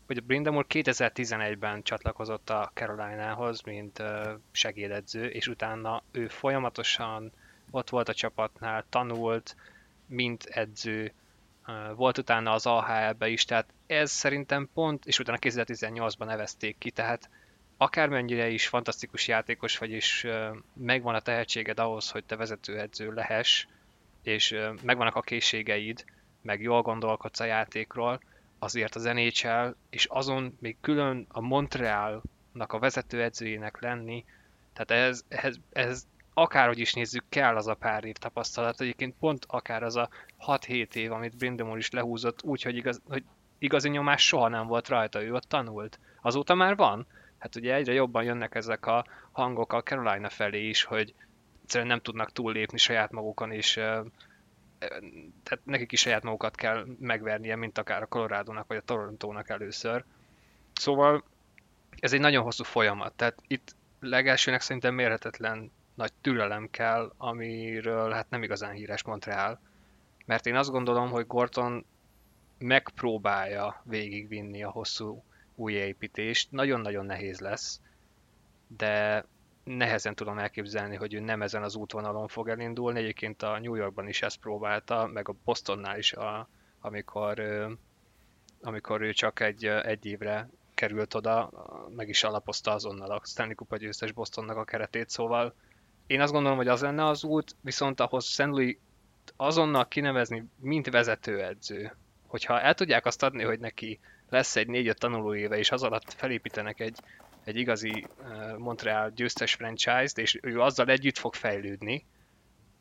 hogy 0.07 0.17
a 0.17 0.27
Brindamore 0.27 0.67
2011-ben 0.69 1.83
csatlakozott 1.83 2.51
a 2.51 2.71
Carolina-hoz, 2.75 3.61
mint 3.61 4.03
segédedző, 4.51 5.27
és 5.27 5.47
utána 5.47 6.03
ő 6.11 6.29
folyamatosan 6.29 7.33
ott 7.71 7.91
volt 7.91 8.09
a 8.09 8.15
csapatnál, 8.15 8.85
tanult, 8.89 9.57
mint 10.07 10.45
edző, 10.45 11.13
volt 11.95 12.19
utána 12.19 12.53
az 12.53 12.67
AHL-be 12.67 13.29
is, 13.29 13.45
tehát 13.45 13.73
ez 13.87 14.11
szerintem 14.11 14.69
pont, 14.75 15.07
és 15.07 15.19
utána 15.19 15.39
2018-ban 15.41 16.25
nevezték 16.25 16.79
ki, 16.79 16.91
tehát 16.91 17.31
akármennyire 17.77 18.49
is 18.49 18.69
fantasztikus 18.69 19.29
játékos 19.29 19.79
vagy, 19.79 19.91
és 19.91 20.29
megvan 20.74 21.14
a 21.14 21.20
tehetséged 21.20 21.79
ahhoz, 21.79 22.11
hogy 22.11 22.24
te 22.24 22.37
vezetőedző 22.37 23.12
lehess, 23.12 23.66
és 24.23 24.57
megvannak 24.83 25.16
a 25.16 25.21
készségeid, 25.21 26.05
meg 26.43 26.61
jól 26.61 26.83
gondolkodsz 26.83 27.41
a 27.41 27.45
játékról, 27.45 28.21
azért 28.59 28.95
az 28.95 29.03
NHL, 29.03 29.75
és 29.91 30.05
azon 30.05 30.57
még 30.61 30.77
külön 30.81 31.27
a 31.29 31.41
Montrealnak 31.41 32.73
a 32.73 32.79
vezetőedzőjének 32.79 33.81
lenni, 33.81 34.25
tehát 34.73 35.05
ez, 35.09 35.25
ez, 35.29 35.57
ez 35.73 36.07
akárhogy 36.35 36.79
is 36.79 36.93
nézzük, 36.93 37.25
kell 37.29 37.57
az 37.57 37.66
a 37.66 37.75
pár 37.75 38.05
év 38.05 38.14
tapasztalat. 38.14 38.81
Egyébként 38.81 39.14
pont 39.18 39.45
akár 39.49 39.83
az 39.83 39.97
a 39.97 40.09
6-7 40.47 40.95
év, 40.95 41.12
amit 41.12 41.37
Brindamore 41.37 41.79
is 41.79 41.91
lehúzott, 41.91 42.43
úgy, 42.43 42.62
hogy, 42.62 42.77
igaz, 42.77 43.01
hogy 43.09 43.25
igazi 43.59 43.89
nyomás 43.89 44.27
soha 44.27 44.49
nem 44.49 44.66
volt 44.66 44.89
rajta, 44.89 45.23
ő 45.23 45.33
ott 45.33 45.49
tanult. 45.49 45.99
Azóta 46.23 46.55
már 46.55 46.77
van. 46.77 47.07
Hát 47.39 47.57
ugye 47.57 47.75
egyre 47.75 47.93
jobban 47.93 48.25
jönnek 48.25 48.55
ezek 48.55 48.87
a 48.87 49.05
hangok 49.33 49.73
a 49.73 49.83
Carolina 49.83 50.29
felé 50.29 50.68
is, 50.68 50.83
hogy 50.83 51.14
egyszerűen 51.71 51.95
nem 51.97 52.05
tudnak 52.05 52.33
túllépni 52.33 52.79
saját 52.79 53.11
magukon, 53.11 53.53
és 53.53 53.73
tehát 55.43 55.61
nekik 55.64 55.93
is 55.93 56.01
saját 56.01 56.23
magukat 56.23 56.55
kell 56.55 56.87
megvernie, 56.99 57.57
mint 57.57 57.79
akár 57.79 58.03
a 58.03 58.07
Colorado-nak 58.07 58.66
vagy 58.66 58.77
a 58.77 58.83
Torontónak 58.83 59.49
először. 59.49 60.05
Szóval 60.73 61.25
ez 61.99 62.12
egy 62.12 62.21
nagyon 62.21 62.43
hosszú 62.43 62.64
folyamat, 62.64 63.12
tehát 63.12 63.43
itt 63.47 63.75
legelsőnek 64.01 64.61
szerintem 64.61 64.95
mérhetetlen 64.95 65.71
nagy 65.95 66.12
türelem 66.21 66.71
kell, 66.71 67.12
amiről 67.16 68.12
hát 68.12 68.31
nem 68.31 68.43
igazán 68.43 68.73
híres 68.73 69.03
Montreal. 69.03 69.61
Mert 70.27 70.47
én 70.47 70.57
azt 70.57 70.71
gondolom, 70.71 71.11
hogy 71.11 71.27
Gorton 71.27 71.85
megpróbálja 72.59 73.83
végigvinni 73.85 74.62
a 74.62 74.71
hosszú 74.71 75.25
újjáépítést. 75.55 76.51
Nagyon-nagyon 76.51 77.07
nehéz 77.07 77.41
lesz, 77.41 77.81
de 78.66 79.25
nehezen 79.77 80.14
tudom 80.14 80.39
elképzelni, 80.39 80.97
hogy 80.97 81.14
ő 81.14 81.21
nem 81.21 81.43
ezen 81.43 81.62
az 81.62 81.75
útvonalon 81.75 82.29
fog 82.29 82.49
elindulni. 82.49 82.99
Egyébként 82.99 83.43
a 83.43 83.59
New 83.59 83.75
Yorkban 83.75 84.09
is 84.09 84.23
ezt 84.23 84.41
próbálta, 84.41 85.07
meg 85.07 85.29
a 85.29 85.35
Bostonnál 85.45 85.99
is, 85.99 86.12
a, 86.12 86.49
amikor, 86.81 87.43
amikor 88.62 89.01
ő 89.01 89.12
csak 89.12 89.41
egy, 89.41 89.64
egy 89.64 90.07
évre 90.07 90.49
került 90.75 91.14
oda, 91.14 91.51
meg 91.97 92.09
is 92.09 92.23
alapozta 92.25 92.73
azonnal 92.73 93.11
a 93.11 93.21
Stanley 93.25 93.55
Kupa 93.55 93.77
győztes 93.77 94.12
Bostonnak 94.12 94.57
a 94.57 94.64
keretét, 94.64 95.11
szóval 95.11 95.55
én 96.07 96.21
azt 96.21 96.33
gondolom, 96.33 96.57
hogy 96.57 96.68
az 96.68 96.81
lenne 96.81 97.07
az 97.07 97.25
út, 97.25 97.57
viszont 97.61 98.01
ahhoz 98.01 98.25
St. 98.25 98.39
Louis 98.39 98.79
azonnal 99.37 99.89
kinevezni, 99.89 100.45
mint 100.61 100.91
vezetőedző, 100.91 101.97
hogyha 102.27 102.61
el 102.61 102.75
tudják 102.75 103.07
azt 103.07 103.23
adni, 103.23 103.43
hogy 103.43 103.59
neki 103.59 104.01
lesz 104.29 104.57
egy 104.57 104.66
négy-öt 104.66 104.99
tanulóéve, 104.99 105.59
és 105.59 105.71
az 105.71 105.83
alatt 105.83 106.12
felépítenek 106.12 106.81
egy, 106.81 106.99
egy 107.45 107.57
igazi 107.57 108.07
Montreal 108.59 109.12
győztes 109.14 109.55
franchise-t, 109.55 110.18
és 110.18 110.38
ő 110.43 110.61
azzal 110.61 110.88
együtt 110.88 111.18
fog 111.18 111.34
fejlődni, 111.34 112.07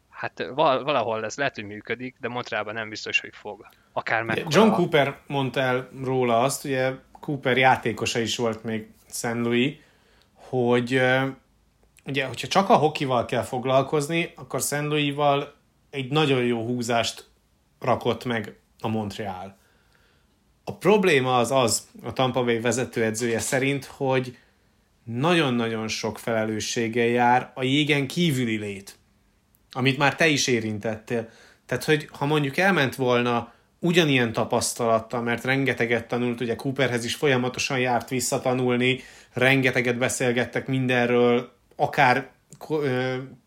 hát 0.09 0.45
valahol 0.55 1.25
ez 1.25 1.35
lehet, 1.35 1.55
hogy 1.55 1.63
működik, 1.63 2.15
de 2.19 2.27
Montrealban 2.27 2.73
nem 2.73 2.89
biztos, 2.89 3.19
hogy 3.19 3.33
fog. 3.33 3.67
Akár 3.93 4.23
meg. 4.23 4.45
John 4.49 4.71
Cooper 4.71 5.19
mondta 5.27 5.59
el 5.59 5.89
róla 6.03 6.41
azt, 6.41 6.65
ugye 6.65 6.93
Cooper 7.19 7.57
játékosa 7.57 8.19
is 8.19 8.37
volt 8.37 8.63
még 8.63 8.87
St. 9.09 9.33
Louis, 9.33 9.77
hogy 10.33 11.01
ugye, 12.05 12.25
hogyha 12.25 12.47
csak 12.47 12.69
a 12.69 12.75
hokival 12.75 13.25
kell 13.25 13.43
foglalkozni, 13.43 14.33
akkor 14.35 14.61
St. 14.61 14.81
Louis-val 14.81 15.53
egy 15.89 16.11
nagyon 16.11 16.43
jó 16.43 16.65
húzást 16.65 17.29
rakott 17.79 18.25
meg 18.25 18.59
a 18.79 18.87
Montreal. 18.87 19.57
A 20.63 20.77
probléma 20.77 21.37
az 21.37 21.51
az, 21.51 21.87
a 22.03 22.13
Tampa 22.13 22.43
Bay 22.43 22.59
vezetőedzője 22.59 23.39
szerint, 23.39 23.85
hogy 23.85 24.37
nagyon-nagyon 25.17 25.87
sok 25.87 26.19
felelősséggel 26.19 27.05
jár 27.05 27.51
a 27.55 27.63
jégen 27.63 28.07
kívüli 28.07 28.57
lét, 28.57 28.95
amit 29.71 29.97
már 29.97 30.15
te 30.15 30.27
is 30.27 30.47
érintettél. 30.47 31.29
Tehát, 31.65 31.83
hogy 31.83 32.07
ha 32.11 32.25
mondjuk 32.25 32.57
elment 32.57 32.95
volna 32.95 33.53
ugyanilyen 33.79 34.33
tapasztalattal, 34.33 35.21
mert 35.21 35.43
rengeteget 35.43 36.07
tanult, 36.07 36.41
ugye 36.41 36.55
Cooperhez 36.55 37.05
is 37.05 37.15
folyamatosan 37.15 37.79
járt 37.79 38.09
visszatanulni, 38.09 38.99
rengeteget 39.33 39.97
beszélgettek 39.97 40.67
mindenről, 40.67 41.51
akár 41.75 42.29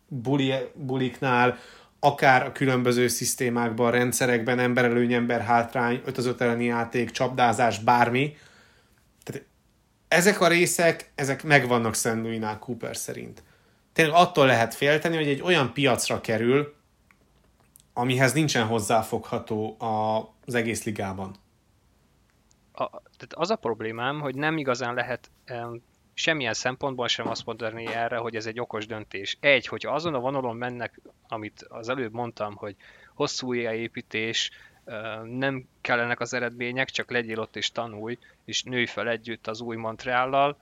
buli, 0.07 0.53
buliknál, 0.73 1.57
akár 1.99 2.45
a 2.45 2.51
különböző 2.51 3.07
szisztémákban, 3.07 3.91
rendszerekben, 3.91 4.59
emberelőny, 4.59 5.13
ember 5.13 5.41
hátrány, 5.41 6.01
5 6.05 6.17
az 6.17 6.25
5 6.25 6.41
elleni 6.41 6.65
játék, 6.65 7.11
csapdázás, 7.11 7.79
bármi. 7.79 8.35
Ezek 10.13 10.41
a 10.41 10.47
részek, 10.47 11.11
ezek 11.15 11.43
megvannak. 11.43 11.95
Louis-nál 12.03 12.59
Cooper 12.59 12.97
szerint. 12.97 13.43
Tényleg 13.93 14.15
attól 14.15 14.45
lehet 14.45 14.73
félteni, 14.73 15.15
hogy 15.15 15.27
egy 15.27 15.41
olyan 15.41 15.73
piacra 15.73 16.21
kerül, 16.21 16.73
amihez 17.93 18.33
nincsen 18.33 18.67
hozzáfogható 18.67 19.77
az 20.45 20.53
egész 20.53 20.83
ligában. 20.83 21.35
A, 22.73 22.89
tehát 22.89 23.33
az 23.33 23.49
a 23.49 23.55
problémám, 23.55 24.19
hogy 24.19 24.35
nem 24.35 24.57
igazán 24.57 24.93
lehet 24.93 25.31
um, 25.49 25.83
semmilyen 26.13 26.53
szempontból 26.53 27.07
sem 27.07 27.27
azt 27.27 27.45
mondani 27.45 27.87
erre, 27.87 28.17
hogy 28.17 28.35
ez 28.35 28.45
egy 28.45 28.59
okos 28.59 28.85
döntés. 28.85 29.37
Egy, 29.39 29.67
hogyha 29.67 29.93
azon 29.93 30.13
a 30.13 30.19
vonalon 30.19 30.55
mennek, 30.55 30.99
amit 31.27 31.65
az 31.69 31.89
előbb 31.89 32.13
mondtam, 32.13 32.55
hogy 32.55 32.75
hosszú 33.15 33.53
építés, 33.55 34.51
nem 35.23 35.67
kellenek 35.81 36.19
az 36.19 36.33
eredmények, 36.33 36.89
csak 36.89 37.11
legyél 37.11 37.39
ott 37.39 37.55
és 37.55 37.71
tanulj, 37.71 38.17
és 38.45 38.63
nőj 38.63 38.85
fel 38.85 39.09
együtt 39.09 39.47
az 39.47 39.61
új 39.61 39.75
Montreallal, 39.75 40.57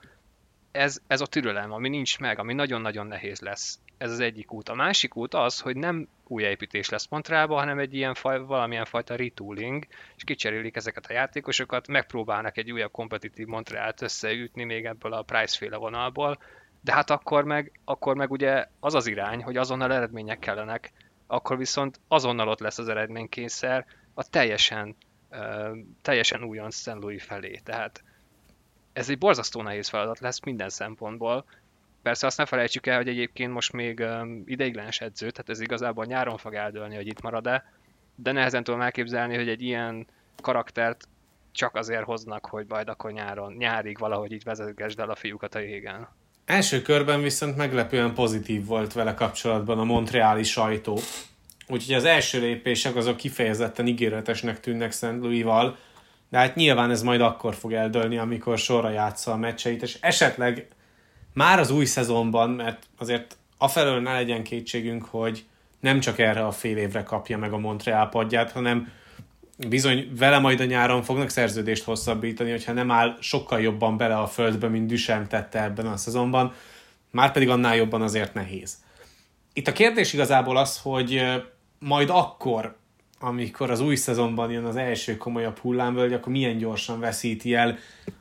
ez, 0.72 1.02
ez 1.08 1.22
a 1.22 1.26
türelem, 1.26 1.72
ami 1.72 1.90
nincs 1.90 2.20
meg, 2.20 2.40
ami 2.40 2.54
nagyon-nagyon 2.54 3.08
nehéz 3.08 3.40
lesz. 3.40 3.80
Ez 3.98 4.12
az 4.12 4.20
egyik 4.20 4.52
út. 4.52 4.70
A 4.70 4.74
másik 4.74 5.16
út 5.16 5.34
az, 5.34 5.60
hogy 5.60 5.76
nem 5.76 6.08
új 6.28 6.44
építés 6.44 6.90
lesz 6.90 7.08
Montrealban, 7.08 7.60
hanem 7.60 7.80
egy 7.80 7.94
ilyen 7.94 8.14
faj, 8.14 8.40
valamilyen 8.40 8.86
fajta 8.86 9.16
retooling, 9.16 9.86
és 10.16 10.24
kicserélik 10.24 10.76
ezeket 10.76 11.06
a 11.06 11.14
játékosokat, 11.14 11.88
megpróbálnak 11.88 12.58
egy 12.58 12.72
újabb 12.72 12.92
kompetitív 12.92 13.48
Montrealt 13.48 14.02
összeütni 14.02 14.64
még 14.64 14.86
ebből 14.86 15.14
a 15.14 15.22
Price 15.22 15.58
féle 15.58 15.78
vonalból, 15.78 16.38
de 16.82 16.94
hát 16.94 17.10
akkor 17.10 17.44
meg, 17.44 17.80
akkor 17.86 18.16
meg 18.16 18.32
ugye 18.32 18.66
az 18.80 18.94
az 18.94 19.08
irány, 19.08 19.44
hogy 19.44 19.58
azonnal 19.58 19.94
eredmények 19.94 20.40
kellenek, 20.40 20.92
akkor 21.28 21.58
viszont 21.58 22.00
azonnal 22.08 22.48
ott 22.48 22.60
lesz 22.60 22.78
az 22.78 22.90
eredménykényszer 22.90 23.86
a 24.14 24.24
teljesen, 24.30 24.95
teljesen 26.01 26.43
újon 26.43 26.72
St. 26.72 26.93
Louis 26.93 27.24
felé. 27.24 27.59
Tehát 27.64 28.03
ez 28.93 29.09
egy 29.09 29.18
borzasztó 29.18 29.62
nehéz 29.62 29.89
feladat 29.89 30.20
lesz 30.20 30.43
minden 30.43 30.70
szempontból. 30.70 31.45
Persze 32.01 32.26
azt 32.26 32.38
ne 32.38 32.45
felejtsük 32.45 32.88
el, 32.88 32.97
hogy 32.97 33.07
egyébként 33.07 33.53
most 33.53 33.72
még 33.72 34.05
ideiglenes 34.45 35.01
edző, 35.01 35.32
tehát 35.32 35.49
ez 35.49 35.59
igazából 35.59 36.05
nyáron 36.05 36.38
fog 36.38 36.53
eldőlni, 36.53 36.95
hogy 36.95 37.07
itt 37.07 37.22
marad-e, 37.22 37.74
de 38.16 38.32
nehezen 38.32 38.64
tudom 38.64 38.82
elképzelni, 38.82 39.36
hogy 39.36 39.49
egy 39.49 39.62
ilyen 39.62 40.07
karaktert 40.41 41.07
csak 41.51 41.76
azért 41.76 42.03
hoznak, 42.03 42.45
hogy 42.45 42.66
majd 42.68 42.89
akkor 42.89 43.12
nyáron, 43.12 43.53
nyárig 43.53 43.97
valahogy 43.97 44.32
így 44.32 44.43
vezetgesd 44.43 44.99
el 44.99 45.09
a 45.09 45.16
fiúkat 45.16 45.55
a 45.55 45.59
jégen. 45.59 46.07
Első 46.45 46.82
körben 46.82 47.22
viszont 47.22 47.57
meglepően 47.57 48.14
pozitív 48.14 48.66
volt 48.66 48.93
vele 48.93 49.14
kapcsolatban 49.14 49.80
a 49.80 49.84
montreali 49.84 50.43
sajtó. 50.43 50.99
Úgyhogy 51.68 51.95
az 51.95 52.05
első 52.05 52.39
lépések 52.39 52.95
azok 52.95 53.18
kifejezetten 53.18 53.88
ígéretesnek 53.88 54.59
tűnnek 54.59 54.91
St. 54.91 55.01
Louis-val, 55.01 55.78
de 56.30 56.38
hát 56.38 56.55
nyilván 56.55 56.91
ez 56.91 57.01
majd 57.01 57.22
akkor 57.22 57.55
fog 57.55 57.74
eldőlni, 57.74 58.18
amikor 58.18 58.57
sorra 58.57 58.89
játsza 58.89 59.32
a 59.32 59.38
meccseit, 59.38 59.82
és 59.82 59.97
esetleg 60.01 60.68
már 61.34 61.59
az 61.59 61.72
új 61.72 61.86
szezonban, 61.86 62.49
mert 62.49 62.84
azért 62.97 63.38
afelől 63.57 63.99
ne 63.99 64.14
legyen 64.14 64.43
kétségünk, 64.43 65.05
hogy 65.05 65.45
nem 65.80 65.99
csak 65.99 66.20
erre 66.20 66.45
a 66.45 66.51
fél 66.51 66.78
évre 66.78 67.03
kapja 67.03 67.38
meg 67.38 67.53
a 67.53 67.57
Montreal 67.57 68.09
padját, 68.09 68.51
hanem 68.51 68.91
bizony 69.68 70.12
vele 70.18 70.39
majd 70.39 70.59
a 70.59 70.66
nyáron 70.66 71.03
fognak 71.03 71.30
szerződést 71.30 71.84
hosszabbítani, 71.84 72.49
hogyha 72.49 72.74
nem 72.74 72.91
áll 72.91 73.18
sokkal 73.20 73.62
jobban 73.62 73.97
bele 73.97 74.18
a 74.18 74.28
földbe, 74.28 74.68
mint 74.68 74.88
Düsen 74.88 75.28
tette 75.28 75.64
ebben 75.64 75.86
a 75.86 75.97
szezonban, 75.97 76.53
már 77.12 77.32
pedig 77.32 77.49
annál 77.49 77.76
jobban 77.76 78.01
azért 78.01 78.34
nehéz. 78.34 78.78
Itt 79.54 79.68
a 79.68 79.72
kérdés 79.72 80.14
igazából 80.14 80.58
az, 80.58 80.80
hogy 80.84 81.24
majd 81.80 82.10
akkor, 82.10 82.76
amikor 83.20 83.72
az 83.72 83.80
új 83.80 83.95
szezonban 83.95 84.52
jön 84.52 84.66
az 84.66 84.76
első 84.76 85.18
komolyabb 85.18 85.58
hullámvölgy, 85.58 86.14
akkor 86.14 86.32
milyen 86.32 86.58
gyorsan 86.58 86.99
veszíti 86.99 87.54
el 87.54 87.78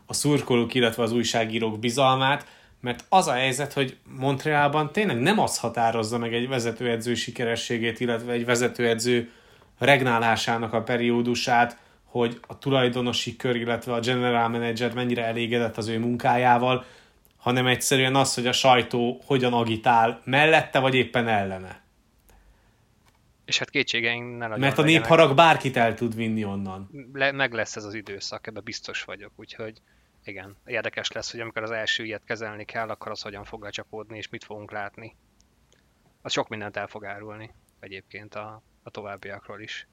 a 0.06 0.12
szurkolók, 0.12 0.74
illetve 0.74 1.02
az 1.02 1.12
újságírók 1.12 1.78
bizalmát, 1.78 2.46
mert 2.80 3.04
az 3.08 3.26
a 3.26 3.32
helyzet, 3.32 3.72
hogy 3.72 3.96
Montrealban 4.18 4.92
tényleg 4.92 5.20
nem 5.20 5.38
az 5.38 5.58
határozza 5.58 6.18
meg 6.18 6.34
egy 6.34 6.48
vezetőedző 6.48 7.14
sikerességét, 7.14 8.00
illetve 8.00 8.32
egy 8.32 8.44
vezetőedző 8.44 9.30
regnálásának 9.78 10.72
a 10.72 10.82
periódusát, 10.82 11.78
hogy 12.04 12.40
a 12.46 12.58
tulajdonosi 12.58 13.36
kör, 13.36 13.56
illetve 13.56 13.92
a 13.92 14.00
general 14.00 14.48
manager 14.48 14.94
mennyire 14.94 15.24
elégedett 15.24 15.76
az 15.76 15.88
ő 15.88 15.98
munkájával, 15.98 16.84
hanem 17.40 17.66
egyszerűen 17.66 18.14
az, 18.14 18.34
hogy 18.34 18.46
a 18.46 18.52
sajtó 18.52 19.22
hogyan 19.24 19.52
agitál 19.52 20.20
mellette, 20.24 20.78
vagy 20.78 20.94
éppen 20.94 21.28
ellene. 21.28 21.82
És 23.44 23.58
hát 23.58 23.70
kétségeink 23.70 24.38
ne 24.38 24.56
Mert 24.56 24.78
a 24.78 24.82
népharag 24.82 25.34
bárkit 25.34 25.76
el 25.76 25.94
tud 25.94 26.14
vinni 26.14 26.44
onnan. 26.44 26.90
Le, 27.12 27.32
meg 27.32 27.52
lesz 27.52 27.76
ez 27.76 27.84
az 27.84 27.94
időszak, 27.94 28.46
ebben 28.46 28.62
biztos 28.64 29.02
vagyok, 29.02 29.32
úgyhogy 29.36 29.80
igen, 30.24 30.56
érdekes 30.64 31.12
lesz, 31.12 31.30
hogy 31.30 31.40
amikor 31.40 31.62
az 31.62 31.70
első 31.70 32.04
ilyet 32.04 32.24
kezelni 32.24 32.64
kell, 32.64 32.88
akkor 32.88 33.10
az 33.10 33.22
hogyan 33.22 33.44
fog 33.44 33.62
lecsapódni, 33.62 34.16
és 34.16 34.28
mit 34.28 34.44
fogunk 34.44 34.70
látni. 34.72 35.16
Az 36.22 36.32
sok 36.32 36.48
mindent 36.48 36.76
el 36.76 36.86
fog 36.86 37.04
árulni 37.04 37.50
egyébként 37.80 38.34
a, 38.34 38.62
a 38.82 38.90
továbbiakról 38.90 39.60
is. 39.60 39.86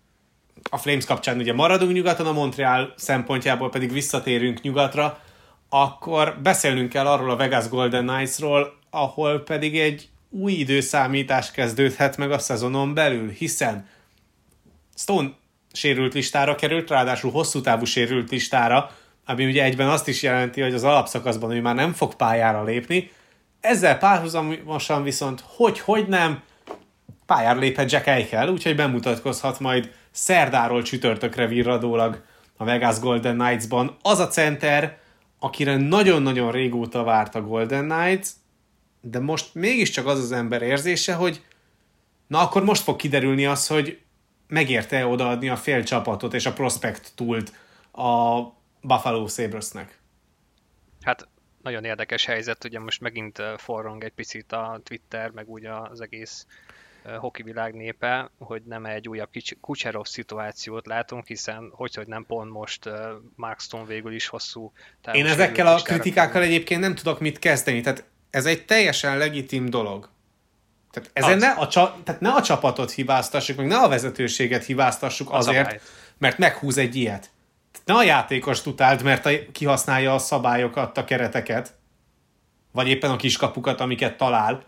A 0.69 0.77
Flames 0.77 1.05
kapcsán 1.05 1.37
ugye 1.37 1.53
maradunk 1.53 1.93
nyugaton, 1.93 2.27
a 2.27 2.31
Montreal 2.31 2.93
szempontjából 2.95 3.69
pedig 3.69 3.91
visszatérünk 3.91 4.61
nyugatra, 4.61 5.21
akkor 5.69 6.39
beszélnünk 6.43 6.89
kell 6.89 7.07
arról 7.07 7.29
a 7.29 7.35
Vegas 7.35 7.69
Golden 7.69 8.07
Knights-ról, 8.07 8.77
ahol 8.89 9.39
pedig 9.39 9.79
egy 9.79 10.09
új 10.29 10.51
időszámítás 10.51 11.51
kezdődhet 11.51 12.17
meg 12.17 12.31
a 12.31 12.39
szezonon 12.39 12.93
belül, 12.93 13.29
hiszen 13.29 13.87
Stone 14.95 15.29
sérült 15.73 16.13
listára 16.13 16.55
került, 16.55 16.89
ráadásul 16.89 17.31
hosszú 17.31 17.61
távú 17.61 17.85
sérült 17.85 18.29
listára, 18.29 18.91
ami 19.25 19.45
ugye 19.45 19.63
egyben 19.63 19.89
azt 19.89 20.07
is 20.07 20.23
jelenti, 20.23 20.61
hogy 20.61 20.73
az 20.73 20.83
alapszakaszban 20.83 21.51
ő 21.51 21.61
már 21.61 21.75
nem 21.75 21.93
fog 21.93 22.15
pályára 22.15 22.63
lépni. 22.63 23.11
Ezzel 23.59 23.97
párhuzamosan 23.97 25.03
viszont 25.03 25.43
hogy-hogy 25.45 26.07
nem, 26.07 26.41
pályára 27.25 27.59
léphet 27.59 27.91
Jack 27.91 28.07
Eichel, 28.07 28.49
úgyhogy 28.49 28.75
bemutatkozhat 28.75 29.59
majd 29.59 29.91
szerdáról 30.11 30.81
csütörtökre 30.81 31.47
virradólag 31.47 32.23
a 32.57 32.63
Vegas 32.63 32.99
Golden 32.99 33.37
Knights-ban. 33.37 33.97
Az 34.01 34.19
a 34.19 34.27
center, 34.27 34.97
akire 35.39 35.77
nagyon-nagyon 35.77 36.51
régóta 36.51 37.03
várt 37.03 37.35
a 37.35 37.41
Golden 37.41 37.89
Knights, 37.89 38.29
de 39.01 39.19
most 39.19 39.55
mégiscsak 39.55 40.05
az 40.05 40.19
az 40.19 40.31
ember 40.31 40.61
érzése, 40.61 41.13
hogy 41.13 41.45
na 42.27 42.39
akkor 42.39 42.63
most 42.63 42.81
fog 42.81 42.95
kiderülni 42.95 43.45
az, 43.45 43.67
hogy 43.67 44.01
megérte 44.47 45.07
odaadni 45.07 45.49
a 45.49 45.55
fél 45.55 45.83
csapatot 45.83 46.33
és 46.33 46.45
a 46.45 46.53
prospect 46.53 47.11
túlt 47.15 47.51
a 47.91 48.41
Buffalo 48.81 49.27
Sabresnek. 49.27 49.99
Hát 51.01 51.27
nagyon 51.61 51.83
érdekes 51.83 52.25
helyzet, 52.25 52.63
ugye 52.63 52.79
most 52.79 53.01
megint 53.01 53.41
forrong 53.57 54.03
egy 54.03 54.11
picit 54.11 54.51
a 54.51 54.79
Twitter, 54.83 55.29
meg 55.29 55.49
úgy 55.49 55.65
az 55.65 56.01
egész 56.01 56.45
hoki 57.19 57.43
világ 57.43 57.73
népe, 57.73 58.31
hogy 58.39 58.61
nem 58.65 58.85
egy 58.85 59.07
újabb 59.07 59.29
Kucherov 59.61 60.05
szituációt 60.05 60.85
látunk, 60.85 61.27
hiszen 61.27 61.69
hogy, 61.71 61.95
hogy 61.95 62.07
nem 62.07 62.25
pont 62.25 62.51
most 62.51 62.89
Mark 63.35 63.59
Stone 63.59 63.85
végül 63.85 64.13
is 64.13 64.27
hosszú 64.27 64.71
Én 65.11 65.25
ezekkel 65.25 65.67
a 65.67 65.81
kritikákkal 65.81 66.41
egyébként 66.41 66.81
nem 66.81 66.95
tudok 66.95 67.19
mit 67.19 67.39
kezdeni, 67.39 67.81
tehát 67.81 68.03
ez 68.29 68.45
egy 68.45 68.65
teljesen 68.65 69.17
legitim 69.17 69.69
dolog. 69.69 70.09
Tehát, 70.91 71.09
ezen 71.13 71.37
ne 71.37 71.49
a, 71.49 71.67
tehát 72.03 72.21
ne 72.21 72.29
a 72.29 72.41
csapatot 72.41 72.91
hibáztassuk, 72.91 73.57
meg 73.57 73.67
ne 73.67 73.77
a 73.77 73.87
vezetőséget 73.87 74.65
hibáztassuk 74.65 75.31
az 75.31 75.47
azért, 75.47 75.63
szabályt. 75.63 75.81
mert 76.17 76.37
meghúz 76.37 76.77
egy 76.77 76.95
ilyet. 76.95 77.31
Tehát 77.71 77.87
ne 77.87 77.93
a 77.93 78.03
játékos 78.03 78.61
tutált, 78.61 79.03
mert 79.03 79.25
a, 79.25 79.29
kihasználja 79.51 80.13
a 80.13 80.17
szabályokat, 80.17 80.97
a 80.97 81.03
kereteket, 81.03 81.73
vagy 82.71 82.87
éppen 82.87 83.11
a 83.11 83.15
kiskapukat, 83.15 83.79
amiket 83.81 84.17
talál, 84.17 84.63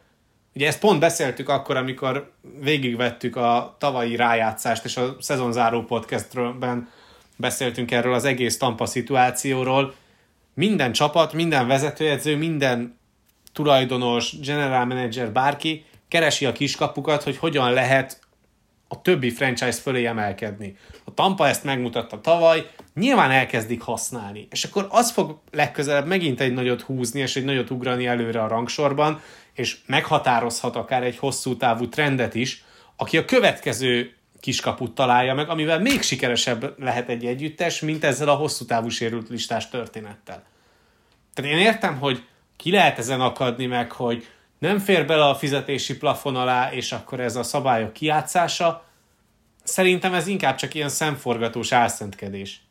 Ugye 0.54 0.68
ezt 0.68 0.80
pont 0.80 1.00
beszéltük 1.00 1.50
akkor, 1.50 1.76
amikor 1.78 2.32
végigvettük 2.62 3.36
a 3.36 3.76
tavalyi 3.80 4.16
rájátszást, 4.16 4.86
és 4.86 4.98
a 4.98 5.16
szezonzáró 5.20 5.84
podcastben 5.84 6.90
beszéltünk 7.36 7.92
erről 7.92 8.14
az 8.14 8.26
egész 8.26 8.58
Tampa 8.58 8.86
szituációról. 8.86 9.94
Minden 10.54 10.92
csapat, 10.92 11.34
minden 11.34 11.68
vezetőedző, 11.68 12.38
minden 12.38 12.98
tulajdonos, 13.54 14.40
general 14.40 14.86
manager, 14.86 15.32
bárki 15.32 15.86
keresi 16.08 16.46
a 16.46 16.52
kiskapukat, 16.52 17.24
hogy 17.24 17.38
hogyan 17.38 17.74
lehet 17.74 18.20
a 18.88 19.02
többi 19.02 19.30
franchise 19.30 19.82
fölé 19.82 20.06
emelkedni. 20.06 20.78
A 21.04 21.14
Tampa 21.14 21.48
ezt 21.48 21.64
megmutatta 21.64 22.22
tavaly, 22.22 22.70
nyilván 22.94 23.32
elkezdik 23.32 23.82
használni, 23.82 24.48
és 24.52 24.64
akkor 24.64 24.88
az 24.90 25.12
fog 25.12 25.40
legközelebb 25.52 26.08
megint 26.08 26.40
egy 26.40 26.54
nagyot 26.54 26.82
húzni, 26.82 27.20
és 27.20 27.36
egy 27.36 27.44
nagyot 27.44 27.70
ugrani 27.70 28.06
előre 28.06 28.44
a 28.44 28.48
rangsorban, 28.48 29.22
és 29.60 29.78
meghatározhat 29.86 30.76
akár 30.76 31.04
egy 31.04 31.18
hosszú 31.18 31.58
távú 31.58 31.90
trendet 31.90 32.36
is, 32.36 32.64
aki 32.96 33.18
a 33.18 33.26
következő 33.26 34.16
kiskaput 34.40 34.96
találja 34.96 35.34
meg, 35.34 35.50
amivel 35.50 35.80
még 35.80 36.02
sikeresebb 36.02 36.74
lehet 36.78 37.10
egy 37.10 37.26
együttes, 37.26 37.80
mint 37.80 38.04
ezzel 38.04 38.30
a 38.30 38.34
hosszú 38.34 38.66
távú 38.66 38.90
sérült 38.90 39.30
listás 39.30 39.70
történettel. 39.70 40.44
Tehát 41.34 41.52
én 41.52 41.58
értem, 41.58 41.98
hogy 41.98 42.24
ki 42.56 42.72
lehet 42.72 42.98
ezen 42.98 43.22
akadni 43.22 43.66
meg, 43.66 43.92
hogy 43.92 44.28
nem 44.60 44.80
fér 44.80 45.06
bele 45.06 45.26
a 45.26 45.36
fizetési 45.36 45.98
plafon 45.98 46.36
alá, 46.36 46.72
és 46.72 46.92
akkor 46.92 47.20
ez 47.20 47.36
a 47.36 47.44
szabályok 47.44 47.94
kiátszása. 47.94 48.86
Szerintem 49.64 50.14
ez 50.14 50.28
inkább 50.28 50.56
csak 50.56 50.74
ilyen 50.74 50.90
szemforgatós 50.90 51.72
álszentkedés. 51.72 52.62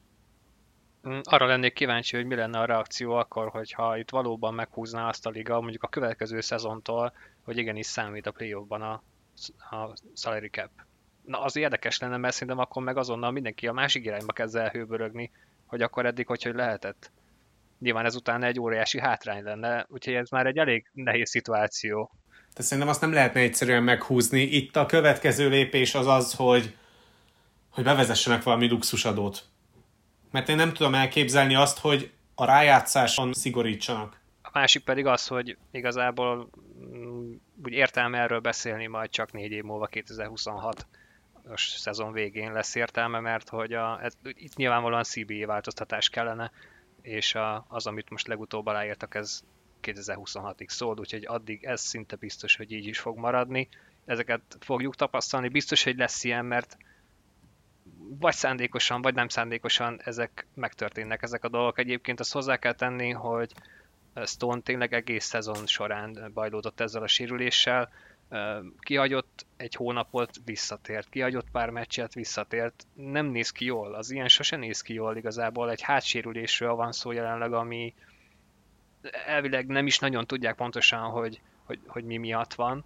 Mm, 1.09 1.19
arra 1.23 1.47
lennék 1.47 1.73
kíváncsi, 1.73 2.17
hogy 2.17 2.27
mi 2.27 2.35
lenne 2.35 2.59
a 2.59 2.65
reakció 2.65 3.13
akkor, 3.13 3.49
hogyha 3.49 3.99
itt 3.99 4.11
valóban 4.11 4.55
meghúzná 4.55 5.09
azt 5.09 5.27
a 5.27 5.31
liga, 5.31 5.61
mondjuk 5.61 5.83
a 5.83 5.89
következő 5.89 6.41
szezontól, 6.41 7.13
hogy 7.45 7.57
igenis 7.57 7.87
számít 7.87 8.27
a 8.27 8.31
play 8.31 8.53
a, 8.53 8.85
a 9.71 9.95
salary 10.15 10.49
cap. 10.49 10.71
Na, 11.25 11.43
az 11.43 11.57
érdekes 11.57 11.99
lenne, 11.99 12.17
mert 12.17 12.35
szerintem 12.35 12.59
akkor 12.59 12.83
meg 12.83 12.97
azonnal 12.97 13.31
mindenki 13.31 13.67
a 13.67 13.73
másik 13.73 14.05
irányba 14.05 14.33
kezd 14.33 14.57
el 14.57 14.69
hőbörögni, 14.69 15.31
hogy 15.67 15.83
akkor 15.83 16.07
eddig 16.07 16.27
hogy, 16.27 16.43
hogy 16.43 16.55
lehetett. 16.55 17.11
Nyilván 17.79 18.05
ezután 18.05 18.43
egy 18.43 18.61
óriási 18.61 19.01
hátrány 19.01 19.43
lenne, 19.43 19.87
úgyhogy 19.89 20.15
ez 20.15 20.31
már 20.31 20.47
egy 20.47 20.57
elég 20.57 20.91
nehéz 20.93 21.31
szituáció. 21.31 22.11
De 22.55 22.63
szerintem 22.63 22.89
azt 22.89 23.01
nem 23.01 23.13
lehetne 23.13 23.41
egyszerűen 23.41 23.83
meghúzni. 23.83 24.41
Itt 24.41 24.77
a 24.77 24.87
következő 24.87 25.49
lépés 25.49 25.95
az 25.95 26.07
az, 26.07 26.35
hogy, 26.35 26.77
hogy 27.69 27.85
bevezessenek 27.85 28.43
valami 28.43 28.69
luxusadót 28.69 29.45
mert 30.31 30.49
én 30.49 30.57
nem 30.57 30.73
tudom 30.73 30.95
elképzelni 30.95 31.55
azt, 31.55 31.79
hogy 31.79 32.13
a 32.35 32.45
rájátszáson 32.45 33.33
szigorítsanak. 33.33 34.21
A 34.43 34.51
másik 34.53 34.85
pedig 34.85 35.07
az, 35.07 35.27
hogy 35.27 35.57
igazából 35.71 36.51
mm, 36.95 37.33
úgy 37.65 37.73
értelme 37.73 38.19
erről 38.19 38.41
beszélni 38.41 38.87
majd 38.87 39.11
csak 39.11 39.33
négy 39.33 39.53
év 39.53 39.63
múlva 39.63 39.87
2026 39.87 40.87
os 41.51 41.69
szezon 41.69 42.13
végén 42.13 42.53
lesz 42.53 42.75
értelme, 42.75 43.21
mert 43.21 43.49
hogy 43.49 43.73
a, 43.73 44.03
ez, 44.03 44.13
itt 44.23 44.57
nyilvánvalóan 44.57 45.03
CBA 45.03 45.47
változtatás 45.47 46.09
kellene, 46.09 46.51
és 47.03 47.35
a, 47.35 47.65
az, 47.69 47.87
amit 47.87 48.11
most 48.11 48.27
legutóbb 48.27 48.67
aláírtak, 48.67 49.15
ez 49.15 49.43
2026-ig 49.83 50.69
szól, 50.69 50.99
úgyhogy 50.99 51.27
addig 51.27 51.65
ez 51.65 51.81
szinte 51.81 52.17
biztos, 52.17 52.57
hogy 52.57 52.73
így 52.73 52.87
is 52.87 52.99
fog 52.99 53.19
maradni. 53.19 53.69
Ezeket 54.05 54.43
fogjuk 54.61 54.95
tapasztalni. 54.95 55.49
Biztos, 55.49 55.85
hogy 55.85 55.97
lesz 55.97 56.25
ilyen, 56.25 56.45
mert 56.45 56.77
vagy 58.09 58.35
szándékosan, 58.35 59.03
vagy 59.03 59.15
nem 59.15 59.29
szándékosan 59.29 60.01
ezek 60.05 60.47
megtörténnek 60.55 61.23
ezek 61.23 61.45
a 61.45 61.49
dolgok. 61.49 61.79
Egyébként 61.79 62.21
azt 62.21 62.33
hozzá 62.33 62.57
kell 62.57 62.75
tenni, 62.75 63.11
hogy 63.11 63.53
Stone 64.25 64.61
tényleg 64.61 64.93
egész 64.93 65.25
szezon 65.25 65.67
során 65.67 66.31
bajlódott 66.35 66.81
ezzel 66.81 67.03
a 67.03 67.07
sérüléssel, 67.07 67.91
kihagyott 68.79 69.47
egy 69.57 69.75
hónapot, 69.75 70.31
visszatért, 70.45 71.09
kihagyott 71.09 71.51
pár 71.51 71.71
meccset, 71.71 72.15
visszatért. 72.15 72.87
Nem 72.95 73.27
néz 73.27 73.51
ki 73.51 73.65
jól, 73.65 73.95
az 73.95 74.11
ilyen 74.11 74.29
sose 74.29 74.57
néz 74.57 74.81
ki 74.81 74.95
jól 74.95 75.17
igazából. 75.17 75.71
Egy 75.71 75.83
hátsérülésről 75.83 76.75
van 76.75 76.93
szó 76.93 77.13
jelenleg, 77.13 77.53
ami 77.53 77.95
elvileg 79.27 79.67
nem 79.67 79.87
is 79.87 79.99
nagyon 79.99 80.27
tudják 80.27 80.55
pontosan, 80.55 81.11
hogy, 81.11 81.41
hogy, 81.65 81.81
hogy 81.87 82.05
mi 82.05 82.17
miatt 82.17 82.55
van. 82.55 82.85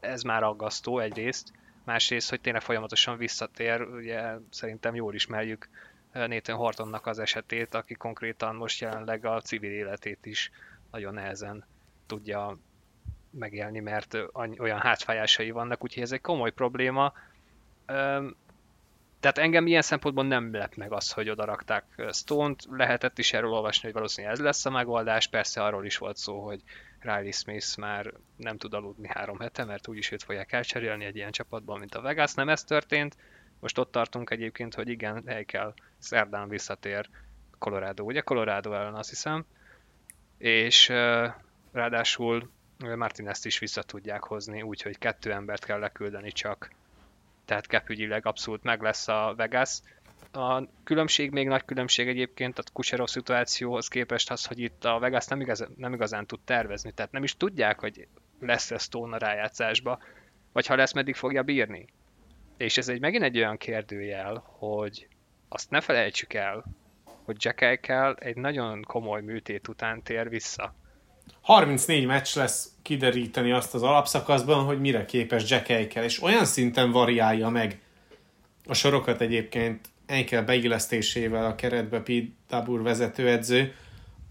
Ez 0.00 0.22
már 0.22 0.42
aggasztó 0.42 0.98
egyrészt 0.98 1.52
másrészt, 1.84 2.30
hogy 2.30 2.40
tényleg 2.40 2.62
folyamatosan 2.62 3.16
visszatér, 3.16 3.80
ugye 3.80 4.34
szerintem 4.50 4.94
jól 4.94 5.14
ismerjük 5.14 5.68
Nathan 6.12 6.56
Hortonnak 6.56 7.06
az 7.06 7.18
esetét, 7.18 7.74
aki 7.74 7.94
konkrétan 7.94 8.54
most 8.54 8.80
jelenleg 8.80 9.24
a 9.24 9.40
civil 9.40 9.70
életét 9.70 10.26
is 10.26 10.50
nagyon 10.90 11.14
nehezen 11.14 11.66
tudja 12.06 12.58
megélni, 13.30 13.80
mert 13.80 14.16
olyan 14.58 14.80
hátfájásai 14.80 15.50
vannak, 15.50 15.84
úgyhogy 15.84 16.02
ez 16.02 16.12
egy 16.12 16.20
komoly 16.20 16.50
probléma. 16.50 17.12
Tehát 19.20 19.38
engem 19.38 19.66
ilyen 19.66 19.82
szempontból 19.82 20.24
nem 20.24 20.52
lep 20.54 20.74
meg 20.74 20.92
az, 20.92 21.12
hogy 21.12 21.28
odarakták 21.28 21.84
Stone-t, 22.12 22.66
lehetett 22.70 23.18
is 23.18 23.32
erről 23.32 23.52
olvasni, 23.52 23.82
hogy 23.82 23.92
valószínűleg 23.92 24.36
ez 24.36 24.42
lesz 24.42 24.66
a 24.66 24.70
megoldás, 24.70 25.26
persze 25.26 25.62
arról 25.64 25.84
is 25.84 25.98
volt 25.98 26.16
szó, 26.16 26.44
hogy 26.44 26.62
Riley 27.04 27.30
Smith 27.30 27.78
már 27.78 28.12
nem 28.36 28.56
tud 28.56 28.74
aludni 28.74 29.08
három 29.08 29.38
hete, 29.38 29.64
mert 29.64 29.88
úgyis 29.88 30.10
őt 30.10 30.22
fogják 30.22 30.52
elcserélni 30.52 31.04
egy 31.04 31.16
ilyen 31.16 31.30
csapatban, 31.30 31.78
mint 31.78 31.94
a 31.94 32.00
Vegas. 32.00 32.34
Nem 32.34 32.48
ez 32.48 32.64
történt. 32.64 33.16
Most 33.60 33.78
ott 33.78 33.90
tartunk 33.90 34.30
egyébként, 34.30 34.74
hogy 34.74 34.88
igen, 34.88 35.22
hely 35.26 35.44
kell, 35.44 35.74
szerdán 35.98 36.48
visszatér 36.48 37.08
Colorado, 37.58 38.04
ugye? 38.04 38.20
Colorado 38.20 38.72
ellen 38.72 38.94
azt 38.94 39.08
hiszem. 39.08 39.44
És 40.38 40.88
ráadásul 41.72 42.50
Martinez-t 42.78 43.44
is 43.44 43.58
vissza 43.58 43.82
tudják 43.82 44.22
hozni, 44.22 44.62
úgyhogy 44.62 44.98
kettő 44.98 45.32
embert 45.32 45.64
kell 45.64 45.78
leküldeni 45.78 46.32
csak. 46.32 46.70
Tehát 47.44 47.66
kepügyileg 47.66 48.26
abszolút 48.26 48.62
meg 48.62 48.82
lesz 48.82 49.08
a 49.08 49.34
Vegas 49.36 49.80
a 50.36 50.68
különbség, 50.84 51.30
még 51.30 51.46
nagy 51.46 51.64
különbség 51.64 52.08
egyébként 52.08 52.58
a 52.58 52.62
Kucherov 52.72 53.06
szituációhoz 53.06 53.88
képest 53.88 54.30
az, 54.30 54.44
hogy 54.44 54.58
itt 54.58 54.84
a 54.84 54.98
Vegas 54.98 55.26
nem 55.26 55.40
igazán, 55.40 55.68
nem 55.76 55.92
igazán 55.92 56.26
tud 56.26 56.40
tervezni, 56.44 56.92
tehát 56.92 57.12
nem 57.12 57.22
is 57.22 57.36
tudják, 57.36 57.80
hogy 57.80 58.08
lesz-e 58.40 58.78
Stone 58.78 59.16
a 59.16 59.18
rájátszásba, 59.18 59.98
vagy 60.52 60.66
ha 60.66 60.76
lesz, 60.76 60.92
meddig 60.92 61.14
fogja 61.14 61.42
bírni. 61.42 61.86
És 62.56 62.78
ez 62.78 62.88
egy 62.88 63.00
megint 63.00 63.22
egy 63.22 63.36
olyan 63.36 63.56
kérdőjel, 63.56 64.44
hogy 64.46 65.08
azt 65.48 65.70
ne 65.70 65.80
felejtsük 65.80 66.32
el, 66.32 66.64
hogy 67.24 67.36
Jack 67.38 67.60
Eichel 67.60 68.14
egy 68.14 68.36
nagyon 68.36 68.82
komoly 68.82 69.22
műtét 69.22 69.68
után 69.68 70.02
tér 70.02 70.28
vissza. 70.28 70.74
34 71.40 72.06
meccs 72.06 72.36
lesz 72.36 72.72
kideríteni 72.82 73.52
azt 73.52 73.74
az 73.74 73.82
alapszakaszban, 73.82 74.64
hogy 74.64 74.80
mire 74.80 75.04
képes 75.04 75.50
Jack 75.50 75.68
Eichel, 75.68 76.04
és 76.04 76.22
olyan 76.22 76.44
szinten 76.44 76.90
variálja 76.90 77.48
meg 77.48 77.80
a 78.66 78.74
sorokat 78.74 79.20
egyébként 79.20 79.88
Enkel 80.06 80.44
beillesztésével 80.44 81.44
a 81.44 81.54
keretbe 81.54 82.00
Pete 82.00 82.26
Dabur 82.48 82.82
vezetőedző, 82.82 83.74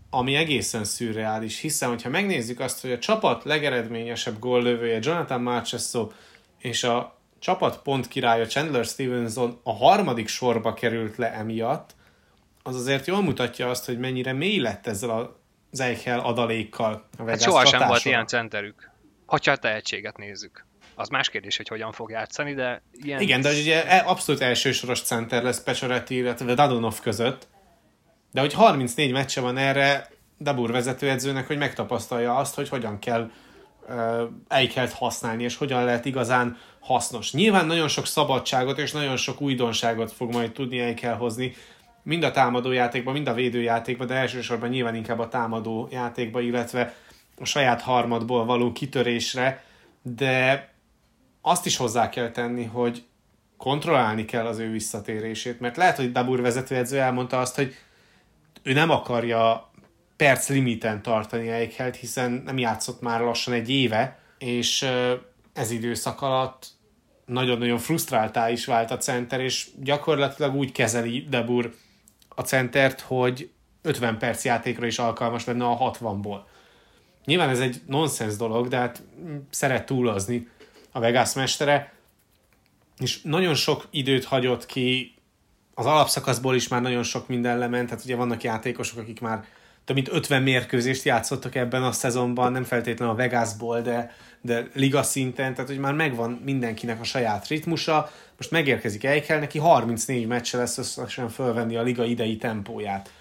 ami 0.09 0.36
egészen 0.36 0.84
szürreális, 0.84 1.59
hiszen 1.59 1.89
hogyha 1.89 2.09
megnézzük 2.09 2.59
azt, 2.59 2.82
hogy 2.82 2.91
a 2.91 2.99
csapat 2.99 3.43
legeredményesebb 3.43 4.39
góllövője 4.39 4.99
Jonathan 5.01 5.41
Marchesso 5.41 6.11
és 6.59 6.84
a 6.84 7.17
csapat 7.39 7.82
pont 7.82 8.07
királya 8.07 8.45
Chandler 8.45 8.86
Stevenson 8.86 9.59
a 9.63 9.74
harmadik 9.74 10.28
sorba 10.28 10.74
került 10.74 11.17
le 11.17 11.34
emiatt, 11.34 11.95
az 12.63 12.76
azért 12.76 13.07
jól 13.07 13.21
mutatja 13.21 13.69
azt, 13.69 13.86
hogy 13.86 13.99
mennyire 13.99 14.34
mély 14.34 14.59
lett 14.59 14.88
ezzel 14.88 15.36
az 15.71 15.80
Eichel 15.80 16.19
adalékkal 16.19 17.07
a 17.17 17.24
Vegas 17.24 17.32
hát 17.32 17.41
sohasem 17.41 17.88
volt 17.88 18.05
ilyen 18.05 18.28
centerük, 18.28 18.91
ha 19.26 19.38
a 19.43 19.55
tehetséget 19.55 20.17
nézzük 20.17 20.65
az 20.95 21.09
más 21.09 21.29
kérdés, 21.29 21.57
hogy 21.57 21.67
hogyan 21.67 21.91
fog 21.91 22.09
játszani, 22.09 22.53
de 22.53 22.81
ilyen... 22.91 23.21
Igen, 23.21 23.41
de 23.41 23.49
ugye 23.49 23.87
e- 23.87 24.03
abszolút 24.05 24.41
elsősoros 24.41 25.01
center 25.01 25.43
lesz 25.43 25.63
Pecsoretti, 25.63 26.15
illetve 26.15 26.53
Dadonov 26.53 26.99
között, 26.99 27.47
de 28.31 28.39
hogy 28.41 28.53
34 28.53 29.11
meccse 29.11 29.41
van 29.41 29.57
erre 29.57 30.09
Dabur 30.39 30.71
vezetőedzőnek, 30.71 31.47
hogy 31.47 31.57
megtapasztalja 31.57 32.35
azt, 32.35 32.55
hogy 32.55 32.69
hogyan 32.69 32.99
kell 32.99 33.31
Eichelt 34.47 34.91
használni, 34.91 35.43
és 35.43 35.55
hogyan 35.55 35.83
lehet 35.83 36.05
igazán 36.05 36.57
hasznos. 36.79 37.33
Nyilván 37.33 37.65
nagyon 37.65 37.87
sok 37.87 38.05
szabadságot 38.05 38.77
és 38.79 38.91
nagyon 38.91 39.17
sok 39.17 39.41
újdonságot 39.41 40.11
fog 40.11 40.33
majd 40.33 40.51
tudni 40.51 40.79
Eichel 40.79 41.15
hozni, 41.15 41.55
mind 42.03 42.23
a 42.23 42.31
támadó 42.31 42.71
játékban, 42.71 43.13
mind 43.13 43.27
a 43.27 43.33
védőjátékban, 43.33 44.07
de 44.07 44.13
elsősorban 44.13 44.69
nyilván 44.69 44.95
inkább 44.95 45.19
a 45.19 45.27
támadó 45.27 45.87
játékban, 45.91 46.43
illetve 46.43 46.95
a 47.39 47.45
saját 47.45 47.81
harmadból 47.81 48.45
való 48.45 48.71
kitörésre, 48.71 49.63
de 50.01 50.67
azt 51.45 51.65
is 51.65 51.77
hozzá 51.77 52.09
kell 52.09 52.31
tenni, 52.31 52.63
hogy 52.63 53.03
kontrollálni 53.57 54.25
kell 54.25 54.45
az 54.45 54.57
ő 54.57 54.71
visszatérését, 54.71 55.59
mert 55.59 55.77
lehet, 55.77 55.95
hogy 55.95 56.11
Dabur 56.11 56.41
vezetőedző 56.41 56.99
elmondta 56.99 57.39
azt, 57.39 57.55
hogy 57.55 57.75
ő 58.63 58.73
nem 58.73 58.89
akarja 58.89 59.71
perc 60.15 60.49
limiten 60.49 61.01
tartani 61.01 61.49
Eichelt, 61.49 61.95
hiszen 61.95 62.31
nem 62.31 62.57
játszott 62.57 63.01
már 63.01 63.21
lassan 63.21 63.53
egy 63.53 63.69
éve, 63.69 64.19
és 64.37 64.87
ez 65.53 65.71
időszak 65.71 66.21
alatt 66.21 66.67
nagyon-nagyon 67.25 67.77
frusztráltá 67.77 68.49
is 68.49 68.65
vált 68.65 68.91
a 68.91 68.97
center, 68.97 69.39
és 69.39 69.67
gyakorlatilag 69.79 70.55
úgy 70.55 70.71
kezeli 70.71 71.25
Debur 71.29 71.73
a 72.29 72.41
centert, 72.41 73.01
hogy 73.01 73.51
50 73.81 74.17
perc 74.17 74.45
játékra 74.45 74.85
is 74.85 74.99
alkalmas 74.99 75.45
lenne 75.45 75.65
a 75.65 75.91
60-ból. 75.91 76.39
Nyilván 77.25 77.49
ez 77.49 77.59
egy 77.59 77.81
nonsens 77.85 78.35
dolog, 78.35 78.67
de 78.67 78.77
hát 78.77 79.03
szeret 79.49 79.85
túlozni 79.85 80.47
a 80.93 80.99
Vegas 80.99 81.33
mestere, 81.33 81.93
és 82.99 83.21
nagyon 83.21 83.55
sok 83.55 83.87
időt 83.91 84.25
hagyott 84.25 84.65
ki, 84.65 85.15
az 85.73 85.85
alapszakaszból 85.85 86.55
is 86.55 86.67
már 86.67 86.81
nagyon 86.81 87.03
sok 87.03 87.27
minden 87.27 87.57
lement, 87.57 87.87
tehát 87.87 88.03
ugye 88.03 88.15
vannak 88.15 88.43
játékosok, 88.43 88.99
akik 88.99 89.19
már 89.19 89.45
több 89.85 89.95
mint 89.95 90.11
50 90.11 90.41
mérkőzést 90.41 91.03
játszottak 91.03 91.55
ebben 91.55 91.83
a 91.83 91.91
szezonban, 91.91 92.51
nem 92.51 92.63
feltétlenül 92.63 93.13
a 93.13 93.17
Vegasból, 93.17 93.81
de, 93.81 94.15
de 94.41 94.67
liga 94.73 95.03
szinten, 95.03 95.53
tehát 95.53 95.69
hogy 95.69 95.79
már 95.79 95.93
megvan 95.93 96.31
mindenkinek 96.31 96.99
a 96.99 97.03
saját 97.03 97.47
ritmusa. 97.47 98.11
Most 98.37 98.51
megérkezik 98.51 99.03
Eichel, 99.03 99.39
neki 99.39 99.59
34 99.59 100.27
meccse 100.27 100.57
lesz 100.57 100.77
összesen 100.77 101.29
fölvenni 101.29 101.75
a 101.75 101.81
liga 101.81 102.03
idei 102.03 102.37
tempóját. 102.37 103.11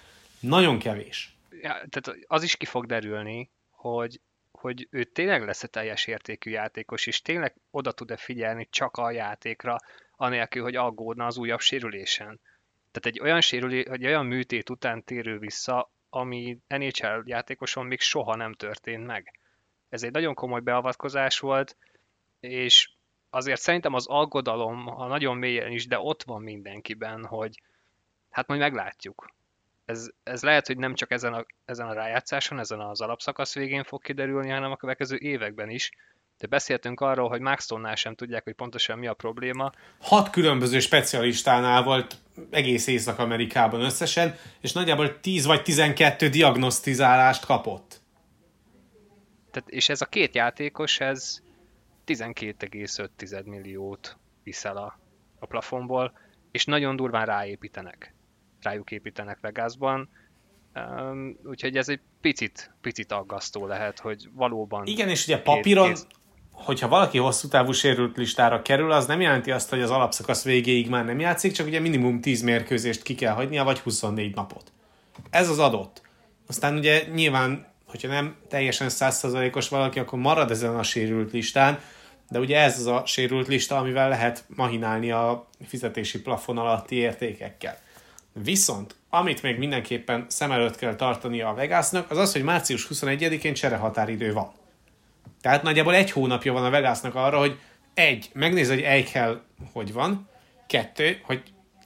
Nagyon 0.40 0.78
kevés. 0.78 1.36
Ja, 1.50 1.82
tehát 1.90 2.18
az 2.26 2.42
is 2.42 2.56
ki 2.56 2.64
fog 2.64 2.86
derülni, 2.86 3.50
hogy, 3.70 4.20
hogy 4.62 4.88
ő 4.90 5.04
tényleg 5.04 5.44
lesz 5.44 5.62
a 5.62 5.66
teljes 5.66 6.06
értékű 6.06 6.50
játékos, 6.50 7.06
és 7.06 7.22
tényleg 7.22 7.54
oda 7.70 7.92
tud-e 7.92 8.16
figyelni 8.16 8.66
csak 8.70 8.96
a 8.96 9.10
játékra, 9.10 9.76
anélkül, 10.16 10.62
hogy 10.62 10.76
aggódna 10.76 11.26
az 11.26 11.38
újabb 11.38 11.60
sérülésen. 11.60 12.40
Tehát 12.90 13.06
egy 13.06 13.20
olyan, 13.20 13.40
sérülé, 13.40 13.84
egy 13.90 14.06
olyan 14.06 14.26
műtét 14.26 14.70
után 14.70 15.04
térő 15.04 15.38
vissza, 15.38 15.90
ami 16.10 16.58
NHL 16.66 17.22
játékoson 17.24 17.86
még 17.86 18.00
soha 18.00 18.36
nem 18.36 18.52
történt 18.52 19.06
meg. 19.06 19.38
Ez 19.88 20.02
egy 20.02 20.12
nagyon 20.12 20.34
komoly 20.34 20.60
beavatkozás 20.60 21.38
volt, 21.38 21.76
és 22.40 22.90
azért 23.30 23.60
szerintem 23.60 23.94
az 23.94 24.06
aggodalom, 24.06 24.86
ha 24.86 25.06
nagyon 25.06 25.36
mélyen 25.36 25.72
is, 25.72 25.86
de 25.86 25.98
ott 25.98 26.22
van 26.22 26.42
mindenkiben, 26.42 27.24
hogy 27.24 27.62
hát 28.30 28.46
majd 28.46 28.60
meglátjuk. 28.60 29.30
Ez, 29.84 30.06
ez 30.22 30.42
lehet, 30.42 30.66
hogy 30.66 30.76
nem 30.76 30.94
csak 30.94 31.10
ezen 31.10 31.32
a, 31.32 31.46
ezen 31.64 31.88
a 31.88 31.92
rájátszáson, 31.92 32.58
ezen 32.58 32.80
az 32.80 33.00
alapszakasz 33.00 33.54
végén 33.54 33.84
fog 33.84 34.02
kiderülni, 34.02 34.50
hanem 34.50 34.70
a 34.70 34.76
következő 34.76 35.16
években 35.16 35.70
is. 35.70 35.90
De 36.38 36.46
beszéltünk 36.46 37.00
arról, 37.00 37.28
hogy 37.28 37.40
Max 37.40 37.64
Stone-nál 37.64 37.94
sem 37.94 38.14
tudják, 38.14 38.44
hogy 38.44 38.52
pontosan 38.52 38.98
mi 38.98 39.06
a 39.06 39.14
probléma. 39.14 39.72
Hat 40.00 40.30
különböző 40.30 40.80
specialistánál 40.80 41.82
volt 41.82 42.16
egész 42.50 42.86
Észak-Amerikában 42.86 43.80
összesen, 43.80 44.36
és 44.60 44.72
nagyjából 44.72 45.20
10 45.20 45.44
vagy 45.44 45.62
12 45.62 46.28
diagnosztizálást 46.28 47.44
kapott. 47.44 48.00
Tehát, 49.50 49.68
és 49.68 49.88
ez 49.88 50.00
a 50.00 50.06
két 50.06 50.34
játékos, 50.34 51.00
ez 51.00 51.42
12,5 52.06 53.44
milliót 53.44 54.16
viszel 54.42 54.76
a, 54.76 54.98
a 55.38 55.46
plafonból, 55.46 56.18
és 56.50 56.64
nagyon 56.64 56.96
durván 56.96 57.26
ráépítenek. 57.26 58.14
Rájuk 58.62 58.90
építenek 58.90 59.38
Vegasban. 59.40 60.08
Um, 60.74 61.38
úgyhogy 61.44 61.76
ez 61.76 61.88
egy 61.88 62.00
picit, 62.20 62.70
picit 62.80 63.12
aggasztó 63.12 63.66
lehet, 63.66 64.00
hogy 64.00 64.28
valóban... 64.32 64.86
Igen, 64.86 65.08
és 65.08 65.26
ugye 65.26 65.42
papíron, 65.42 65.92
két, 65.92 66.06
hogyha 66.52 66.88
valaki 66.88 67.18
hosszú 67.18 67.48
távú 67.48 67.72
sérült 67.72 68.16
listára 68.16 68.62
kerül, 68.62 68.92
az 68.92 69.06
nem 69.06 69.20
jelenti 69.20 69.50
azt, 69.50 69.70
hogy 69.70 69.80
az 69.80 69.90
alapszakasz 69.90 70.44
végéig 70.44 70.88
már 70.88 71.04
nem 71.04 71.20
játszik, 71.20 71.52
csak 71.52 71.66
ugye 71.66 71.80
minimum 71.80 72.20
10 72.20 72.42
mérkőzést 72.42 73.02
ki 73.02 73.14
kell 73.14 73.34
hagynia, 73.34 73.64
vagy 73.64 73.78
24 73.78 74.34
napot. 74.34 74.72
Ez 75.30 75.48
az 75.48 75.58
adott. 75.58 76.02
Aztán 76.46 76.76
ugye 76.76 77.04
nyilván, 77.14 77.66
hogyha 77.86 78.08
nem 78.08 78.36
teljesen 78.48 78.88
százszerzalékos 78.88 79.68
valaki, 79.68 79.98
akkor 79.98 80.18
marad 80.18 80.50
ezen 80.50 80.76
a 80.76 80.82
sérült 80.82 81.32
listán, 81.32 81.78
de 82.28 82.38
ugye 82.38 82.58
ez 82.58 82.78
az 82.78 82.86
a 82.86 83.02
sérült 83.06 83.48
lista, 83.48 83.76
amivel 83.76 84.08
lehet 84.08 84.44
mahinálni 84.48 85.10
a 85.10 85.48
fizetési 85.66 86.22
plafon 86.22 86.58
alatti 86.58 86.94
értékekkel. 86.94 87.78
Viszont, 88.32 88.94
amit 89.10 89.42
még 89.42 89.58
mindenképpen 89.58 90.26
szem 90.28 90.52
előtt 90.52 90.76
kell 90.76 90.94
tartani 90.94 91.40
a 91.40 91.54
Vegasnak, 91.54 92.10
az 92.10 92.18
az, 92.18 92.32
hogy 92.32 92.42
március 92.42 92.88
21-én 92.90 93.54
cserehatáridő 93.54 94.32
van. 94.32 94.52
Tehát 95.40 95.62
nagyjából 95.62 95.94
egy 95.94 96.10
hónapja 96.10 96.52
van 96.52 96.64
a 96.64 96.70
Vegasnak 96.70 97.14
arra, 97.14 97.38
hogy 97.38 97.58
egy, 97.94 98.30
megnéz, 98.32 98.68
hogy 98.68 98.80
Eichel 98.80 99.42
hogy 99.72 99.92
van, 99.92 100.28
kettő, 100.66 101.20
hogy 101.22 101.42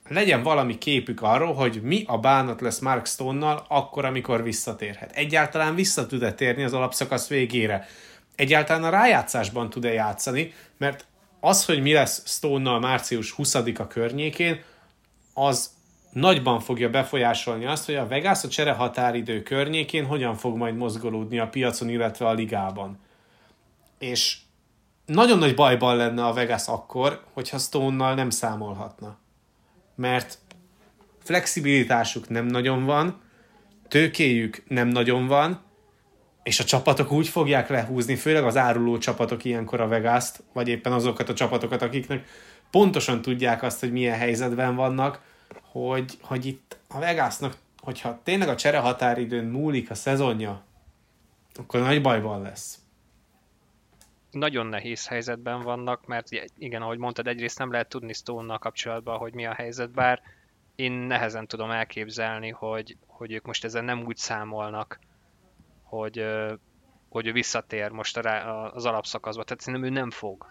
legyen 0.09 0.43
valami 0.43 0.79
képük 0.79 1.23
arról, 1.23 1.55
hogy 1.55 1.83
mi 1.83 2.05
a 2.07 2.19
bánat 2.19 2.61
lesz 2.61 2.79
Mark 2.79 3.07
Stone-nal 3.07 3.65
akkor, 3.69 4.05
amikor 4.05 4.43
visszatérhet. 4.43 5.13
Egyáltalán 5.13 5.75
vissza 5.75 6.07
tud-e 6.07 6.33
térni 6.33 6.63
az 6.63 6.73
alapszakasz 6.73 7.29
végére? 7.29 7.89
Egyáltalán 8.35 8.85
a 8.85 8.91
rájátszásban 8.91 9.71
tud-e 9.71 9.93
játszani? 9.93 10.53
Mert 10.77 11.07
az, 11.41 11.65
hogy 11.65 11.83
mi 11.83 11.93
lesz 11.93 12.23
Stone-nal 12.27 12.81
március 12.81 13.35
20-a 13.39 13.87
környékén, 13.87 14.63
az 15.35 15.71
nagyban 16.21 16.61
fogja 16.61 16.91
befolyásolni 16.91 17.67
azt, 17.67 17.87
hogy 17.87 17.95
a 17.95 18.07
Vegas 18.07 18.45
a 18.45 18.49
csere 18.49 18.73
határidő 18.73 19.43
környékén 19.43 20.05
hogyan 20.05 20.35
fog 20.35 20.57
majd 20.57 20.77
mozgolódni 20.77 21.39
a 21.39 21.49
piacon, 21.49 21.89
illetve 21.89 22.27
a 22.27 22.33
ligában 22.33 22.99
és 23.99 24.37
nagyon 25.07 25.39
nagy 25.39 25.55
bajban 25.55 25.97
lenne 25.97 26.25
a 26.25 26.33
Vegas 26.33 26.67
akkor, 26.67 27.25
hogyha 27.33 27.59
Stone-nal 27.59 28.15
nem 28.15 28.31
számolhatna. 28.31 29.19
Mert 29.95 30.39
flexibilitásuk 31.23 32.29
nem 32.29 32.47
nagyon 32.47 32.85
van, 32.85 33.21
tőkéjük 33.89 34.63
nem 34.69 34.89
nagyon 34.89 35.27
van, 35.27 35.65
és 36.43 36.61
a 36.61 36.65
csapatok 36.65 37.13
úgy 37.13 37.29
fogják 37.29 37.69
lehúzni, 37.69 38.17
főleg 38.17 38.45
az 38.45 38.57
áruló 38.57 38.99
csapatok 38.99 39.45
ilyenkor 39.45 39.81
a 39.81 39.89
vegas 39.89 40.31
vagy 40.53 40.69
éppen 40.69 40.93
azokat 40.93 41.29
a 41.29 41.35
csapatokat, 41.35 41.83
akiknek 41.83 42.29
pontosan 42.71 43.23
tudják 43.23 43.63
azt, 43.63 43.81
hogy 43.81 43.93
milyen 43.93 44.19
helyzetben 44.19 44.75
vannak, 44.75 45.21
hogy, 45.85 46.19
hogy 46.21 46.47
itt 46.47 46.79
a 46.89 46.99
Vegasnak, 46.99 47.57
hogyha 47.79 48.21
tényleg 48.23 48.49
a 48.49 48.57
csere 48.57 48.79
határidőn 48.79 49.45
múlik 49.45 49.91
a 49.91 49.95
szezonja, 49.95 50.63
akkor 51.55 51.81
nagy 51.81 52.03
bajban 52.03 52.43
lesz 52.43 52.79
nagyon 54.31 54.67
nehéz 54.67 55.07
helyzetben 55.07 55.63
vannak, 55.63 56.07
mert 56.07 56.29
igen, 56.59 56.83
ahogy 56.83 56.99
mondtad, 56.99 57.27
egyrészt 57.27 57.59
nem 57.59 57.71
lehet 57.71 57.89
tudni 57.89 58.13
stone 58.13 58.57
kapcsolatban, 58.59 59.19
hogy 59.19 59.35
mi 59.35 59.47
a 59.47 59.55
helyzet, 59.55 59.91
bár 59.91 60.23
én 60.75 60.93
nehezen 60.93 61.47
tudom 61.47 61.71
elképzelni, 61.71 62.51
hogy, 62.51 62.97
hogy 63.07 63.33
ők 63.33 63.47
most 63.47 63.65
ezen 63.65 63.85
nem 63.85 64.05
úgy 64.05 64.17
számolnak, 64.17 64.99
hogy, 65.83 66.27
hogy 67.09 67.27
ő 67.27 67.33
visszatér 67.33 67.91
most 67.91 68.17
az 68.73 68.85
alapszakaszba, 68.85 69.45
tehát 69.45 69.63
szerintem 69.63 69.91
ő 69.91 69.93
nem 69.93 70.11
fog. 70.11 70.47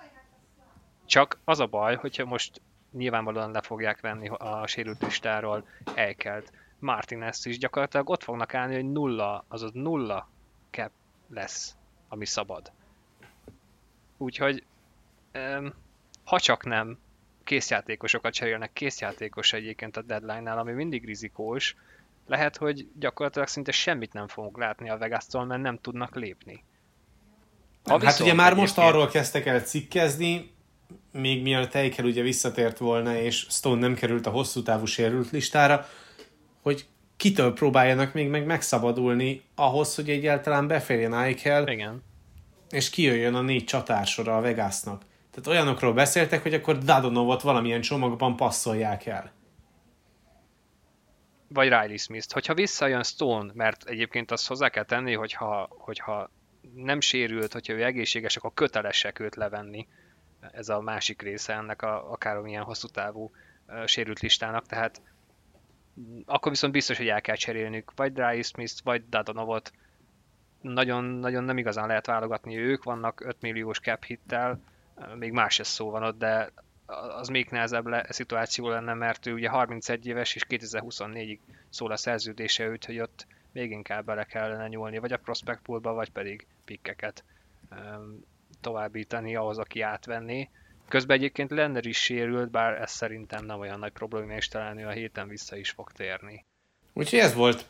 Csak 1.05 1.39
az 1.43 1.59
a 1.59 1.65
baj, 1.65 1.95
hogyha 1.95 2.25
most 2.25 2.61
nyilvánvalóan 2.97 3.51
le 3.51 3.61
fogják 3.61 3.99
venni 3.99 4.27
a 4.27 4.67
sérült 4.67 5.01
listáról 5.01 5.67
Eikelt, 5.93 6.51
Martinez 6.79 7.45
is 7.45 7.57
gyakorlatilag 7.57 8.09
ott 8.09 8.23
fognak 8.23 8.53
állni, 8.53 8.75
hogy 8.75 8.91
nulla, 8.91 9.45
azaz 9.47 9.71
nulla 9.73 10.29
cap 10.69 10.91
lesz, 11.29 11.75
ami 12.07 12.25
szabad. 12.25 12.71
Úgyhogy 14.17 14.63
ha 16.23 16.39
csak 16.39 16.65
nem 16.65 16.97
készjátékosokat 17.43 18.33
cserélnek, 18.33 18.73
készjátékos 18.73 19.53
egyébként 19.53 19.97
a 19.97 20.01
deadline-nál, 20.01 20.57
ami 20.57 20.71
mindig 20.71 21.05
rizikós, 21.05 21.75
lehet, 22.27 22.57
hogy 22.57 22.87
gyakorlatilag 22.99 23.47
szinte 23.47 23.71
semmit 23.71 24.13
nem 24.13 24.27
fogunk 24.27 24.57
látni 24.57 24.89
a 24.89 24.97
vegas 24.97 25.23
mert 25.31 25.61
nem 25.61 25.77
tudnak 25.81 26.15
lépni. 26.15 26.63
Ha 27.83 28.05
hát 28.05 28.19
ugye 28.19 28.33
már 28.33 28.53
most 28.53 28.77
arról 28.77 29.07
kezdtek 29.07 29.45
el 29.45 29.59
cikkezni, 29.59 30.54
még 31.11 31.41
mielőtt 31.41 31.75
Eichel 31.75 32.05
ugye 32.05 32.21
visszatért 32.21 32.77
volna, 32.77 33.17
és 33.17 33.45
Stone 33.49 33.79
nem 33.79 33.93
került 33.93 34.25
a 34.25 34.29
hosszú 34.29 34.63
távú 34.63 34.85
sérült 34.85 35.31
listára, 35.31 35.87
hogy 36.61 36.85
kitől 37.17 37.53
próbáljanak 37.53 38.13
még 38.13 38.29
meg 38.29 38.45
megszabadulni 38.45 39.41
ahhoz, 39.55 39.95
hogy 39.95 40.09
egyáltalán 40.09 40.67
beférjen 40.67 41.13
Eichel. 41.13 41.67
Igen 41.67 42.03
és 42.69 42.89
kijöjjön 42.89 43.35
a 43.35 43.41
négy 43.41 43.63
csatársora 43.63 44.37
a 44.37 44.41
Vegasnak. 44.41 45.03
Tehát 45.31 45.47
olyanokról 45.47 45.93
beszéltek, 45.93 46.41
hogy 46.41 46.53
akkor 46.53 46.77
Dadonovot 46.77 47.41
valamilyen 47.41 47.81
csomagban 47.81 48.35
passzolják 48.35 49.05
el. 49.05 49.31
Vagy 51.47 51.67
Riley 51.67 51.97
Smith-t. 51.97 52.31
Hogyha 52.31 52.53
visszajön 52.53 53.03
Stone, 53.03 53.51
mert 53.53 53.83
egyébként 53.83 54.31
azt 54.31 54.47
hozzá 54.47 54.69
kell 54.69 54.83
tenni, 54.83 55.13
hogyha, 55.13 55.67
hogyha 55.69 56.29
nem 56.75 56.99
sérült, 56.99 57.53
hogyha 57.53 57.73
ő 57.73 57.83
egészséges, 57.83 58.35
akkor 58.35 58.53
kötelesek 58.53 59.19
őt 59.19 59.35
levenni. 59.35 59.87
Ez 60.51 60.69
a 60.69 60.81
másik 60.81 61.21
része 61.21 61.53
ennek 61.53 61.81
a, 61.81 62.11
akármilyen 62.11 62.63
hosszú 62.63 62.87
távú 62.87 63.31
sérült 63.85 64.19
listának, 64.19 64.65
tehát 64.65 65.01
akkor 66.25 66.51
viszont 66.51 66.73
biztos, 66.73 66.97
hogy 66.97 67.07
el 67.07 67.21
kell 67.21 67.35
cserélnünk 67.35 67.91
vagy 67.95 68.13
Dry 68.13 68.41
Smith-t, 68.41 68.81
vagy 68.83 69.09
Dadonovot. 69.09 69.71
Nagyon, 70.61 71.03
nagyon 71.03 71.43
nem 71.43 71.57
igazán 71.57 71.87
lehet 71.87 72.05
válogatni, 72.05 72.57
ők 72.57 72.83
vannak 72.83 73.21
5 73.25 73.41
milliós 73.41 73.79
cap 73.79 74.03
hittel, 74.03 74.59
még 75.15 75.31
más 75.31 75.59
is 75.59 75.67
szó 75.67 75.89
van 75.89 76.03
ott, 76.03 76.17
de 76.17 76.51
az 77.17 77.27
még 77.27 77.47
nehezebb 77.49 77.85
le, 77.87 78.05
szituáció 78.09 78.69
lenne, 78.69 78.93
mert 78.93 79.25
ő 79.25 79.33
ugye 79.33 79.49
31 79.49 80.07
éves 80.07 80.35
és 80.35 80.45
2024-ig 80.49 81.39
szól 81.69 81.91
a 81.91 81.97
szerződése 81.97 82.65
őt, 82.65 82.85
hogy 82.85 82.99
ott 82.99 83.27
még 83.51 83.71
inkább 83.71 84.05
bele 84.05 84.23
kellene 84.23 84.67
nyúlni, 84.67 84.97
vagy 84.97 85.11
a 85.11 85.17
prospect 85.17 85.61
poolba, 85.61 85.93
vagy 85.93 86.11
pedig 86.11 86.47
pikkeket 86.65 87.23
továbbítani 88.65 89.35
ahhoz, 89.35 89.57
aki 89.57 89.81
átvenni. 89.81 90.49
Közben 90.87 91.17
egyébként 91.17 91.51
Lenner 91.51 91.85
is 91.85 91.97
sérült, 91.97 92.51
bár 92.51 92.81
ez 92.81 92.91
szerintem 92.91 93.45
nem 93.45 93.59
olyan 93.59 93.79
nagy 93.79 93.91
probléma, 93.91 94.33
és 94.33 94.47
talán 94.47 94.77
ő 94.77 94.87
a 94.87 94.91
héten 94.91 95.27
vissza 95.27 95.55
is 95.55 95.69
fog 95.69 95.91
térni. 95.91 96.45
Úgyhogy 96.93 97.19
ez 97.19 97.33
volt 97.33 97.65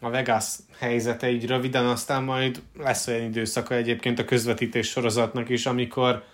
a 0.00 0.10
Vegas 0.10 0.46
helyzete 0.78 1.30
így 1.30 1.46
röviden, 1.46 1.86
aztán 1.86 2.22
majd 2.22 2.62
lesz 2.78 3.06
olyan 3.06 3.24
időszaka 3.24 3.74
egyébként 3.74 4.18
a 4.18 4.24
közvetítés 4.24 4.88
sorozatnak 4.88 5.48
is, 5.48 5.66
amikor 5.66 6.24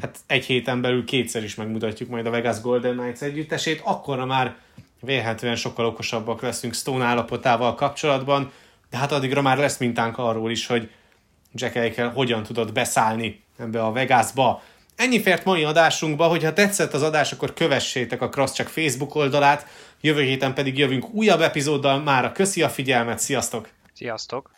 hát 0.00 0.18
egy 0.26 0.44
héten 0.44 0.80
belül 0.80 1.04
kétszer 1.04 1.42
is 1.42 1.54
megmutatjuk 1.54 2.08
majd 2.08 2.26
a 2.26 2.30
Vegas 2.30 2.60
Golden 2.60 2.96
Knights 2.96 3.22
együttesét, 3.22 3.80
akkor 3.84 4.24
már 4.24 4.56
vélhetően 5.00 5.56
sokkal 5.56 5.86
okosabbak 5.86 6.40
leszünk 6.40 6.74
Stone 6.74 7.04
állapotával 7.04 7.74
kapcsolatban, 7.74 8.52
de 8.90 8.96
hát 8.96 9.12
addigra 9.12 9.42
már 9.42 9.58
lesz 9.58 9.78
mintánk 9.78 10.18
arról 10.18 10.50
is, 10.50 10.66
hogy 10.66 10.90
Jack 11.52 11.76
Eichel 11.76 12.10
hogyan 12.10 12.42
tudott 12.42 12.72
beszállni 12.72 13.44
ebbe 13.58 13.82
a 13.84 13.92
Vegasba. 13.92 14.62
Ennyi 14.96 15.22
fért 15.22 15.44
mai 15.44 15.64
adásunkba, 15.64 16.26
hogyha 16.26 16.52
tetszett 16.52 16.92
az 16.92 17.02
adás, 17.02 17.32
akkor 17.32 17.52
kövessétek 17.52 18.22
a 18.22 18.28
Crosscheck 18.28 18.68
Facebook 18.68 19.14
oldalát, 19.14 19.66
jövő 20.00 20.22
héten 20.22 20.54
pedig 20.54 20.78
jövünk 20.78 21.10
újabb 21.10 21.40
epizóddal, 21.40 22.00
már 22.02 22.24
a 22.24 22.32
köszi 22.32 22.62
a 22.62 22.68
figyelmet, 22.68 23.18
sziasztok! 23.18 23.68
Sziasztok! 23.92 24.50